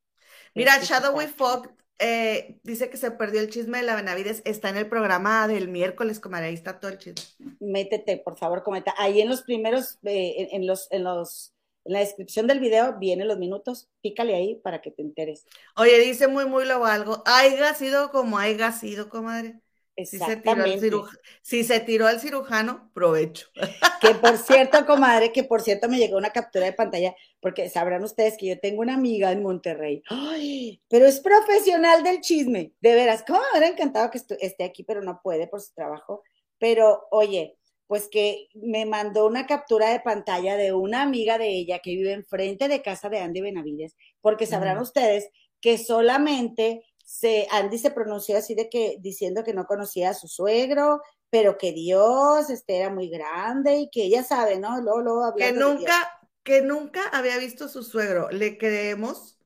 [0.53, 1.73] Mira, Shadowy Fog
[2.03, 5.67] eh, dice que se perdió el chisme de la Benavides, está en el programa del
[5.67, 7.23] miércoles, como ahí está todo el chisme.
[7.59, 8.93] Métete, por favor, comenta.
[8.97, 11.53] Ahí en los primeros, eh, en, los, en los
[11.85, 15.45] en la descripción del video vienen los minutos, pícale ahí para que te enteres.
[15.75, 17.23] Oye, dice muy, muy lo algo.
[17.25, 19.61] Haiga sido como haya sido, comadre.
[19.97, 21.09] Si se, tiró al
[21.41, 23.49] si se tiró al cirujano, provecho.
[23.99, 28.03] Que por cierto, comadre, que por cierto me llegó una captura de pantalla, porque sabrán
[28.03, 32.95] ustedes que yo tengo una amiga en Monterrey, Ay, pero es profesional del chisme, de
[32.95, 36.23] veras, ¿cómo me hubiera encantado que esté aquí, pero no puede por su trabajo?
[36.57, 37.57] Pero, oye,
[37.91, 42.13] pues que me mandó una captura de pantalla de una amiga de ella que vive
[42.13, 45.27] enfrente de casa de Andy Benavides, porque sabrán ustedes
[45.59, 50.29] que solamente se, Andy se pronunció así de que diciendo que no conocía a su
[50.29, 54.79] suegro, pero que Dios este, era muy grande y que ella sabe, ¿no?
[54.79, 58.29] Luego, luego que nunca, que nunca había visto a su suegro.
[58.29, 59.37] ¿Le creemos?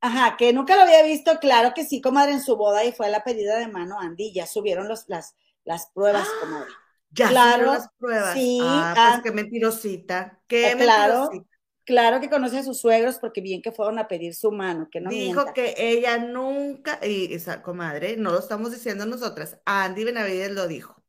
[0.00, 3.06] Ajá, que nunca lo había visto, claro que sí, comadre, en su boda y fue
[3.06, 6.40] a la pedida de mano Andy, ya subieron los, las, las pruebas, ¡Ah!
[6.40, 6.72] comadre.
[7.10, 8.34] Ya claro, las pruebas.
[8.34, 10.40] Sí, ah, pues qué mentirosita.
[10.46, 11.30] Qué eh, claro,
[11.88, 15.00] Claro que conoce a sus suegros porque bien que fueron a pedir su mano, que
[15.00, 20.50] no Dijo que ella nunca, y esa comadre, no lo estamos diciendo nosotras, Andy Benavides
[20.50, 21.02] lo dijo.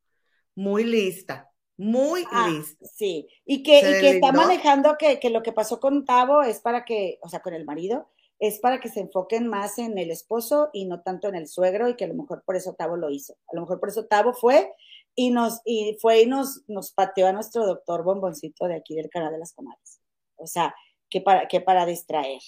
[0.56, 2.86] Muy lista, muy ah, lista.
[2.96, 6.62] Sí, y que, y que está manejando que, que lo que pasó con Tavo es
[6.62, 8.10] para que, o sea, con el marido,
[8.40, 11.90] es para que se enfoquen más en el esposo y no tanto en el suegro
[11.90, 13.34] y que a lo mejor por eso Tavo lo hizo.
[13.52, 14.72] A lo mejor por eso Tavo fue
[15.20, 19.10] y nos y fue y nos, nos pateó a nuestro doctor bomboncito de aquí del
[19.10, 20.00] canal de las comadres.
[20.38, 20.74] O sea,
[21.10, 22.40] que para, que para distraer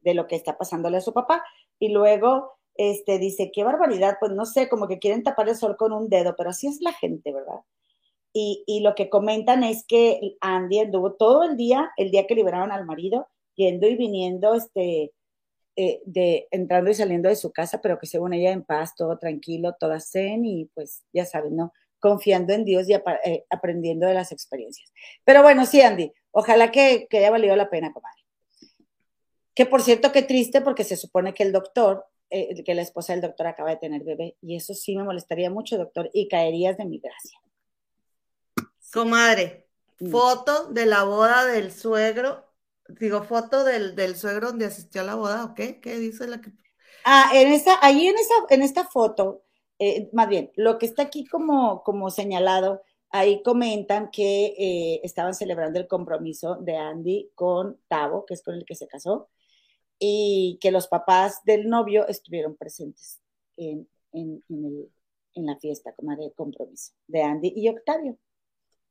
[0.00, 1.44] de lo que está pasándole a su papá.
[1.78, 5.76] Y luego este, dice, qué barbaridad, pues no sé, como que quieren tapar el sol
[5.76, 7.60] con un dedo, pero así es la gente, ¿verdad?
[8.32, 12.34] Y, y lo que comentan es que Andy anduvo todo el día, el día que
[12.34, 15.12] liberaron al marido, yendo y viniendo, este,
[15.76, 19.18] eh, de entrando y saliendo de su casa, pero que según ella en paz, todo
[19.18, 21.72] tranquilo, toda zen y pues ya saben, ¿no?
[22.04, 24.92] Confiando en Dios y eh, aprendiendo de las experiencias.
[25.24, 28.20] Pero bueno, sí, Andy, ojalá que, haya valido la pena, comadre.
[29.54, 33.14] Que por cierto, qué triste, porque se supone que el doctor, eh, que la esposa
[33.14, 36.76] del doctor acaba de tener bebé, y eso sí me molestaría mucho, doctor, y caerías
[36.76, 37.40] de mi gracia.
[38.92, 39.66] Comadre,
[40.00, 40.10] mm.
[40.10, 42.44] foto de la boda del suegro,
[42.86, 45.80] digo, foto del, del suegro donde asistió a la boda, ¿o qué?
[45.80, 46.52] ¿Qué dice la que...
[47.06, 49.43] Ah, en esa, ahí en esa, en esta foto
[49.84, 55.34] eh, más bien, lo que está aquí como, como señalado, ahí comentan que eh, estaban
[55.34, 59.28] celebrando el compromiso de Andy con Tavo, que es con el que se casó,
[59.98, 63.20] y que los papás del novio estuvieron presentes
[63.56, 63.86] en,
[65.34, 68.16] la fiesta como de compromiso de Andy y Octavio.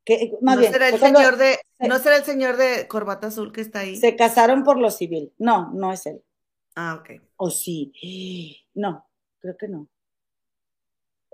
[0.06, 3.62] Que, más ¿No, será el señor de, ¿No será el señor de corbata azul que
[3.62, 3.96] está ahí?
[3.96, 5.34] Se casaron por lo civil.
[5.38, 6.22] No, no es él.
[6.76, 7.22] Ah, ok.
[7.38, 8.60] O sí.
[8.76, 9.08] No,
[9.40, 9.88] creo que no.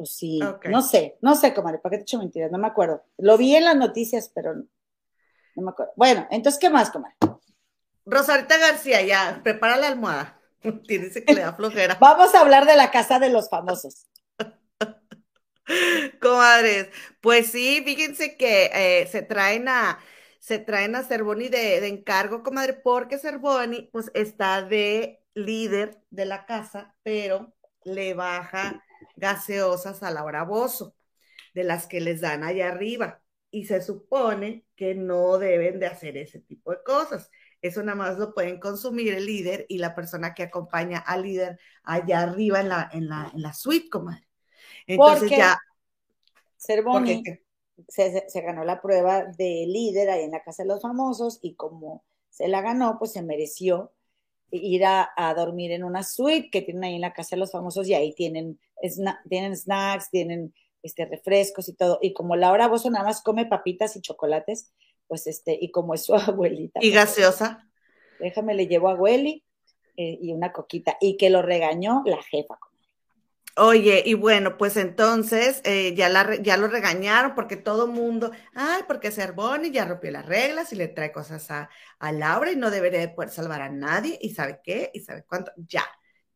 [0.01, 0.39] O sí,
[0.69, 2.49] no sé, no sé, comadre, ¿para qué te he hecho mentiras?
[2.49, 3.03] No me acuerdo.
[3.17, 4.63] Lo vi en las noticias, pero no,
[5.55, 5.91] me acuerdo.
[5.97, 7.17] Bueno, entonces, ¿qué más, comadre?
[8.05, 10.39] Rosarita García, ya, prepara la almohada.
[10.87, 11.95] Tienes que le da flojera.
[11.99, 14.07] Vamos a hablar de la casa de los famosos.
[16.21, 16.87] Comadres,
[17.19, 19.99] pues sí, fíjense que eh, se traen a
[20.39, 26.25] se traen a Cervoni de, de encargo, comadre, porque Cervoni, pues, está de líder de
[26.25, 27.53] la casa, pero
[27.83, 28.81] le baja
[29.15, 30.95] gaseosas a Laura Bozo,
[31.53, 33.21] de las que les dan allá arriba.
[33.51, 37.31] Y se supone que no deben de hacer ese tipo de cosas.
[37.61, 41.59] Eso nada más lo pueden consumir el líder y la persona que acompaña al líder
[41.83, 44.27] allá arriba en la, en la, en la suite, comadre.
[44.87, 45.57] Entonces ya.
[46.57, 47.23] Cervoni
[47.87, 51.55] se, se, ganó la prueba de líder ahí en la Casa de los Famosos y
[51.55, 53.93] como se la ganó, pues se mereció
[54.51, 57.51] ir a, a, dormir en una suite que tienen ahí en la Casa de los
[57.51, 58.59] Famosos y ahí tienen,
[59.29, 60.53] tienen snacks, tienen
[60.83, 61.99] este, refrescos y todo.
[62.01, 64.71] Y como Laura Bozo nada más come papitas y chocolates,
[65.07, 66.79] pues este, y como es su abuelita.
[66.81, 67.67] Y gaseosa.
[68.19, 69.43] Déjame, le llevo a Abueli
[69.97, 70.97] eh, y una coquita.
[70.99, 72.57] Y que lo regañó la jefa.
[73.55, 78.83] Oye, y bueno, pues entonces eh, ya, la, ya lo regañaron porque todo mundo, ay,
[78.87, 82.71] porque Cervoni ya rompió las reglas y le trae cosas a, a Laura y no
[82.71, 85.83] debería poder salvar a nadie y sabe qué y sabe cuánto, ya,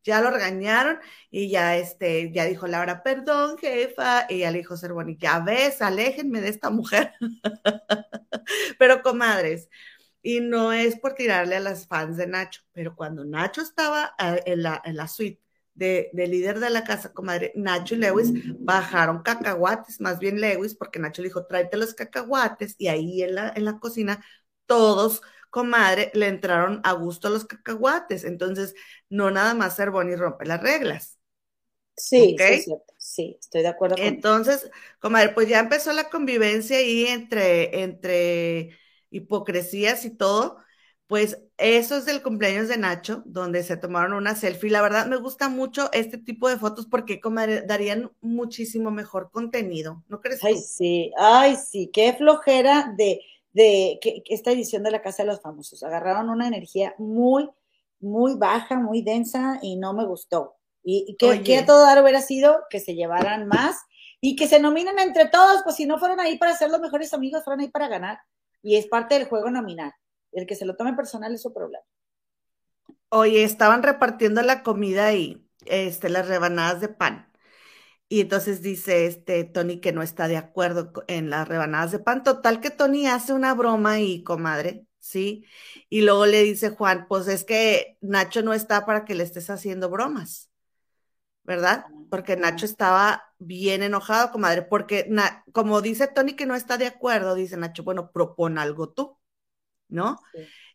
[0.04, 0.98] ya lo regañaron
[1.30, 5.82] y ya este, ya dijo Laura, perdón, jefa, y ya le dijo Cervoni, ya ves,
[5.82, 7.14] aléjenme de esta mujer.
[8.78, 9.68] pero comadres,
[10.22, 14.42] y no es por tirarle a las fans de Nacho, pero cuando Nacho estaba eh,
[14.46, 15.42] en la, en la suite
[15.74, 20.98] de, líder de la casa, comadre, Nacho y Lewis bajaron cacahuates, más bien Lewis, porque
[20.98, 24.24] Nacho le dijo, tráete los cacahuates, y ahí en la, en la cocina
[24.66, 25.20] todos
[25.54, 28.24] comadre, le entraron a gusto los cacahuates.
[28.24, 28.74] Entonces,
[29.08, 31.18] no nada más ser y rompe las reglas.
[31.96, 32.64] Sí, sí,
[32.98, 34.00] sí, estoy de acuerdo.
[34.00, 34.70] Con Entonces,
[35.00, 38.76] comadre, pues ya empezó la convivencia ahí entre, entre
[39.10, 40.58] hipocresías y todo.
[41.06, 44.70] Pues eso es del cumpleaños de Nacho, donde se tomaron una selfie.
[44.70, 50.02] La verdad me gusta mucho este tipo de fotos porque comadre, darían muchísimo mejor contenido,
[50.08, 50.42] ¿no crees?
[50.42, 53.20] Ay, sí, ay, sí, qué flojera de
[53.54, 55.82] de que, esta edición de la Casa de los Famosos.
[55.82, 57.48] Agarraron una energía muy,
[58.00, 60.56] muy baja, muy densa y no me gustó.
[60.82, 63.78] Y, que, a todo dar hubiera sido que se llevaran más
[64.20, 67.14] y que se nominen entre todos, pues si no fueron ahí para ser los mejores
[67.14, 68.18] amigos, fueron ahí para ganar.
[68.60, 69.94] Y es parte del juego nominar.
[70.32, 71.84] El que se lo tome personal es su problema.
[73.08, 77.30] Oye, estaban repartiendo la comida y este, las rebanadas de pan.
[78.08, 82.22] Y entonces dice este Tony que no está de acuerdo en las rebanadas de pan.
[82.22, 85.46] Total que Tony hace una broma ahí, comadre, ¿sí?
[85.88, 89.50] Y luego le dice Juan, pues es que Nacho no está para que le estés
[89.50, 90.50] haciendo bromas,
[91.42, 91.86] ¿verdad?
[92.10, 95.10] Porque Nacho estaba bien enojado, comadre, porque
[95.52, 99.18] como dice Tony que no está de acuerdo, dice Nacho, bueno, propon algo tú,
[99.88, 100.20] ¿no?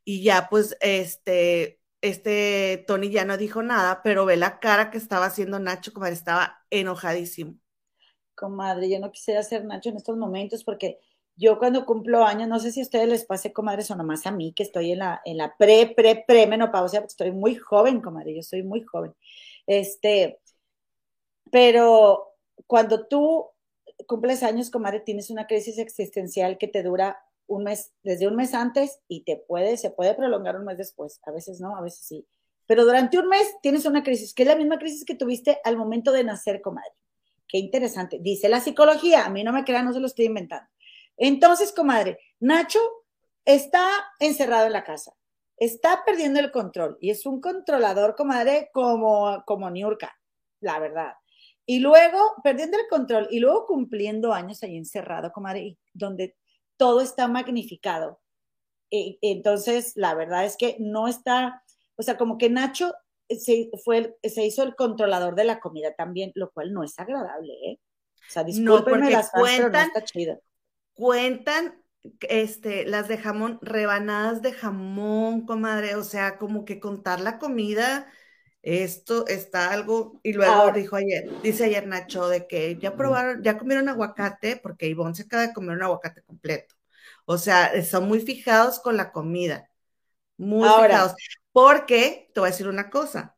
[0.04, 4.98] Y ya pues este este Tony ya no dijo nada, pero ve la cara que
[4.98, 7.56] estaba haciendo Nacho, como estaba enojadísimo.
[8.36, 11.00] Comadre, yo no quisiera ser Nacho en estos momentos porque
[11.40, 14.32] yo cuando cumplo años, no sé si a ustedes les pase, comadres, o nomás a
[14.32, 18.02] mí, que estoy en la, en la pre, pre, pre menopausia, porque estoy muy joven,
[18.02, 19.14] comadre, yo soy muy joven.
[19.66, 20.42] Este,
[21.50, 22.36] pero
[22.68, 23.48] cuando tú
[24.06, 27.18] cumples años, comadre, tienes una crisis existencial que te dura
[27.50, 31.20] un mes, desde un mes antes y te puede, se puede prolongar un mes después.
[31.26, 32.26] A veces no, a veces sí.
[32.66, 35.76] Pero durante un mes tienes una crisis, que es la misma crisis que tuviste al
[35.76, 36.94] momento de nacer, comadre.
[37.48, 38.20] Qué interesante.
[38.22, 40.70] Dice la psicología, a mí no me crean, no se lo estoy inventando.
[41.18, 42.80] Entonces, comadre, Nacho
[43.44, 43.90] está
[44.20, 45.14] encerrado en la casa,
[45.58, 50.16] está perdiendo el control y es un controlador, comadre, como, como Niurka,
[50.62, 51.14] la verdad.
[51.66, 56.36] Y luego, perdiendo el control y luego cumpliendo años ahí encerrado, comadre, donde
[56.80, 58.22] todo está magnificado.
[58.90, 61.62] E, entonces, la verdad es que no está,
[61.98, 62.94] o sea, como que Nacho
[63.30, 67.54] se, fue, se hizo el controlador de la comida también, lo cual no es agradable,
[67.66, 67.80] ¿eh?
[68.16, 70.42] O sea, discúlpenme las fans, cuentan, pero no está chido.
[70.94, 71.84] Cuentan
[72.22, 78.08] este, las de jamón, rebanadas de jamón, comadre, o sea, como que contar la comida,
[78.62, 83.58] esto está algo, y luego dijo ayer, dice ayer Nacho, de que ya probaron, ya
[83.58, 86.76] comieron aguacate, porque Ivonne se acaba de comer un aguacate completo.
[87.26, 89.70] O sea, son muy fijados con la comida,
[90.38, 91.14] muy fijados.
[91.52, 93.36] Porque, te voy a decir una cosa,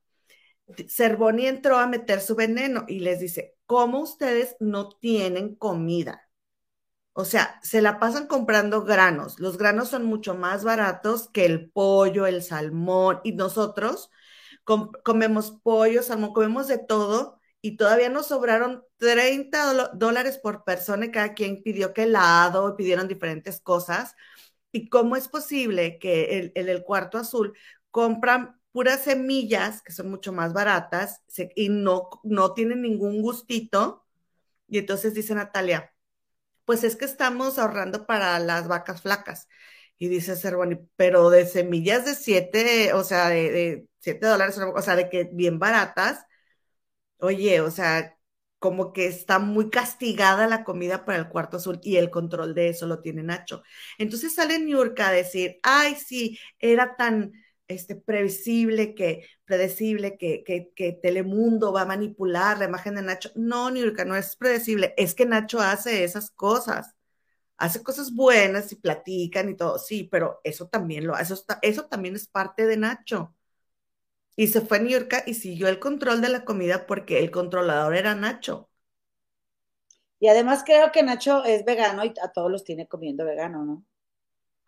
[0.88, 6.28] Cervoni entró a meter su veneno y les dice, ¿cómo ustedes no tienen comida?
[7.14, 9.40] O sea, se la pasan comprando granos.
[9.40, 14.10] Los granos son mucho más baratos que el pollo, el salmón, y nosotros
[14.64, 21.12] comemos pollo, salmón, comemos de todo y todavía nos sobraron 30 dólares por persona y
[21.12, 24.16] cada quien pidió que helado, pidieron diferentes cosas.
[24.72, 27.54] ¿Y cómo es posible que en el, cuarto azul
[27.92, 31.22] compran puras semillas que son mucho más baratas
[31.56, 34.06] y no, no tienen ningún gustito?
[34.68, 35.94] Y entonces dice Natalia,
[36.66, 39.48] pues es que estamos ahorrando para las vacas flacas.
[40.02, 44.96] Y dice Cervoni, pero de semillas de 7, o sea, de 7 dólares, o sea,
[44.96, 46.26] de que bien baratas.
[47.20, 48.18] Oye, o sea,
[48.60, 52.70] como que está muy castigada la comida para el cuarto azul y el control de
[52.70, 53.62] eso lo tiene Nacho.
[54.00, 57.34] Entonces sale Niurka a decir, ay, sí, era tan
[57.68, 63.32] este, previsible, que, predecible, que, que, Telemundo va a manipular la imagen de Nacho.
[63.36, 66.96] No, Niurka, no es predecible, es que Nacho hace esas cosas
[67.62, 71.86] hace cosas buenas y platican y todo, sí, pero eso también lo hace, eso, eso
[71.86, 73.36] también es parte de Nacho.
[74.36, 77.30] Y se fue a New York y siguió el control de la comida porque el
[77.30, 78.70] controlador era Nacho.
[80.20, 83.86] Y además creo que Nacho es vegano y a todos los tiene comiendo vegano, ¿no?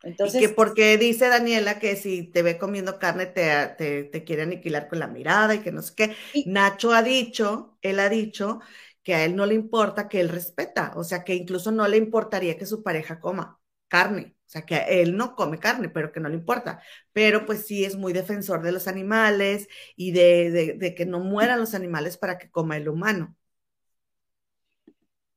[0.03, 4.43] Entonces, y que porque dice Daniela que si te ve comiendo carne te, te, quiere
[4.43, 6.15] aniquilar con la mirada y que no sé qué.
[6.45, 8.59] Nacho ha dicho, él ha dicho
[9.03, 11.97] que a él no le importa, que él respeta, o sea, que incluso no le
[11.97, 16.19] importaría que su pareja coma carne, o sea, que él no come carne, pero que
[16.19, 16.81] no le importa,
[17.11, 21.75] pero pues sí es muy defensor de los animales y de, que no mueran los
[21.75, 23.35] animales para que coma el humano.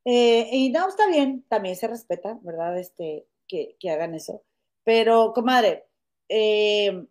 [0.04, 2.78] Eh, y no, está bien, también se respeta, ¿verdad?
[2.78, 4.44] Este, que, hagan eso.
[4.84, 5.86] Pero, comadre,
[6.28, 7.06] eh,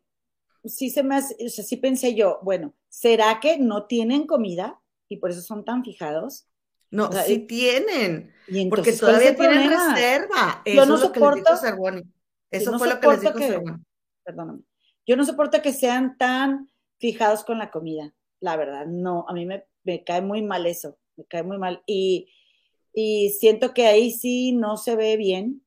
[0.64, 4.82] sí se me hace, o sea, sí pensé yo, bueno, ¿será que no tienen comida?
[5.10, 6.48] Y por eso son tan fijados.
[6.92, 8.34] No, sí tienen,
[8.70, 10.62] porque todavía tienen reserva.
[10.64, 12.12] Eso yo no es lo soporto, que les dijo
[12.52, 13.62] Eso fue lo que les dijo que,
[14.24, 14.62] Perdóname.
[15.06, 16.70] Yo no soporto que sean tan
[17.00, 18.86] fijados con la comida, la verdad.
[18.88, 19.66] No, a mí me,
[20.04, 21.84] cae muy mal eso, me cae muy mal.
[21.86, 22.32] Y,
[22.94, 25.64] y siento que ahí sí no se ve bien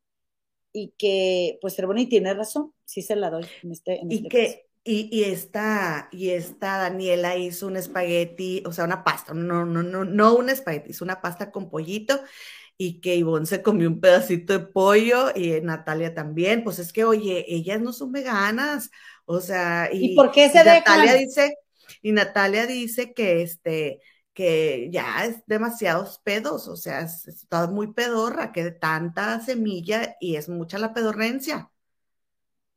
[0.72, 4.28] y que, pues, Cervoni tiene razón, sí se la doy en este, en y este
[4.28, 9.66] que, y, y, esta, y esta Daniela hizo un espagueti, o sea, una pasta, no,
[9.66, 12.20] no, no, no un espagueti, hizo una pasta con pollito
[12.76, 16.62] y que Ivonne se comió un pedacito de pollo y Natalia también.
[16.62, 18.90] Pues es que, oye, ellas no son veganas,
[19.24, 21.56] o sea, y, por qué se Natalia dice,
[22.00, 24.00] y Natalia dice que este,
[24.32, 30.36] que ya es demasiados pedos, o sea, está muy pedorra, que de tanta semilla y
[30.36, 31.72] es mucha la pedorrencia.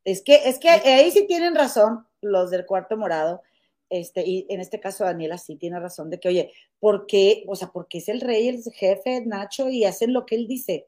[0.03, 3.41] Es que, es que ahí sí tienen razón los del cuarto morado,
[3.89, 7.43] este, y en este caso Daniela sí tiene razón de que, oye, ¿por qué?
[7.47, 10.87] O sea, porque es el rey, el jefe, Nacho, y hacen lo que él dice,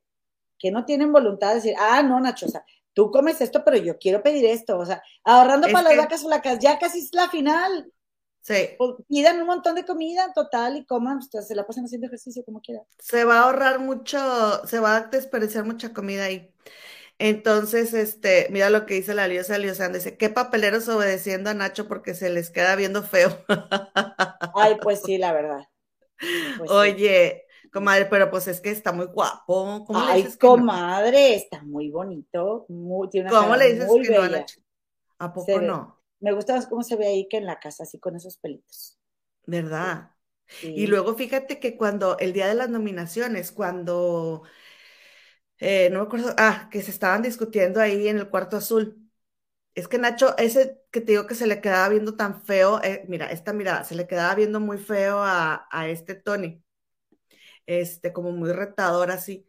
[0.58, 2.64] que no tienen voluntad de decir, ah, no, Nacho, o sea,
[2.94, 6.60] tú comes esto, pero yo quiero pedir esto, o sea, ahorrando para las vacas flacas,
[6.60, 7.92] ya casi es la final.
[8.42, 8.70] Sí.
[8.78, 12.44] Pues, pidan un montón de comida total y coman, ustedes se la pasan haciendo ejercicio
[12.46, 12.84] como quieran.
[13.00, 16.50] Se va a ahorrar mucho, se va a desperdiciar mucha comida ahí.
[17.20, 21.88] Entonces, este, mira lo que dice la Liosa Liosán, dice, ¿qué papeleros obedeciendo a Nacho
[21.88, 23.30] porque se les queda viendo feo?
[24.56, 25.62] Ay, pues sí, la verdad.
[26.58, 29.86] Pues Oye, comadre, pero pues es que está muy guapo.
[29.86, 32.66] ¿Cómo Ay, comadre, está muy bonito.
[32.70, 34.62] Muy, tiene una ¿Cómo le dices que no a Nacho?
[35.20, 36.02] ¿A poco no?
[36.20, 38.98] Me gusta más cómo se ve ahí que en la casa, así con esos pelitos.
[39.46, 40.12] ¿Verdad?
[40.62, 44.44] Y luego fíjate que cuando, el día de las nominaciones, cuando
[45.64, 49.10] eh, no me acuerdo, ah, que se estaban discutiendo ahí en el cuarto azul.
[49.76, 53.06] Es que Nacho, ese que te digo que se le quedaba viendo tan feo, eh,
[53.08, 56.64] mira, esta mirada, se le quedaba viendo muy feo a, este Tony,
[57.66, 59.48] este, como muy retador así.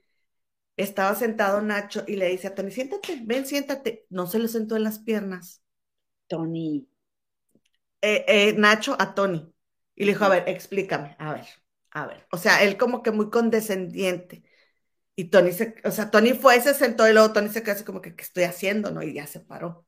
[0.77, 4.07] Estaba sentado Nacho y le dice a Tony, siéntate, ven, siéntate.
[4.11, 5.63] No se lo sentó en las piernas.
[6.29, 6.89] Tony.
[8.03, 9.53] Eh, Nacho a Tony.
[9.97, 11.47] Y le dijo, a ver, explícame, a ver,
[11.91, 12.27] a ver.
[12.33, 14.44] O sea, él como que muy condescendiente.
[15.17, 17.85] Y Tony se, o sea, Tony fue, se sentó y luego Tony se quedó así
[17.85, 18.91] como que, ¿qué estoy haciendo?
[18.91, 19.03] ¿No?
[19.03, 19.87] Y ya se paró.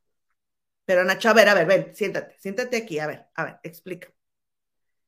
[0.85, 4.09] Pero Nacho, a ver, a ver, ven, siéntate, siéntate aquí, a ver, a ver, explica.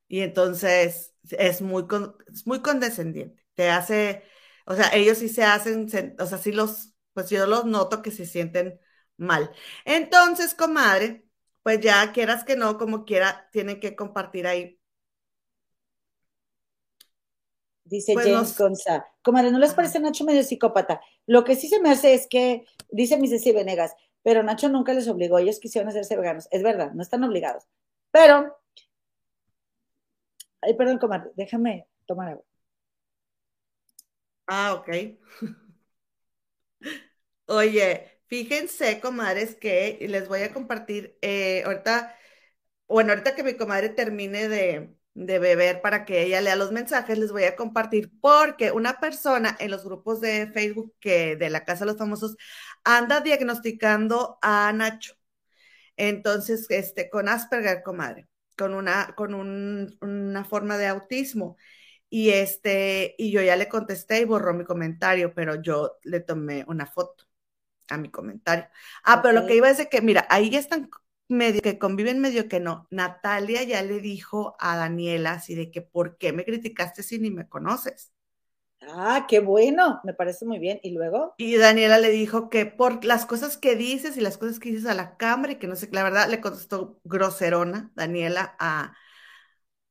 [0.08, 1.86] Y entonces es muy,
[2.34, 3.46] es muy condescendiente.
[3.54, 4.24] Te hace,
[4.66, 5.88] o sea, ellos sí se hacen,
[6.20, 8.80] o sea, sí los, pues yo los noto que se sienten
[9.18, 9.52] mal.
[9.86, 11.26] Entonces, comadre,
[11.64, 14.79] pues ya quieras que no, como quiera, tienen que compartir ahí
[17.90, 19.08] Dice pues James Gonza.
[19.24, 21.02] Comadre, ¿no les parece Nacho medio psicópata?
[21.26, 24.94] Lo que sí se me hace es que, dice mi Ceci Venegas, pero Nacho nunca
[24.94, 26.48] les obligó, ellos quisieron hacerse veganos.
[26.52, 27.66] Es verdad, no están obligados.
[28.12, 28.56] Pero,
[30.62, 32.44] ay, perdón, comadre, déjame tomar agua.
[34.48, 34.88] Ah, ok.
[37.48, 42.16] Oye, fíjense, comadres, que les voy a compartir eh, ahorita,
[42.88, 44.96] bueno, ahorita que mi comadre termine de,
[45.26, 49.56] de beber para que ella lea los mensajes, les voy a compartir porque una persona
[49.60, 52.38] en los grupos de Facebook que de la Casa de los Famosos
[52.84, 55.16] anda diagnosticando a Nacho.
[55.98, 58.28] Entonces, este, con Asperger, comadre,
[58.58, 61.58] con una, con una forma de autismo.
[62.10, 66.66] Y este, y yo ya le contesté y borró mi comentario, pero yo le tomé
[66.68, 67.26] una foto.
[67.90, 68.68] a mi comentario.
[69.04, 70.90] Ah, pero lo que iba a decir que, mira, ahí ya están
[71.30, 72.88] medio que conviven, medio que no.
[72.92, 77.32] Natalia ya le dijo a Daniela así de que, ¿por qué me criticaste si ni
[77.32, 78.12] me conoces?
[78.82, 80.80] Ah, qué bueno, me parece muy bien.
[80.84, 81.38] ¿Y luego?
[81.38, 84.86] Y Daniela le dijo que por las cosas que dices y las cosas que dices
[84.88, 88.94] a la cámara y que no sé, la verdad le contestó groserona Daniela a,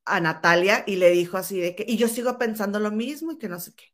[0.05, 3.37] a Natalia y le dijo así de que, y yo sigo pensando lo mismo y
[3.37, 3.85] que no sé qué.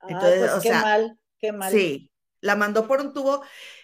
[0.00, 1.84] Ah, Entonces, pues qué mal, qué mal.
[1.84, 3.42] Sí, la mandó por un tubo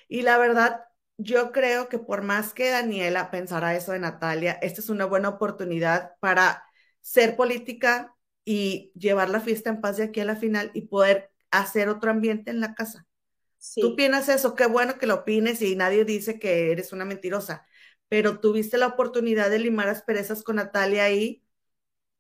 [0.09, 0.83] y la verdad,
[1.19, 5.29] yo creo que por más que Daniela pensara eso de Natalia, esta es una buena
[5.31, 6.65] oportunidad para
[7.01, 8.15] ser política
[8.45, 12.11] y llevar la fiesta en paz de aquí a la final y poder hacer otro
[12.11, 13.07] ambiente en la casa.
[13.79, 17.67] Tú opinas eso, qué bueno que lo opines y nadie dice que eres una mentirosa,
[18.09, 21.45] pero tuviste la oportunidad de limar asperezas con Natalia ahí,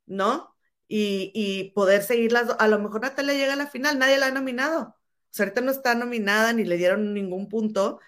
[0.06, 0.56] ¿no?
[0.88, 2.56] Y, y poder seguirlas.
[2.58, 4.82] A lo mejor Natalia llega a la final, nadie la ha nominado.
[5.30, 8.00] O sea, ahorita no está nominada ni le dieron ningún punto,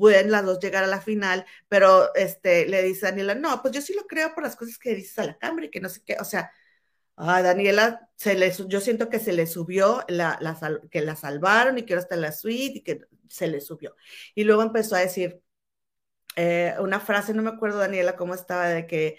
[0.00, 3.82] pueden las dos llegar a la final, pero este, le dice Daniela, no, pues yo
[3.82, 6.02] sí lo creo por las cosas que dices a la cámara y que no sé
[6.04, 6.50] qué, o sea,
[7.16, 10.38] a Daniela, se le, yo siento que se le subió, la,
[10.90, 13.94] que la salvaron y que ahora está en la suite y que se le subió.
[14.34, 15.42] Y luego empezó a decir
[16.36, 19.18] eh, una frase, no me acuerdo Daniela cómo estaba, de que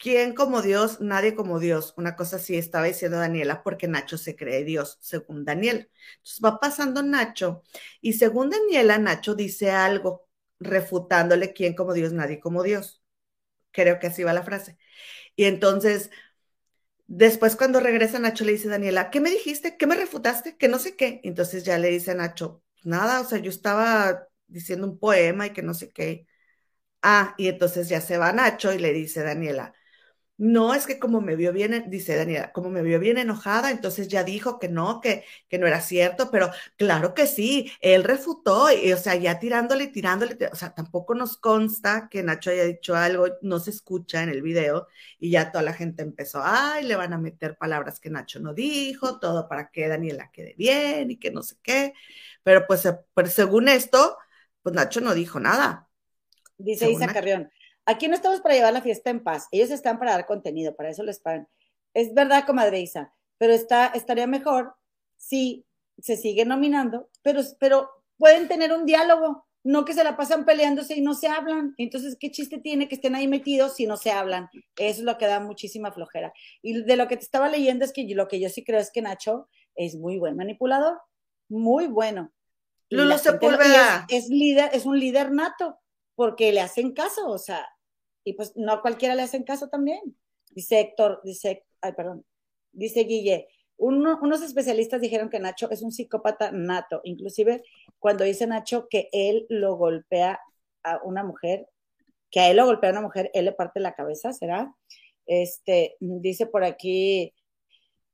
[0.00, 1.00] ¿quién como Dios?
[1.00, 1.94] Nadie como Dios.
[1.98, 5.90] Una cosa así estaba diciendo Daniela porque Nacho se cree Dios, según Daniel.
[6.18, 7.62] Entonces va pasando Nacho
[8.00, 10.28] y según Daniela, Nacho dice algo
[10.60, 13.02] refutándole quién como Dios, nadie como Dios.
[13.72, 14.78] Creo que así va la frase.
[15.36, 16.10] Y entonces
[17.06, 19.76] Después cuando regresa Nacho le dice Daniela, ¿qué me dijiste?
[19.76, 20.56] ¿Qué me refutaste?
[20.56, 21.20] Que no sé qué.
[21.24, 25.50] Entonces ya le dice a Nacho, nada, o sea, yo estaba diciendo un poema y
[25.52, 26.26] que no sé qué.
[27.02, 29.74] Ah, y entonces ya se va Nacho y le dice Daniela,
[30.40, 34.08] no, es que como me vio bien, dice Daniela, como me vio bien enojada, entonces
[34.08, 38.72] ya dijo que no, que, que no era cierto, pero claro que sí, él refutó,
[38.72, 42.96] y, o sea, ya tirándole, tirándole, o sea, tampoco nos consta que Nacho haya dicho
[42.96, 44.86] algo, no se escucha en el video,
[45.18, 48.54] y ya toda la gente empezó, ay, le van a meter palabras que Nacho no
[48.54, 51.92] dijo, todo para que Daniela quede bien y que no sé qué,
[52.42, 54.16] pero pues, pues según esto,
[54.62, 55.86] pues Nacho no dijo nada.
[56.56, 57.50] Dice Isa Carrión,
[57.90, 60.90] Aquí no estamos para llevar la fiesta en paz, ellos están para dar contenido, para
[60.90, 61.48] eso les pagan.
[61.92, 64.76] Es verdad, comadre Isa, pero está, estaría mejor
[65.16, 65.66] si
[65.98, 70.94] se sigue nominando, pero, pero pueden tener un diálogo, no que se la pasan peleándose
[70.94, 71.74] y no se hablan.
[71.78, 74.48] Entonces, ¿qué chiste tiene que estén ahí metidos si no se hablan?
[74.76, 76.32] Eso es lo que da muchísima flojera.
[76.62, 78.92] Y de lo que te estaba leyendo es que lo que yo sí creo es
[78.92, 81.00] que Nacho es muy buen manipulador,
[81.48, 82.32] muy bueno.
[82.88, 84.06] Lulo Sepúlveda.
[84.08, 85.80] Es, es, líder, es un líder nato,
[86.14, 87.66] porque le hacen caso, o sea,
[88.24, 90.00] y pues no a cualquiera le hacen caso también.
[90.50, 92.24] Dice Héctor, dice, ay, perdón,
[92.72, 97.62] dice Guille, unos especialistas dijeron que Nacho es un psicópata nato, inclusive
[97.98, 100.38] cuando dice Nacho que él lo golpea
[100.82, 101.66] a una mujer,
[102.30, 104.74] que a él lo golpea a una mujer, él le parte la cabeza, ¿será?
[105.24, 107.32] Este, dice por aquí,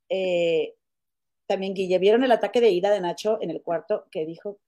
[0.07, 0.75] eh,
[1.47, 4.59] también Guille, ¿vieron el ataque de ira de Nacho en el cuarto que dijo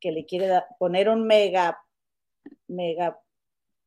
[0.00, 1.82] que le quiere poner un mega,
[2.66, 3.20] mega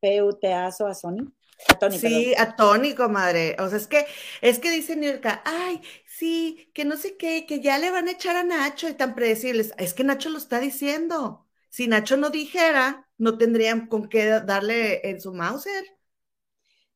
[0.02, 1.32] peuteazo a Sony.
[1.68, 3.56] A Tony, sí, a Tony, comadre.
[3.60, 4.04] O sea, es que,
[4.40, 8.12] es que dice Nirka, ay, sí, que no sé qué, que ya le van a
[8.12, 9.72] echar a Nacho y tan predecibles.
[9.78, 11.46] Es que Nacho lo está diciendo.
[11.68, 15.84] Si Nacho no dijera, no tendrían con qué darle en su Mauser.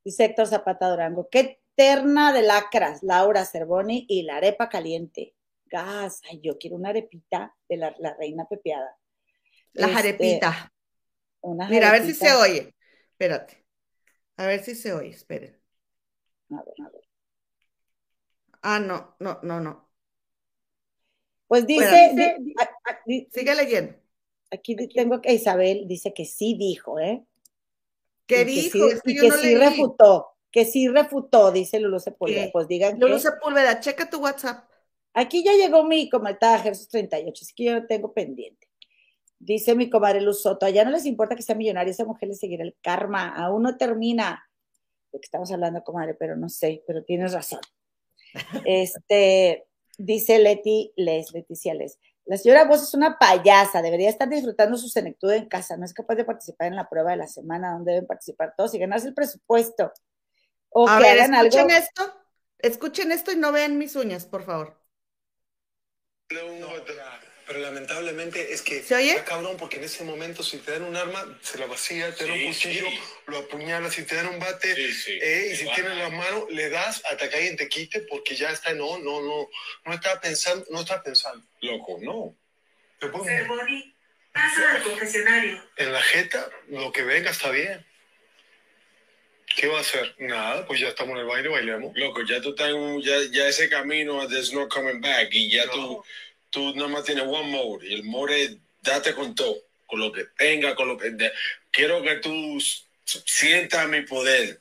[0.05, 5.35] Dice Héctor Zapata Durango, qué terna de lacras, Laura Cervoni y la arepa caliente.
[5.67, 8.97] Gas, ay, yo quiero una arepita de la, reina pepeada.
[9.75, 10.73] La este, arepita.
[11.69, 12.75] Mira, a ver si se oye.
[13.19, 13.65] Espérate.
[14.37, 15.59] A ver si se oye, esperen.
[16.51, 17.09] A ver, a ver.
[18.61, 19.89] Ah, no, no, no, no.
[21.47, 22.37] Pues dice,
[23.31, 23.95] sigue leyendo.
[24.51, 27.25] Aquí tengo que Isabel dice que sí dijo, ¿eh?
[28.27, 28.87] ¿Qué dijo?
[28.87, 32.51] Que sí, y que sí refutó, que sí refutó, dice Lulu Sepúlveda.
[32.53, 34.69] Pues digan Lulu Sepúlveda, checa tu WhatsApp.
[35.15, 38.66] Aquí ya llegó mi comentario, Jesús 38, así que yo lo tengo pendiente.
[39.39, 42.35] Dice mi comadre Luz Soto, allá no les importa que sea millonaria, esa mujer le
[42.35, 44.49] seguirá el karma, aún no termina.
[45.13, 47.61] De que estamos hablando, comadre, pero no sé, pero tienes razón.
[48.67, 49.67] Este,
[49.99, 51.99] dice Leti Les, Leticia Les.
[52.27, 55.95] La señora Vos es una payasa, debería estar disfrutando su senectud en casa, no es
[55.95, 59.09] capaz de participar en la prueba de la semana donde deben participar todos y ganarse
[59.09, 59.93] el presupuesto.
[60.71, 62.03] O que hagan escuchen esto,
[62.59, 64.77] escuchen esto y no vean mis uñas, por favor.
[66.31, 66.69] No,
[67.47, 69.23] pero lamentablemente es que ¿Se oye?
[69.25, 72.33] cabrón, porque en ese momento si te dan un arma, se la vacía, te dan
[72.33, 72.87] un cuchillo,
[73.27, 77.03] lo apuñalas, si te dan un bate, eh, y si tienes la mano, le das
[77.09, 79.49] hasta que alguien te quite, porque ya está, no, no, no,
[79.85, 81.47] no está pensando, no está pensando.
[81.61, 82.37] Loco, no.
[83.01, 83.95] Cervoni,
[84.33, 85.63] Pasa al confesionario.
[85.77, 87.87] En la jeta, lo que venga está bien.
[89.57, 90.15] ¿Qué va a hacer?
[90.19, 91.97] Nada, pues ya estamos en el baile, bailemos.
[91.97, 95.67] Loco, ya tú estás en ya, ya, ese camino, there's no coming back, y ya
[95.71, 96.05] tú,
[96.57, 100.11] tú nada más tienes one mode, y el mode es date con todo, con lo
[100.11, 101.15] que tenga, con lo que...
[101.71, 102.59] quiero que tú
[103.05, 104.59] sientas mi poder,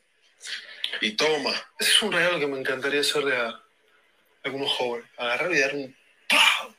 [1.00, 1.54] y toma.
[1.80, 3.64] Ese es un regalo que me encantaría hacerle a
[4.44, 5.98] algunos jóvenes, agarrar y dar un,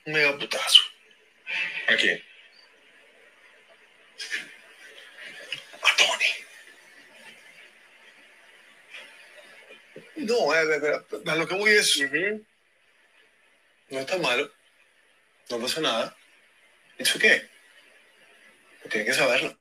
[0.04, 0.82] un mega putazo.
[1.88, 2.22] ¿A quién?
[5.82, 6.26] A Tony.
[10.16, 12.02] No, a, a, a, lo que voy es.
[13.88, 14.55] No está malo.
[15.50, 16.16] No pasa nada.
[16.98, 17.42] ¿Eso qué?
[18.90, 19.58] Tiene que saberlo.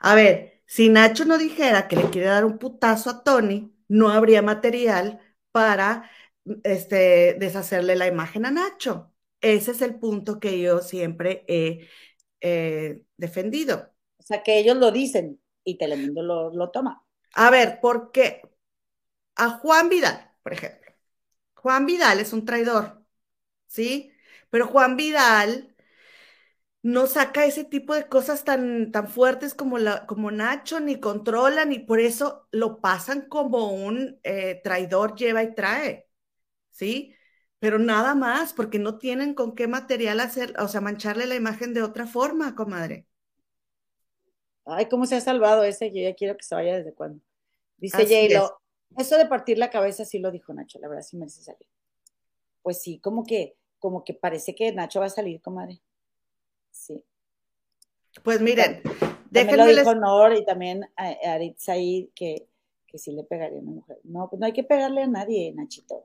[0.00, 4.10] A ver, si Nacho no dijera que le quiere dar un putazo a Tony, no
[4.10, 5.20] habría material
[5.52, 6.10] para
[6.64, 9.12] este, deshacerle la imagen a Nacho.
[9.40, 11.88] Ese es el punto que yo siempre he
[12.40, 13.92] eh, defendido.
[14.18, 17.04] O sea, que ellos lo dicen y Telemundo lo, lo toma.
[17.34, 18.42] A ver, ¿por qué?
[19.36, 20.92] A Juan Vidal, por ejemplo.
[21.54, 23.01] Juan Vidal es un traidor,
[23.72, 24.12] ¿sí?
[24.50, 25.74] Pero Juan Vidal
[26.82, 31.72] no saca ese tipo de cosas tan, tan fuertes como, la, como Nacho, ni controlan,
[31.72, 36.08] y por eso lo pasan como un eh, traidor lleva y trae,
[36.70, 37.14] ¿sí?
[37.60, 41.72] Pero nada más, porque no tienen con qué material hacer, o sea, mancharle la imagen
[41.72, 43.06] de otra forma, comadre.
[44.64, 45.92] Ay, ¿cómo se ha salvado ese?
[45.92, 47.22] Yo ya quiero que se vaya desde cuándo.
[47.78, 48.60] Dice J-Lo,
[48.96, 51.68] eso de partir la cabeza sí lo dijo Nacho, la verdad sí merece salir.
[52.62, 55.82] Pues sí, como que, como que parece que Nacho va a salir, comadre.
[56.70, 57.04] Sí.
[58.22, 58.80] Pues miren,
[59.28, 59.56] déjenme.
[59.56, 62.46] Lo dijo Honor y también a, Aritz ahí que,
[62.86, 63.98] que sí le pegaría a una mujer.
[64.04, 66.04] No, pues no hay que pegarle a nadie, Nachito.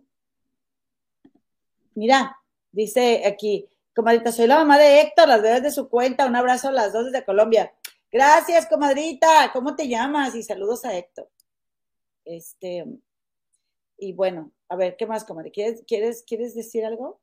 [1.93, 2.35] Mira,
[2.71, 6.69] dice aquí, comadrita, soy la mamá de Héctor, las bebés de su cuenta, un abrazo
[6.69, 7.71] a las dos desde Colombia.
[8.11, 9.51] Gracias, comadrita.
[9.53, 10.33] ¿Cómo te llamas?
[10.33, 11.29] Y saludos a Héctor.
[12.25, 12.85] Este,
[13.99, 15.51] y bueno, a ver, ¿qué más, comadre?
[15.51, 17.21] ¿Quieres, quieres, ¿Quieres decir algo?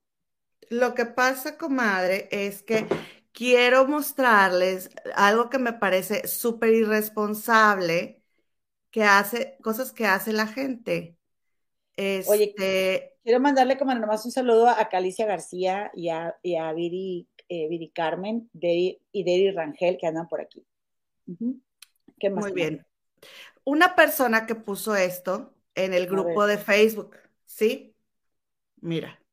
[0.70, 2.86] Lo que pasa, comadre, es que
[3.32, 8.22] quiero mostrarles algo que me parece súper irresponsable,
[8.90, 11.16] que hace, cosas que hace la gente.
[11.96, 16.72] Oye, este, quiero mandarle como nomás un saludo a Calicia García y a, y a
[16.72, 20.64] Viri, eh, Carmen y Deri Rangel que andan por aquí.
[22.18, 22.44] ¿Qué más?
[22.44, 22.86] Muy bien.
[23.64, 27.96] Una persona que puso esto en el grupo de Facebook, ¿sí?
[28.80, 29.23] Mira.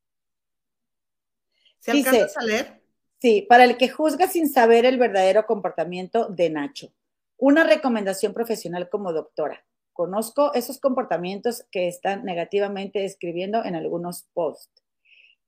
[1.81, 2.81] ¿Se alcanzas a leer?
[3.19, 6.93] Sí, para el que juzga sin saber el verdadero comportamiento de Nacho.
[7.37, 9.65] Una recomendación profesional como doctora.
[9.93, 14.83] Conozco esos comportamientos que están negativamente describiendo en algunos posts.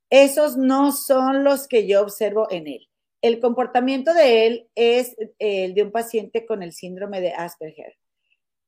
[0.10, 2.90] Esos no son los que yo observo en él.
[3.22, 7.96] El comportamiento de él es el de un paciente con el síndrome de Asperger.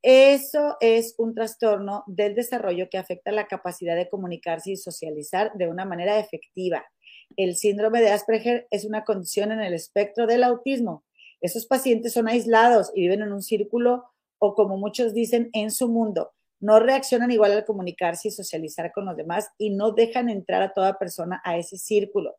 [0.02, 5.68] Eso es un trastorno del desarrollo que afecta la capacidad de comunicarse y socializar de
[5.68, 6.86] una manera efectiva.
[7.38, 11.04] El síndrome de Asperger es una condición en el espectro del autismo.
[11.42, 14.06] Esos pacientes son aislados y viven en un círculo
[14.40, 16.32] o, como muchos dicen, en su mundo.
[16.60, 20.74] No reaccionan igual al comunicarse y socializar con los demás y no dejan entrar a
[20.74, 22.36] toda persona a ese círculo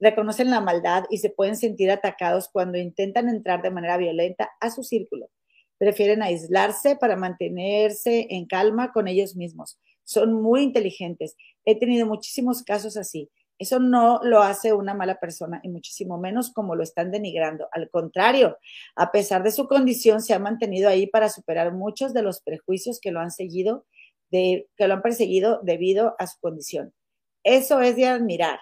[0.00, 4.70] reconocen la maldad y se pueden sentir atacados cuando intentan entrar de manera violenta a
[4.70, 5.30] su círculo.
[5.78, 9.78] Prefieren aislarse para mantenerse en calma con ellos mismos.
[10.04, 11.36] Son muy inteligentes.
[11.64, 13.30] He tenido muchísimos casos así.
[13.58, 17.68] Eso no lo hace una mala persona y muchísimo menos como lo están denigrando.
[17.72, 18.58] Al contrario,
[18.96, 22.98] a pesar de su condición, se ha mantenido ahí para superar muchos de los prejuicios
[23.00, 23.86] que lo han seguido,
[24.30, 26.92] que lo han perseguido debido a su condición.
[27.44, 28.58] Eso es de admirar.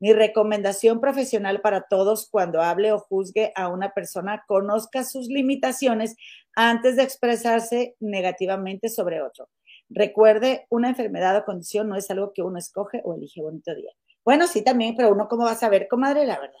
[0.00, 6.16] Mi recomendación profesional para todos cuando hable o juzgue a una persona, conozca sus limitaciones
[6.56, 9.48] antes de expresarse negativamente sobre otro.
[9.88, 13.92] Recuerde, una enfermedad o condición no es algo que uno escoge o elige bonito día.
[14.24, 16.58] Bueno, sí, también, pero uno cómo va a saber, comadre, la verdad.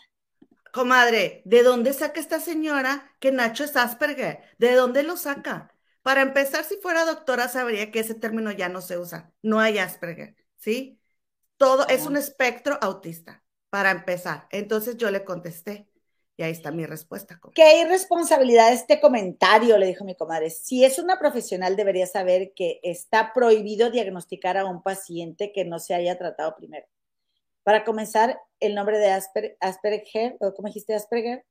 [0.72, 4.40] Comadre, ¿de dónde saca esta señora que Nacho es Asperger?
[4.58, 5.74] ¿De dónde lo saca?
[6.02, 9.32] Para empezar, si fuera doctora, sabría que ese término ya no se usa.
[9.42, 10.98] No hay Asperger, ¿sí?
[11.56, 14.48] Todo es un espectro autista, para empezar.
[14.50, 15.86] Entonces yo le contesté.
[16.36, 17.38] Y ahí está mi respuesta.
[17.54, 20.48] Qué irresponsabilidad este comentario, le dijo mi comadre.
[20.48, 25.78] Si es una profesional, debería saber que está prohibido diagnosticar a un paciente que no
[25.78, 26.86] se haya tratado primero.
[27.62, 31.44] Para comenzar, el nombre de Asper, Asperger, o como dijiste Asperger,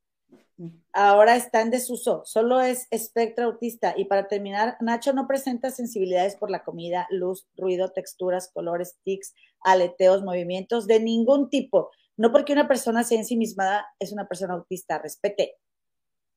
[0.93, 3.93] ahora está en desuso, solo es espectro autista.
[3.97, 9.33] Y para terminar, Nacho no presenta sensibilidades por la comida, luz, ruido, texturas, colores, tics,
[9.61, 11.91] aleteos, movimientos de ningún tipo.
[12.17, 15.55] No porque una persona sea ensimismada, es una persona autista, respete.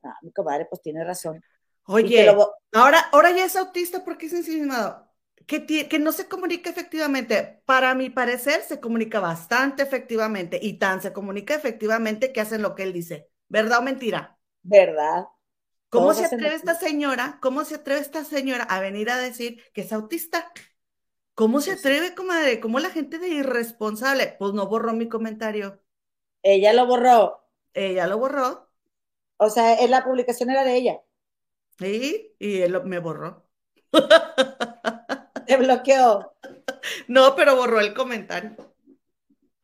[0.03, 1.43] Ah, mi comadre, pues tiene razón.
[1.87, 2.27] Oye,
[2.73, 5.07] ahora, ahora ya es autista porque es ensimismado.
[5.47, 7.63] Que, que no se comunica efectivamente.
[7.67, 12.75] Para mi parecer, se comunica bastante efectivamente y tan se comunica efectivamente que hacen lo
[12.75, 13.29] que él dice.
[13.49, 14.39] ¿Verdad o mentira?
[14.63, 15.29] ¿Verdad?
[15.89, 17.39] ¿Cómo se atreve esta señora?
[17.41, 20.53] ¿Cómo se atreve esta señora a venir a decir que es autista?
[21.35, 22.61] ¿Cómo se atreve, comadre?
[22.61, 24.37] ¿Cómo la gente de irresponsable?
[24.39, 25.81] Pues no borró mi comentario.
[26.45, 27.43] Ella lo borró.
[27.75, 28.69] Ella lo borró.
[29.37, 31.01] O sea, la publicación era de ella.
[31.79, 33.49] Sí, y él me borró.
[35.47, 36.33] Te bloqueó.
[37.09, 38.57] No, pero borró el comentario.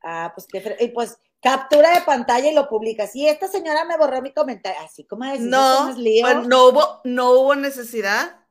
[0.03, 0.77] Ah, pues qué.
[0.81, 3.15] Y pues captura de pantalla y lo publicas.
[3.17, 4.81] Y esta señora me borró mi comentario.
[4.83, 8.45] Así como decir, no, pues no hubo, no hubo necesidad,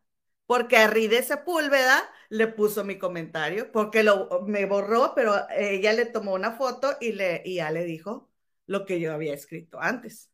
[0.45, 6.05] porque a Ride Sepúlveda le puso mi comentario, porque lo, me borró, pero ella le
[6.05, 8.29] tomó una foto y, le, y ya le dijo
[8.65, 10.31] lo que yo había escrito antes.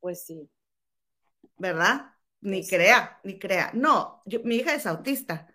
[0.00, 0.50] Pues sí.
[1.56, 2.14] ¿Verdad?
[2.40, 3.70] Ni pues crea, ni crea.
[3.74, 5.48] No, mi hija es autista,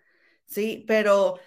[0.50, 1.38] sí, pero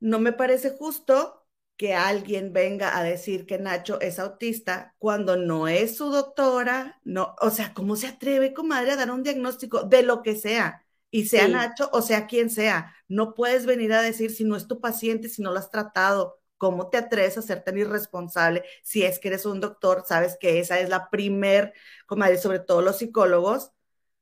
[0.00, 1.46] no me parece justo
[1.76, 7.36] que alguien venga a decir que Nacho es autista cuando no es su doctora, no,
[7.40, 10.84] o sea, ¿cómo se atreve, comadre, a dar un diagnóstico de lo que sea?
[11.10, 14.68] Y sea Nacho o sea quien sea, no puedes venir a decir si no es
[14.68, 18.64] tu paciente, si no lo has tratado, ¿cómo te atreves a ser tan irresponsable?
[18.82, 21.74] Si es que eres un doctor, sabes que esa es la primer,
[22.06, 23.72] comadre, sobre todo los psicólogos,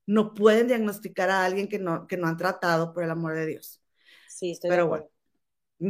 [0.07, 3.47] no pueden diagnosticar a alguien que no, que no han tratado, por el amor de
[3.47, 3.83] Dios.
[4.39, 5.09] Sí, estoy Pero bueno,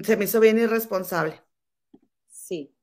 [0.02, 1.42] se me hizo bien irresponsable.
[2.30, 2.74] Sí,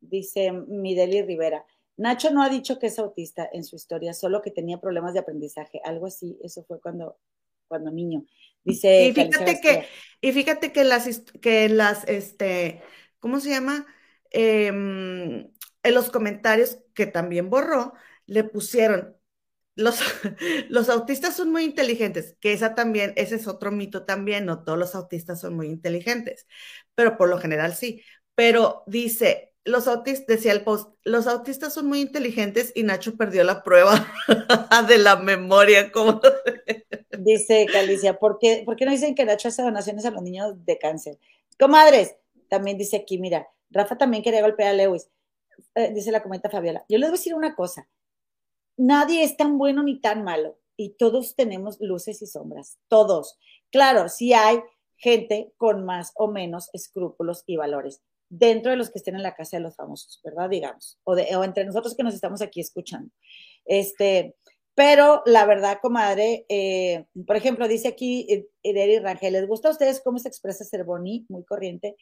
[0.00, 1.66] dice Mideli Rivera.
[1.98, 5.20] Nacho no ha dicho que es autista en su historia, solo que tenía problemas de
[5.20, 7.18] aprendizaje, algo así, eso fue cuando,
[7.68, 8.24] cuando niño.
[8.64, 9.04] Dice.
[9.04, 9.84] Y fíjate que,
[10.22, 12.80] y fíjate que las, que las, este,
[13.18, 13.86] ¿cómo se llama?
[14.30, 15.50] Em,
[15.82, 17.92] en los comentarios que también borró,
[18.24, 19.14] le pusieron,
[20.68, 24.78] los, autistas son muy inteligentes, que esa también, ese es otro mito también, no todos
[24.78, 26.46] los autistas son muy inteligentes,
[26.94, 28.02] pero por lo general sí.
[28.34, 33.44] Pero dice, los autistas, decía el post, los autistas son muy inteligentes y Nacho perdió
[33.44, 34.06] la prueba
[34.88, 35.92] de la memoria.
[35.92, 36.20] Como...
[37.18, 40.64] Dice Calicia, ¿por qué, ¿por qué no dicen que Nacho hace donaciones a los niños
[40.64, 41.18] de cáncer?
[41.58, 42.16] Comadres,
[42.48, 45.08] también dice aquí, mira, Rafa también quería golpear a Lewis.
[45.74, 46.84] Eh, dice la comenta Fabiola.
[46.88, 47.86] Yo les voy a decir una cosa,
[48.76, 53.38] nadie es tan bueno ni tan malo y todos tenemos luces y sombras, todos.
[53.70, 54.60] Claro, sí hay
[54.96, 59.34] gente con más o menos escrúpulos y valores dentro de los que estén en la
[59.34, 60.48] casa de los famosos, ¿verdad?
[60.48, 63.10] Digamos, o, de, o entre nosotros que nos estamos aquí escuchando.
[63.66, 64.36] Este,
[64.74, 70.00] pero la verdad, comadre, eh, por ejemplo, dice aquí Ederi Rangel, ¿les gusta a ustedes
[70.02, 71.26] cómo se expresa ser boni?
[71.28, 71.96] Muy corriente.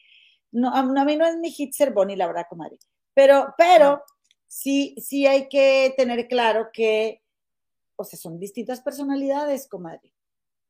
[0.51, 2.77] No, a mí no es mi hit ser boni, la verdad, comadre.
[3.13, 4.01] Pero, pero,
[4.51, 7.21] sí, sí hay que tener claro que,
[7.95, 10.13] o sea, son distintas personalidades, comadre.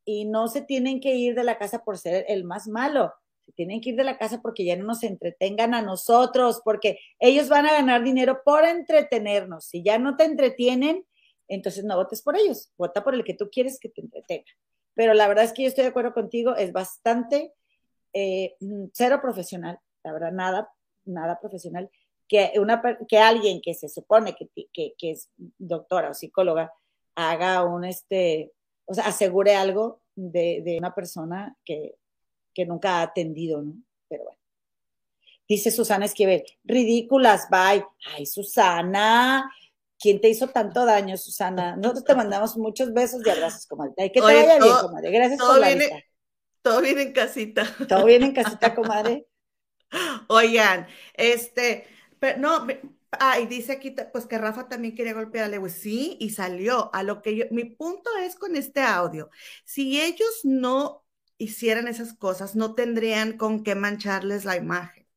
[0.05, 3.11] Y no se tienen que ir de la casa por ser el más malo.
[3.45, 6.99] Se tienen que ir de la casa porque ya no nos entretengan a nosotros, porque
[7.19, 9.65] ellos van a ganar dinero por entretenernos.
[9.65, 11.03] Si ya no te entretienen,
[11.47, 12.71] entonces no votes por ellos.
[12.77, 14.51] Vota por el que tú quieres que te entretenga.
[14.93, 17.53] Pero la verdad es que yo estoy de acuerdo contigo, es bastante
[18.13, 18.55] eh,
[18.93, 20.71] cero profesional, la verdad, nada,
[21.05, 21.89] nada profesional
[22.31, 26.71] que, una, que alguien que se supone que, que, es doctora o psicóloga
[27.13, 28.53] haga un, este,
[28.85, 31.95] o sea, asegure algo de, de una persona que,
[32.53, 33.73] que nunca ha atendido, ¿no?
[34.07, 34.39] Pero bueno.
[35.45, 37.83] Dice Susana Esquivel, ridículas, bye.
[38.15, 39.51] Ay, Susana,
[39.99, 41.75] ¿quién te hizo tanto daño, Susana?
[41.75, 43.93] Nosotros te mandamos muchos besos y abrazos, comadre.
[44.09, 45.11] que te vaya bien, comadre.
[45.11, 46.05] Gracias por la viene,
[46.61, 47.65] Todo viene en casita.
[47.89, 49.27] Todo viene en casita, comadre.
[50.29, 51.90] Oigan, este,
[52.21, 52.67] pero no,
[53.13, 55.73] ah, y dice aquí pues que Rafa también quería golpear a Lewis.
[55.73, 56.93] Sí, y salió.
[56.93, 59.29] A lo que yo, mi punto es con este audio.
[59.65, 61.05] Si ellos no
[61.39, 65.07] hicieran esas cosas, no tendrían con qué mancharles la imagen.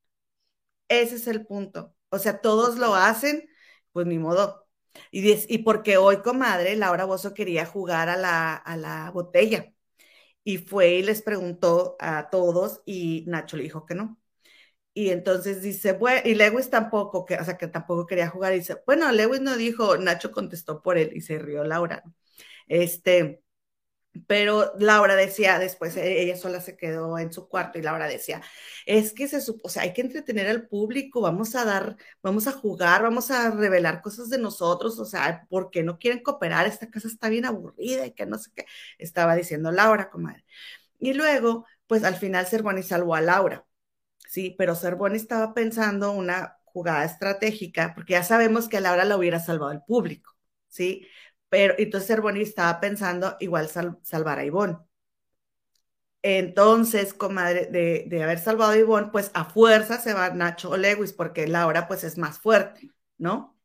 [0.88, 1.94] Ese es el punto.
[2.10, 3.48] O sea, todos lo hacen,
[3.92, 4.66] pues ni modo.
[5.10, 9.72] Y, y porque hoy, comadre, Laura Bozo quería jugar a la, a la botella.
[10.44, 14.18] Y fue y les preguntó a todos y Nacho le dijo que no.
[14.94, 18.54] Y entonces dice, bueno, y Lewis tampoco, que, o sea, que tampoco quería jugar.
[18.54, 22.04] Y dice, bueno, Lewis no dijo, Nacho contestó por él y se rió Laura.
[22.68, 23.42] Este,
[24.26, 28.42] pero Laura decía después, e-, ella sola se quedó en su cuarto y Laura decía,
[28.86, 32.46] es que se supo, o sea, hay que entretener al público, vamos a dar, vamos
[32.46, 36.66] a jugar, vamos a revelar cosas de nosotros, o sea, ¿por qué no quieren cooperar?
[36.66, 38.66] Esta casa está bien aburrida y que no sé qué,
[38.98, 40.44] estaba diciendo Laura, comadre.
[40.98, 43.66] Y luego, pues al final Cervoni salvó a Laura
[44.34, 49.16] Sí, pero Cervoni estaba pensando una jugada estratégica, porque ya sabemos que a Laura la
[49.16, 50.34] hubiera salvado el público,
[50.66, 51.06] ¿sí?
[51.48, 54.78] Pero entonces Cervoni estaba pensando igual salvar a Ivonne.
[56.22, 61.46] Entonces, comadre, de, haber salvado a Ivonne, pues a fuerza se va Nacho Lewis, porque
[61.46, 63.56] Laura pues es más fuerte, ¿no?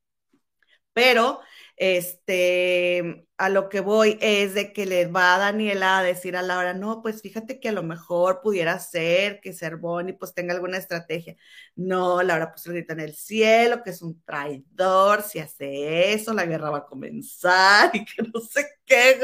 [0.94, 1.42] Pero
[1.80, 6.42] este, a lo que voy es de que le va a Daniela a decir a
[6.42, 10.78] Laura, no, pues fíjate que a lo mejor pudiera ser que Cervoni pues tenga alguna
[10.78, 11.38] estrategia.
[11.76, 16.46] No, Laura pues grita en el cielo, que es un traidor, si hace eso, la
[16.46, 19.20] guerra va a comenzar y que no sé qué.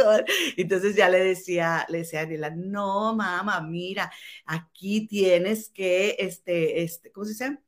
[0.57, 4.11] Entonces ya le decía, le decía a Daniela, no, mamá, mira,
[4.45, 7.59] aquí tienes que, este, este, ¿cómo se dice?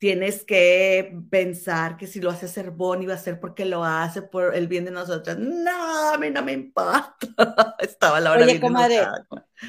[0.00, 4.54] Tienes que pensar que si lo hace Bonnie va a ser porque lo hace por
[4.56, 5.36] el bien de nosotras.
[5.38, 7.14] No, a mí no me importa.
[7.78, 9.00] Estaba la hora Oye, comadre.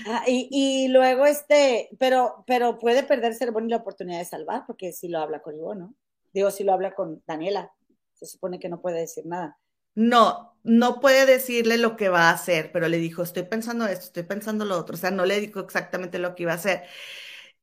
[0.07, 4.93] Ah, y, y, luego este, pero, pero puede perder Bonnie la oportunidad de salvar, porque
[4.93, 5.93] si lo habla con Ivo, ¿no?
[6.33, 7.69] Digo, si lo habla con Daniela,
[8.13, 9.57] se supone que no puede decir nada.
[9.95, 14.05] No, no puede decirle lo que va a hacer, pero le dijo, estoy pensando esto,
[14.05, 14.95] estoy pensando lo otro.
[14.95, 16.83] O sea, no le dijo exactamente lo que iba a hacer.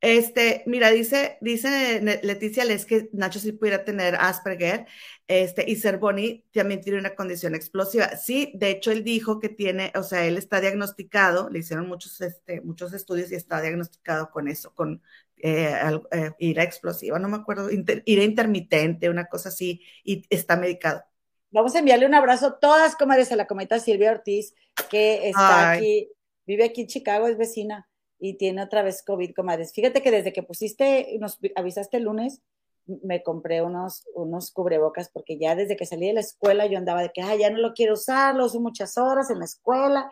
[0.01, 4.87] Este, mira, dice, dice Leticia Les que Nacho sí pudiera tener Asperger,
[5.27, 8.17] este, y Cervoni también tiene una condición explosiva.
[8.17, 12.21] Sí, de hecho, él dijo que tiene, o sea, él está diagnosticado, le hicieron muchos,
[12.21, 15.03] este, muchos estudios y está diagnosticado con eso, con
[15.39, 15.75] eh,
[16.13, 21.03] eh, ira explosiva, no me acuerdo, ira intermitente, una cosa así, y está medicado.
[21.51, 24.55] Vamos a enviarle un abrazo a todas comadres a la cometa Silvia Ortiz,
[24.91, 26.09] que está aquí,
[26.47, 27.88] vive aquí en Chicago, es vecina
[28.19, 29.73] y tiene otra vez COVID, comadres.
[29.73, 32.43] Fíjate que desde que pusiste, nos avisaste el lunes,
[32.87, 37.03] me compré unos, unos cubrebocas porque ya desde que salí de la escuela yo andaba
[37.03, 40.11] de que, ah, ya no lo quiero usar, lo uso muchas horas en la escuela.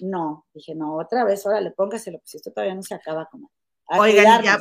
[0.00, 3.52] No, dije, no, otra vez, órale, póngaselo, pues esto todavía no se acaba, comadre.
[3.98, 4.58] Oigan, ya,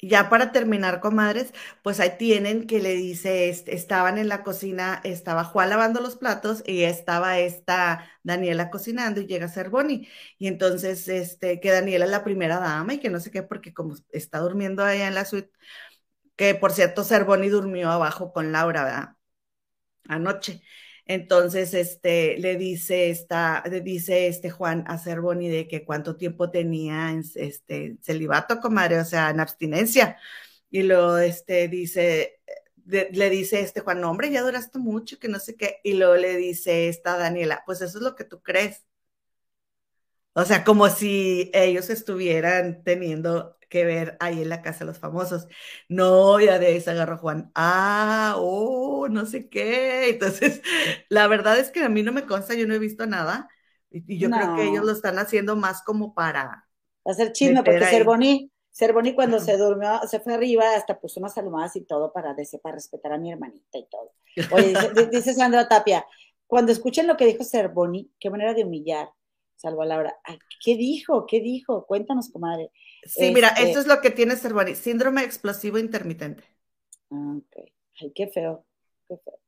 [0.00, 1.52] ya para terminar, comadres,
[1.82, 6.62] pues ahí tienen que le dice, estaban en la cocina, estaba Juan lavando los platos
[6.66, 10.08] y estaba esta Daniela cocinando y llega a ser Bonnie.
[10.38, 13.74] Y entonces, este, que Daniela es la primera dama y que no sé qué, porque
[13.74, 15.50] como está durmiendo allá en la suite,
[16.36, 19.16] que por cierto, ser Bonnie durmió abajo con Laura, ¿verdad?
[20.08, 20.62] Anoche.
[21.08, 26.50] Entonces, este, le dice esta, le dice este Juan a Cervoni de que cuánto tiempo
[26.50, 30.18] tenía en este celibato, comadre, o sea, en abstinencia.
[30.70, 32.40] Y luego, este, dice,
[32.84, 35.80] le dice este Juan, hombre, ya duraste mucho, que no sé qué.
[35.82, 38.84] Y luego le dice esta Daniela, pues eso es lo que tú crees.
[40.38, 45.00] O sea, como si ellos estuvieran teniendo que ver ahí en la casa de los
[45.00, 45.48] famosos.
[45.88, 47.50] No, ya de ahí se agarró Juan.
[47.56, 50.10] Ah, oh, no sé qué.
[50.10, 50.62] Entonces,
[51.08, 53.48] la verdad es que a mí no me consta, yo no he visto nada.
[53.90, 56.68] Y, yo creo que ellos lo están haciendo más como para.
[57.04, 58.06] Hacer chisme, porque ser
[58.70, 62.74] Ser cuando se durmió, se fue arriba, hasta puso unas almohadas y todo para, para
[62.76, 64.12] respetar a mi hermanita y todo.
[64.52, 64.72] Oye,
[65.10, 66.06] dice, Sandra Tapia,
[66.46, 69.08] cuando escuchen lo que dijo Cervoni, qué manera de humillar,
[69.58, 70.16] salvo a Laura.
[70.64, 71.26] ¿Qué dijo?
[71.26, 71.84] ¿Qué dijo?
[71.86, 72.70] Cuéntanos, comadre.
[73.04, 76.44] Sí, mira, esto este es lo que tiene Cervoni, síndrome explosivo intermitente.
[77.10, 77.70] Ah, ok.
[78.00, 78.64] Ay, qué feo,
[79.06, 79.38] qué feo.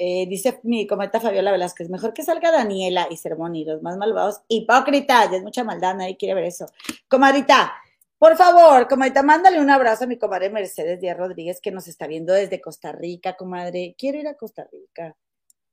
[0.00, 4.42] Eh, dice mi cometa Fabiola Velázquez, mejor que salga Daniela y Cervoni, los más malvados,
[4.46, 6.66] hipócritas, ya es mucha maldad, nadie quiere ver eso.
[7.08, 7.72] Comadrita,
[8.16, 12.06] por favor, comadrita, mándale un abrazo a mi comadre Mercedes Díaz Rodríguez, que nos está
[12.06, 13.94] viendo desde Costa Rica, comadre.
[13.98, 15.16] Quiero ir a Costa Rica.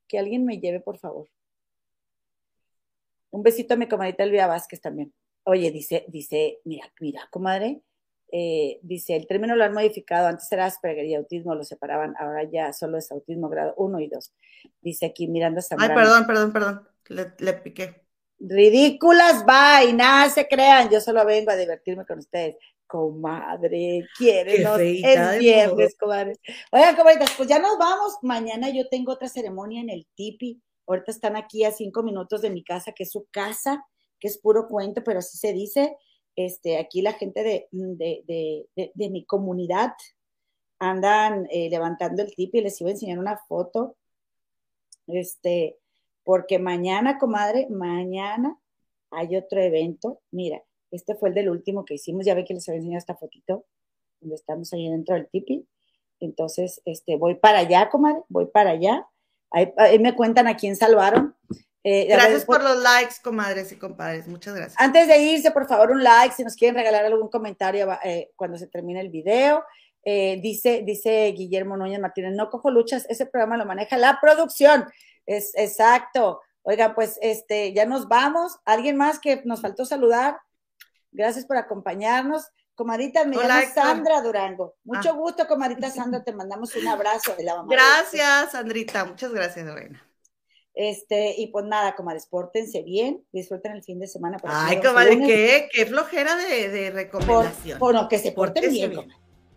[0.08, 1.28] Que alguien me lleve, por favor.
[3.36, 5.14] Un besito a mi comadrita Elvia Vázquez también.
[5.44, 7.82] Oye, dice, dice, mira, mira, comadre,
[8.32, 12.50] eh, dice, el término lo han modificado, antes era Asperger y autismo, lo separaban, ahora
[12.50, 14.34] ya solo es autismo grado 1 y 2.
[14.80, 15.94] Dice aquí Miranda Zambrano.
[15.94, 18.06] Ay, perdón, perdón, perdón, le, piqué.
[18.40, 22.56] Ridículas, nada se crean, yo solo vengo a divertirme con ustedes.
[22.88, 26.40] Comadre, quieren, es viernes, comadre.
[26.72, 31.12] Oigan, comadre, pues ya nos vamos, mañana yo tengo otra ceremonia en el Tipi, ahorita
[31.12, 33.86] están aquí a cinco minutos de mi casa, que es su casa,
[34.20, 35.98] que es puro cuento, pero así se dice.
[36.36, 39.94] Este, aquí la gente de, de, mi comunidad
[40.80, 43.96] andan eh, levantando el tip y les iba a enseñar una foto.
[45.08, 45.78] Este,
[46.24, 48.60] porque mañana, comadre, mañana
[49.12, 50.22] hay otro evento.
[50.32, 52.26] Mira, este fue el del último que hicimos.
[52.26, 53.66] Ya ve que les había enseñado esta fotito,
[54.20, 55.68] donde estamos ahí dentro del tipi.
[56.20, 59.08] Entonces, este, voy para allá, comadre, voy para allá.
[59.52, 61.36] Ahí, ahí me cuentan a quién salvaron.
[61.88, 64.28] Eh, gracias por los likes, comadres y compadres.
[64.28, 64.76] Muchas gracias.
[64.82, 66.34] Antes de irse, por favor, un like.
[66.34, 69.64] Si nos quieren regalar algún comentario eh, cuando se termine el video.
[70.04, 74.86] Eh, dice, dice Guillermo Núñez Martínez, no cojo luchas, ese programa lo maneja la producción.
[75.28, 76.42] Es exacto.
[76.64, 78.58] Oiga, pues este, ya nos vamos.
[78.66, 80.40] ¿Alguien más que nos faltó saludar?
[81.12, 82.48] Gracias por acompañarnos.
[82.76, 84.76] Comadita, me llamo Sandra Durango.
[84.84, 85.14] Mucho ah.
[85.14, 87.70] gusto, comadita Sandra, te mandamos un abrazo de la mamá.
[87.72, 90.06] Gracias, Sandrita, muchas gracias, Lorena.
[90.74, 94.38] Este, y pues nada, comadres, pórtense bien, disfruten el fin de semana.
[94.44, 97.80] Ay, comadre, qué, qué flojera de, de recomendación.
[97.80, 99.08] bueno, que se porten bien,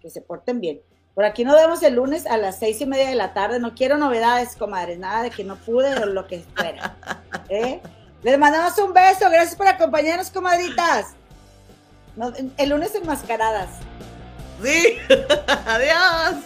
[0.01, 0.81] que se porten bien.
[1.15, 3.59] Por aquí nos vemos el lunes a las seis y media de la tarde.
[3.59, 6.97] No quiero novedades, comadres, nada de que no pude o lo que fuera.
[7.49, 7.81] ¿eh?
[8.23, 11.17] Les mandamos un beso, gracias por acompañarnos, comadritas.
[12.57, 13.69] El lunes enmascaradas.
[14.63, 14.99] Sí,
[15.67, 16.45] adiós.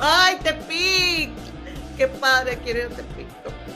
[0.00, 1.30] Ay, Tepic.
[1.96, 3.26] Qué padre quiere Tepic.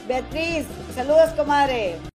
[0.07, 1.97] Beatriz, saludos, comadre.